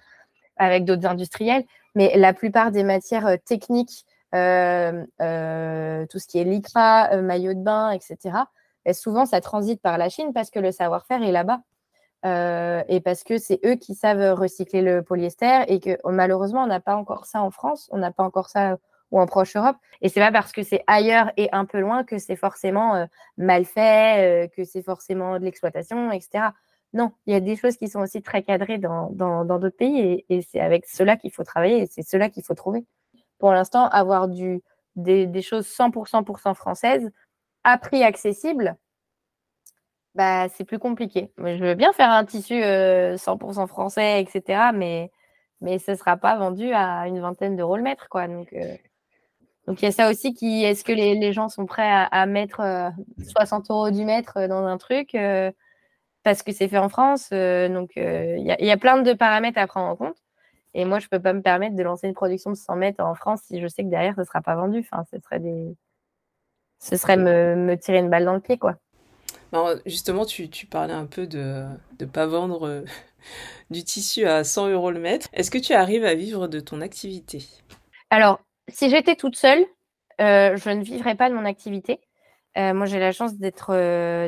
avec 0.57 0.85
d'autres 0.85 1.07
industriels, 1.07 1.65
mais 1.95 2.17
la 2.17 2.33
plupart 2.33 2.71
des 2.71 2.85
matières 2.85 3.37
techniques, 3.45 4.07
tout 4.33 4.39
ce 4.39 6.27
qui 6.29 6.39
est 6.39 6.45
lycra, 6.45 7.17
maillot 7.23 7.55
de 7.55 7.63
bain, 7.63 7.91
etc., 7.91 8.37
ben, 8.87 8.95
souvent 8.95 9.27
ça 9.27 9.41
transite 9.41 9.83
par 9.83 9.99
la 9.99 10.09
Chine 10.09 10.33
parce 10.33 10.51
que 10.51 10.61
le 10.61 10.71
savoir-faire 10.71 11.23
est 11.23 11.33
là-bas. 11.33 11.61
Euh, 12.25 12.83
et 12.89 13.01
parce 13.01 13.25
que 13.25 13.39
c'est 13.39 13.61
eux 13.65 13.75
qui 13.75 13.95
savent 13.95 14.39
recycler 14.39 14.81
le 14.81 15.03
polyester 15.03 15.65
et 15.69 15.81
que 15.81 15.99
oh, 16.05 16.11
malheureusement, 16.11 16.63
on 16.63 16.67
n'a 16.67 16.81
pas 16.81 16.97
encore 16.97 17.27
ça 17.27 17.43
en 17.43 17.51
France, 17.51 17.89
on 17.93 17.99
n'a 17.99 18.11
pas 18.11 18.25
encore 18.25 18.49
ça 18.49 18.73
euh, 18.73 18.77
ou 19.11 19.21
en 19.21 19.27
proche 19.27 19.57
Europe. 19.57 19.77
Et 20.01 20.09
c'est 20.09 20.21
pas 20.21 20.33
parce 20.33 20.53
que 20.53 20.63
c'est 20.63 20.83
ailleurs 20.87 21.31
et 21.37 21.49
un 21.53 21.65
peu 21.65 21.81
loin 21.81 22.05
que 22.05 22.19
c'est 22.19 22.37
forcément 22.37 22.95
euh, 22.95 23.07
mal 23.37 23.65
fait, 23.65 24.51
que 24.57 24.65
c'est 24.65 24.83
forcément 24.83 25.39
de 25.39 25.45
l'exploitation, 25.45 26.11
etc. 26.13 26.49
Non, 26.93 27.13
il 27.27 27.33
y 27.35 27.37
a 27.37 27.41
des 27.41 27.57
choses 27.57 27.77
qui 27.77 27.89
sont 27.89 28.01
aussi 28.01 28.23
très 28.23 28.43
cadrées 28.43 28.79
dans 28.79 29.11
d'autres 29.45 29.69
pays 29.69 30.25
et, 30.29 30.43
c'est 30.43 30.61
avec 30.61 30.87
cela 30.87 31.17
qu'il 31.17 31.31
faut 31.33 31.45
travailler 31.45 31.83
et 31.83 31.87
c'est 31.87 32.03
cela 32.03 32.31
qu'il 32.31 32.43
faut 32.43 32.55
trouver. 32.55 32.85
Pour 33.39 33.53
l'instant, 33.53 33.89
avoir 33.89 34.29
du, 34.29 34.63
des, 34.97 35.43
choses 35.43 35.67
100% 35.67 36.55
françaises 36.55 37.11
à 37.65 37.79
prix 37.79 38.03
accessible, 38.03 38.77
bah, 40.15 40.49
c'est 40.49 40.65
plus 40.65 40.79
compliqué. 40.79 41.31
Je 41.39 41.63
veux 41.63 41.75
bien 41.75 41.93
faire 41.93 42.11
un 42.11 42.25
tissu 42.25 42.55
100% 42.55 42.65
euh, 42.65 43.67
français, 43.67 44.23
etc., 44.23 44.71
mais, 44.75 45.11
mais 45.61 45.79
ce 45.79 45.91
ne 45.91 45.97
sera 45.97 46.17
pas 46.17 46.37
vendu 46.37 46.73
à 46.73 47.07
une 47.07 47.21
vingtaine 47.21 47.57
d'euros 47.57 47.77
le 47.77 47.83
mètre. 47.83 48.09
Quoi. 48.09 48.27
Euh, 48.27 48.77
donc, 49.67 49.83
il 49.83 49.85
y 49.85 49.89
a 49.89 49.93
ça 49.93 50.09
aussi 50.11 50.33
qui. 50.33 50.63
Est-ce 50.63 50.85
que 50.85 50.93
les, 50.93 51.17
les, 51.17 51.33
gens 51.33 51.49
sont 51.49 51.67
prêts 51.67 51.91
à, 51.91 52.27
mettre 52.27 52.63
60 53.19 53.71
euh, 53.71 53.75
euros 53.75 53.91
du 53.91 54.05
mètre 54.05 54.47
dans 54.47 54.65
un 54.65 54.79
truc 54.79 55.17
parce 56.23 56.43
que 56.43 56.53
c'est 56.53 56.69
fait 56.69 56.79
en 56.79 56.89
France 56.89 57.31
Donc, 57.31 57.93
il 57.97 58.43
y, 58.45 58.51
a, 58.51 58.63
y, 58.63 58.71
a 58.71 58.77
plein 58.77 59.03
de 59.03 59.13
paramètres 59.13 59.59
à 59.59 59.67
prendre 59.67 59.89
en 59.89 59.97
compte. 59.97 60.17
Et 60.77 60.85
moi, 60.85 60.99
je 60.99 61.07
ne 61.07 61.09
peux 61.09 61.23
pas 61.23 61.33
me 61.33 61.41
permettre 61.41 61.75
de 61.75 61.83
lancer 61.83 62.07
une 62.07 62.13
production 62.13 62.51
de 62.51 62.57
100 62.57 62.77
mètres 62.77 63.03
en 63.03 63.15
France 63.15 63.41
si 63.47 63.63
je 63.63 63.67
sais 63.67 63.83
que 63.83 63.89
derrière, 63.89 64.15
ce 64.15 64.21
ne 64.21 64.27
sera 64.27 64.43
pas 64.43 64.55
vendu. 64.57 64.81
Enfin, 64.81 65.05
ce 65.11 65.19
serait, 65.19 65.41
des... 65.41 65.75
ce 66.79 66.97
serait 66.99 67.17
me, 67.17 67.75
tirer 67.77 67.99
une 67.99 68.11
balle 68.11 68.27
dans 68.27 68.35
le 68.35 68.41
pied, 68.41 68.59
quoi. 68.59 68.77
justement, 69.87 70.27
tu, 70.27 70.49
parlais 70.67 70.93
un 70.93 71.07
peu 71.07 71.27
de 71.27 71.65
ne 71.99 72.05
pas 72.05 72.27
vendre 72.27 72.67
euh, 72.69 72.85
du 73.71 73.85
tissu 73.85 74.27
à 74.27 74.45
100 74.45 74.69
euros 74.69 74.91
le 74.91 75.01
mètre. 75.01 75.29
Est-ce 75.33 75.51
que 75.51 75.57
tu 75.57 75.73
arrives 75.73 76.05
à 76.05 76.15
vivre 76.15 76.47
de 76.47 76.61
ton 76.61 76.83
activité? 76.83 77.43
Alors, 78.11 78.41
si 78.69 78.91
j'étais 78.91 79.17
toute 79.17 79.37
seule, 79.37 79.65
euh, 80.21 80.57
je 80.57 80.71
ne 80.71 80.83
vivrais 80.83 81.15
pas 81.15 81.29
de 81.31 81.35
mon 81.35 81.45
activité. 81.45 82.01
Euh, 82.59 82.73
moi, 82.75 82.87
j'ai 82.87 82.99
la 82.99 83.13
chance 83.13 83.37
d'être, 83.37 83.73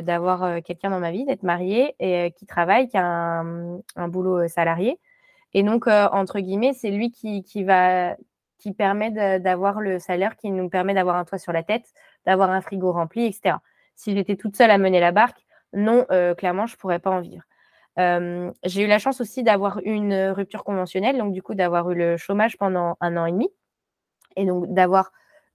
d'avoir 0.01 0.61
quelqu'un 0.63 0.91
dans 0.91 0.99
ma 0.99 1.11
vie, 1.11 1.25
d'être 1.25 1.43
mariée 1.43 1.95
et 1.99 2.31
qui 2.37 2.45
travaille, 2.45 2.87
qui 2.87 2.97
a 2.97 3.03
un 3.03 4.07
boulot 4.07 4.47
salarié. 4.47 4.99
Et 5.53 5.63
donc, 5.63 5.87
euh, 5.87 6.07
entre 6.11 6.39
guillemets, 6.39 6.73
c'est 6.73 6.91
lui 6.91 7.11
qui, 7.11 7.63
va, 7.63 8.15
qui 8.57 8.73
permet 8.73 9.39
d'avoir 9.39 9.81
le 9.81 9.99
salaire 9.99 10.35
qui 10.35 10.51
nous 10.51 10.69
permet 10.69 10.93
d'avoir 10.93 11.15
un 11.15 11.25
toit 11.25 11.39
sur 11.39 11.53
la 11.53 11.63
tête, 11.63 11.85
d'avoir 12.25 12.51
un 12.51 12.61
frigo 12.61 12.91
rempli, 12.91 13.25
etc. 13.25 13.57
Si 13.95 14.13
j'étais 14.15 14.35
toute 14.35 14.55
seule 14.55 14.71
à 14.71 14.77
mener 14.77 14.99
la 14.99 15.11
barque, 15.11 15.39
non, 15.73 16.05
euh, 16.11 16.35
clairement, 16.35 16.67
je 16.67 16.75
ne 16.75 16.77
pourrais 16.77 16.99
pas 16.99 17.11
en 17.11 17.21
vivre. 17.21 17.43
Euh, 17.97 18.51
j'ai 18.63 18.83
eu 18.83 18.87
la 18.87 18.99
chance 18.99 19.19
aussi 19.21 19.43
d'avoir 19.43 19.79
une 19.83 20.29
rupture 20.29 20.63
conventionnelle, 20.63 21.17
donc 21.17 21.33
du 21.33 21.41
coup 21.41 21.55
d'avoir 21.55 21.89
eu 21.91 21.95
le 21.95 22.17
chômage 22.17 22.57
pendant 22.57 22.95
un 23.01 23.17
an 23.17 23.25
et 23.25 23.31
demi, 23.31 23.49
et 24.35 24.45
donc 24.45 24.73
d'avoir 24.73 25.11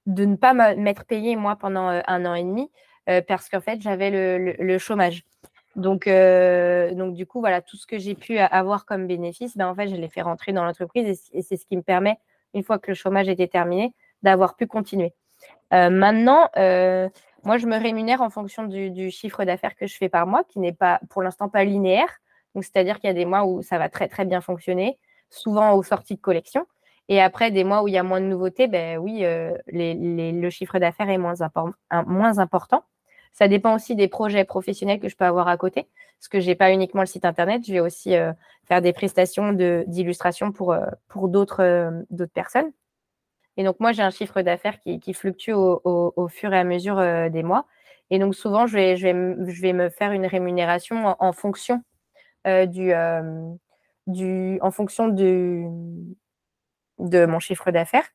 de 0.06 0.24
ne 0.24 0.36
pas 0.36 0.52
m'être 0.52 1.04
payé 1.04 1.36
moi 1.36 1.56
pendant 1.56 1.88
un 1.88 2.26
an 2.26 2.34
et 2.34 2.42
demi, 2.42 2.70
parce 3.26 3.48
qu'en 3.48 3.60
fait 3.60 3.80
j'avais 3.80 4.10
le, 4.10 4.78
chômage. 4.78 5.24
Donc, 5.76 6.06
euh, 6.06 6.94
donc, 6.94 7.14
du 7.14 7.26
coup, 7.26 7.40
voilà, 7.40 7.60
tout 7.60 7.76
ce 7.76 7.86
que 7.86 7.98
j'ai 7.98 8.14
pu 8.14 8.38
avoir 8.38 8.86
comme 8.86 9.06
bénéfice, 9.06 9.56
ben, 9.56 9.66
en 9.68 9.74
fait, 9.74 9.88
je 9.88 9.96
l'ai 9.96 10.08
fait 10.08 10.22
rentrer 10.22 10.52
dans 10.52 10.64
l'entreprise 10.64 11.28
et, 11.32 11.42
c'est 11.42 11.56
ce 11.56 11.66
qui 11.66 11.76
me 11.76 11.82
permet, 11.82 12.18
une 12.54 12.62
fois 12.62 12.78
que 12.78 12.90
le 12.90 12.94
chômage 12.94 13.28
était 13.28 13.48
terminé, 13.48 13.92
d'avoir 14.22 14.56
pu 14.56 14.66
continuer. 14.66 15.14
Euh, 15.72 15.90
maintenant, 15.90 16.48
euh, 16.56 17.08
moi, 17.42 17.58
je 17.58 17.66
me 17.66 17.76
rémunère 17.76 18.22
en 18.22 18.30
fonction 18.30 18.64
du, 18.64 19.10
chiffre 19.10 19.44
d'affaires 19.44 19.74
que 19.74 19.86
je 19.86 19.96
fais 19.96 20.08
par 20.08 20.26
mois, 20.26 20.44
qui 20.44 20.60
n'est 20.60 20.72
pas, 20.72 21.00
pour 21.10 21.22
l'instant, 21.22 21.48
pas 21.48 21.64
linéaire. 21.64 22.20
Donc, 22.54 22.64
c'est-à-dire 22.64 23.00
qu'il 23.00 23.08
y 23.08 23.10
a 23.10 23.14
des 23.14 23.24
mois 23.24 23.44
où 23.44 23.62
ça 23.62 23.78
va 23.78 23.88
très, 23.88 24.06
très 24.06 24.24
bien 24.24 24.40
fonctionner, 24.40 24.98
souvent 25.28 25.72
aux 25.74 25.82
sorties 25.82 26.14
de 26.14 26.20
collection. 26.20 26.66
Et 27.08 27.20
après, 27.20 27.50
des 27.50 27.64
mois 27.64 27.82
où 27.82 27.88
il 27.88 27.94
y 27.94 27.98
a 27.98 28.02
moins 28.02 28.20
de 28.20 28.26
nouveautés, 28.26 28.66
ben 28.66 28.98
oui, 28.98 29.20
le 29.22 30.50
chiffre 30.50 30.78
d'affaires 30.78 31.10
est 31.10 31.18
moins, 31.18 31.40
important. 32.38 32.84
Ça 33.32 33.48
dépend 33.48 33.74
aussi 33.74 33.96
des 33.96 34.08
projets 34.08 34.44
professionnels 34.44 35.00
que 35.00 35.08
je 35.08 35.16
peux 35.16 35.24
avoir 35.24 35.48
à 35.48 35.56
côté, 35.56 35.88
parce 36.18 36.28
que 36.28 36.40
je 36.40 36.46
n'ai 36.46 36.54
pas 36.54 36.72
uniquement 36.72 37.02
le 37.02 37.06
site 37.06 37.24
internet, 37.24 37.62
je 37.66 37.72
vais 37.72 37.80
aussi 37.80 38.14
euh, 38.14 38.32
faire 38.66 38.80
des 38.80 38.92
prestations 38.92 39.52
d'illustration 39.52 40.52
pour, 40.52 40.72
euh, 40.72 40.86
pour 41.08 41.24
euh, 41.26 41.90
d'autres 42.10 42.32
personnes. 42.32 42.70
Et 43.56 43.64
donc, 43.64 43.80
moi, 43.80 43.92
j'ai 43.92 44.02
un 44.02 44.10
chiffre 44.10 44.40
d'affaires 44.42 44.78
qui, 44.80 45.14
fluctue 45.14 45.52
au, 45.52 46.28
fur 46.28 46.52
et 46.54 46.58
à 46.58 46.64
mesure 46.64 46.96
des 47.30 47.42
mois. 47.42 47.66
Et 48.10 48.18
donc, 48.18 48.34
souvent, 48.34 48.66
je 48.66 48.74
vais, 48.74 48.96
je 48.96 49.06
vais, 49.06 49.52
je 49.52 49.62
vais 49.62 49.72
me 49.72 49.90
faire 49.90 50.10
une 50.12 50.26
rémunération 50.26 51.14
en, 51.20 51.32
fonction 51.32 51.82
du, 52.44 52.92
du, 54.08 54.58
en 54.60 54.70
fonction 54.72 55.06
du, 55.06 55.68
de 57.04 57.26
mon 57.26 57.40
chiffre 57.40 57.70
d'affaires. 57.70 58.08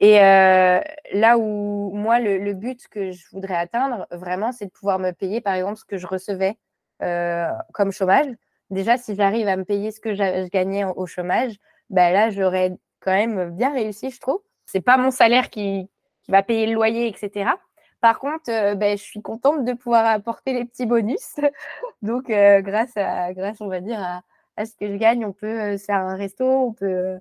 Et 0.00 0.20
euh, 0.20 0.80
là 1.12 1.38
où 1.38 1.90
moi, 1.94 2.20
le, 2.20 2.52
but 2.52 2.86
que 2.88 3.12
je 3.12 3.24
voudrais 3.32 3.56
atteindre, 3.56 4.06
vraiment, 4.10 4.52
c'est 4.52 4.66
de 4.66 4.70
pouvoir 4.70 4.98
me 4.98 5.12
payer, 5.12 5.40
par 5.40 5.54
exemple, 5.54 5.76
ce 5.76 5.84
que 5.84 5.96
je 5.96 6.06
recevais 6.06 6.58
euh, 7.02 7.48
comme 7.72 7.92
chômage. 7.92 8.26
Déjà, 8.70 8.98
si 8.98 9.14
j'arrive 9.14 9.48
à 9.48 9.56
me 9.56 9.64
payer 9.64 9.90
ce 9.90 10.00
que 10.00 10.14
je 10.14 10.48
gagnais 10.48 10.84
au 10.84 11.06
chômage, 11.06 11.54
ben 11.88 12.12
là, 12.12 12.30
j'aurais 12.30 12.76
quand 13.00 13.12
même 13.12 13.50
bien 13.50 13.72
réussi, 13.72 14.10
je 14.10 14.20
trouve. 14.20 14.40
C'est 14.66 14.80
pas 14.80 14.98
mon 14.98 15.10
salaire 15.10 15.50
qui, 15.50 15.88
va 16.28 16.42
payer 16.42 16.66
le 16.66 16.74
loyer, 16.74 17.06
etc. 17.06 17.52
Par 18.00 18.18
contre, 18.18 18.74
ben, 18.74 18.98
je 18.98 19.02
suis 19.02 19.22
contente 19.22 19.64
de 19.64 19.74
pouvoir 19.74 20.04
apporter 20.06 20.52
les 20.52 20.64
petits 20.64 20.84
bonus. 20.84 21.36
Donc, 22.02 22.24
grâce, 22.26 22.96
à, 22.96 23.32
grâce, 23.32 23.60
on 23.60 23.68
va 23.68 23.80
dire, 23.80 24.02
à, 24.02 24.22
à, 24.56 24.66
ce 24.66 24.74
que 24.74 24.88
je 24.88 24.96
gagne, 24.96 25.24
on 25.24 25.32
peut 25.32 25.78
faire 25.78 26.00
un 26.00 26.16
resto, 26.16 26.44
on 26.44 26.72
peut 26.72 27.20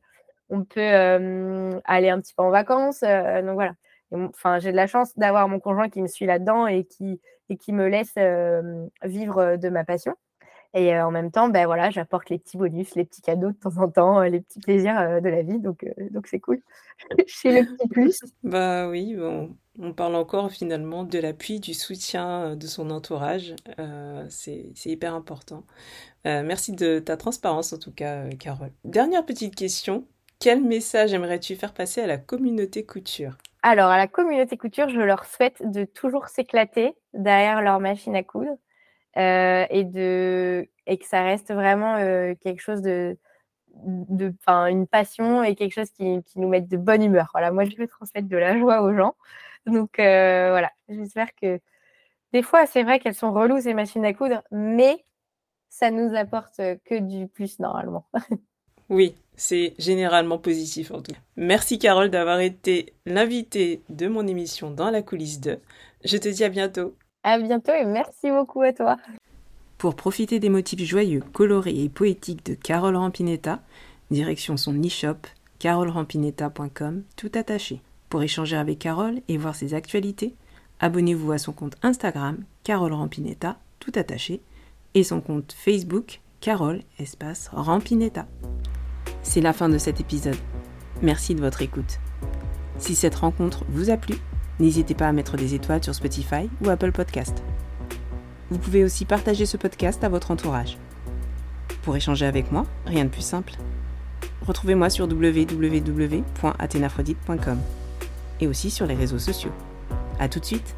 on 0.49 0.63
peut 0.63 1.81
aller 1.85 2.09
un 2.09 2.19
petit 2.19 2.33
peu 2.33 2.43
en 2.43 2.49
vacances. 2.49 3.01
donc 3.01 3.53
voilà. 3.53 3.73
Enfin, 4.11 4.59
j'ai 4.59 4.71
de 4.71 4.75
la 4.75 4.87
chance 4.87 5.17
d'avoir 5.17 5.47
mon 5.49 5.59
conjoint 5.59 5.89
qui 5.89 6.01
me 6.01 6.07
suit 6.07 6.25
là-dedans 6.25 6.67
et 6.67 6.85
qui, 6.85 7.19
et 7.49 7.57
qui 7.57 7.73
me 7.73 7.87
laisse 7.87 8.15
vivre 9.03 9.57
de 9.57 9.69
ma 9.69 9.83
passion. 9.83 10.15
Et 10.77 10.93
en 10.99 11.09
même 11.09 11.31
temps, 11.31 11.47
ben 11.47 11.65
voilà, 11.65 11.89
j'apporte 11.89 12.29
les 12.29 12.37
petits 12.37 12.57
bonus, 12.57 12.95
les 12.95 13.05
petits 13.05 13.21
cadeaux 13.21 13.51
de 13.51 13.55
temps 13.55 13.77
en 13.77 13.89
temps, 13.89 14.21
les 14.23 14.41
petits 14.41 14.59
plaisirs 14.59 15.21
de 15.21 15.29
la 15.29 15.41
vie. 15.41 15.57
Donc, 15.57 15.85
donc 16.11 16.27
c'est 16.27 16.41
cool. 16.41 16.61
Chez 17.27 17.61
le 17.61 17.65
petit 17.65 17.87
plus. 17.87 18.19
Bah 18.43 18.89
oui, 18.89 19.15
on 19.79 19.93
parle 19.93 20.15
encore 20.15 20.51
finalement 20.51 21.05
de 21.05 21.17
l'appui, 21.17 21.61
du 21.61 21.73
soutien 21.73 22.57
de 22.57 22.67
son 22.67 22.89
entourage. 22.89 23.55
c'est 24.29 24.73
hyper 24.85 25.15
important. 25.15 25.63
merci 26.25 26.73
de 26.73 26.99
ta 26.99 27.15
transparence 27.15 27.71
en 27.71 27.79
tout 27.79 27.93
cas, 27.93 28.27
Carole. 28.37 28.71
Dernière 28.83 29.25
petite 29.25 29.55
question. 29.55 30.05
Quel 30.39 30.63
message 30.63 31.13
aimerais-tu 31.13 31.55
faire 31.55 31.73
passer 31.73 32.01
à 32.01 32.07
la 32.07 32.17
communauté 32.17 32.85
couture? 32.85 33.37
Alors, 33.63 33.89
à 33.89 33.97
la 33.97 34.07
communauté 34.07 34.57
couture, 34.57 34.89
je 34.89 34.99
leur 34.99 35.25
souhaite 35.25 35.61
de 35.71 35.85
toujours 35.85 36.27
s'éclater 36.27 36.95
derrière 37.13 37.61
leur 37.61 37.79
machine 37.79 38.15
à 38.15 38.23
coudre 38.23 38.57
euh, 39.17 39.65
et, 39.69 39.83
de, 39.83 40.67
et 40.85 40.97
que 40.97 41.05
ça 41.05 41.23
reste 41.23 41.51
vraiment 41.51 41.95
euh, 41.95 42.35
quelque 42.41 42.61
chose 42.61 42.81
de, 42.81 43.17
de 43.73 44.33
une 44.69 44.87
passion 44.87 45.43
et 45.43 45.55
quelque 45.55 45.73
chose 45.73 45.89
qui, 45.89 46.21
nous 46.35 46.47
mette 46.47 46.67
de 46.67 46.77
bonne 46.77 47.01
humeur. 47.01 47.29
Voilà, 47.33 47.51
moi, 47.51 47.65
je 47.65 47.75
veux 47.77 47.87
transmettre 47.87 48.27
de 48.27 48.37
la 48.37 48.57
joie 48.59 48.81
aux 48.81 48.93
gens. 48.93 49.15
Donc, 49.65 49.97
euh, 49.99 50.49
voilà, 50.51 50.71
j'espère 50.87 51.33
que 51.33 51.59
des 52.33 52.43
fois, 52.43 52.67
c'est 52.67 52.83
vrai 52.83 52.99
qu'elles 52.99 53.15
sont 53.15 53.31
reloues, 53.31 53.61
ces 53.61 53.73
machines 53.73 54.05
à 54.05 54.13
coudre, 54.13 54.43
mais 54.51 55.05
ça 55.69 55.89
nous 55.89 56.15
apporte 56.15 56.57
que 56.85 56.99
du 56.99 57.27
plus 57.27 57.59
normalement. 57.59 58.05
Oui, 58.89 59.15
c'est 59.37 59.73
généralement 59.77 60.37
positif 60.37 60.91
en 60.91 61.01
tout 61.01 61.13
cas. 61.13 61.19
Merci 61.35 61.79
Carole 61.79 62.09
d'avoir 62.09 62.39
été 62.39 62.93
l'invitée 63.05 63.81
de 63.89 64.07
mon 64.07 64.27
émission 64.27 64.71
dans 64.71 64.89
la 64.89 65.01
coulisse 65.01 65.39
2. 65.39 65.59
Je 66.03 66.17
te 66.17 66.29
dis 66.29 66.43
à 66.43 66.49
bientôt. 66.49 66.95
À 67.23 67.39
bientôt 67.39 67.73
et 67.73 67.85
merci 67.85 68.29
beaucoup 68.29 68.61
à 68.61 68.73
toi. 68.73 68.97
Pour 69.77 69.95
profiter 69.95 70.39
des 70.39 70.49
motifs 70.49 70.83
joyeux, 70.83 71.23
colorés 71.33 71.83
et 71.83 71.89
poétiques 71.89 72.45
de 72.45 72.53
Carole 72.53 72.95
Rampinetta, 72.95 73.59
direction 74.11 74.57
son 74.57 74.73
e-shop 74.81 75.27
carolerampinetta.com 75.59 77.03
tout 77.15 77.31
attaché. 77.35 77.81
Pour 78.09 78.23
échanger 78.23 78.55
avec 78.55 78.79
Carole 78.79 79.21
et 79.27 79.37
voir 79.37 79.55
ses 79.55 79.73
actualités, 79.73 80.35
abonnez-vous 80.79 81.31
à 81.31 81.37
son 81.37 81.53
compte 81.53 81.75
Instagram 81.81 82.37
Carole 82.63 82.93
Rampinetta 82.93 83.57
tout 83.79 83.91
attaché 83.95 84.41
et 84.93 85.03
son 85.03 85.21
compte 85.21 85.53
Facebook 85.57 86.21
Carole 86.39 86.81
espace 86.99 87.49
Rampinetta. 87.51 88.27
C'est 89.27 89.41
la 89.41 89.53
fin 89.53 89.67
de 89.67 89.79
cet 89.79 89.99
épisode. 89.99 90.37
Merci 91.01 91.35
de 91.35 91.41
votre 91.41 91.63
écoute. 91.63 91.99
Si 92.77 92.95
cette 92.95 93.15
rencontre 93.15 93.65
vous 93.67 93.89
a 93.89 93.97
plu, 93.97 94.15
n'hésitez 94.59 94.93
pas 94.93 95.07
à 95.07 95.11
mettre 95.11 95.35
des 95.35 95.55
étoiles 95.55 95.83
sur 95.83 95.95
Spotify 95.95 96.47
ou 96.63 96.69
Apple 96.69 96.91
Podcast. 96.91 97.41
Vous 98.51 98.59
pouvez 98.59 98.83
aussi 98.83 99.03
partager 99.03 99.47
ce 99.47 99.57
podcast 99.57 100.03
à 100.03 100.09
votre 100.09 100.29
entourage. 100.29 100.77
Pour 101.81 101.97
échanger 101.97 102.27
avec 102.27 102.51
moi, 102.51 102.67
rien 102.85 103.03
de 103.03 103.09
plus 103.09 103.25
simple. 103.25 103.53
Retrouvez-moi 104.45 104.91
sur 104.91 105.07
www.athénaphrodite.com 105.07 107.59
et 108.39 108.47
aussi 108.47 108.69
sur 108.69 108.85
les 108.85 108.95
réseaux 108.95 109.19
sociaux. 109.19 109.51
A 110.19 110.29
tout 110.29 110.39
de 110.39 110.45
suite 110.45 110.75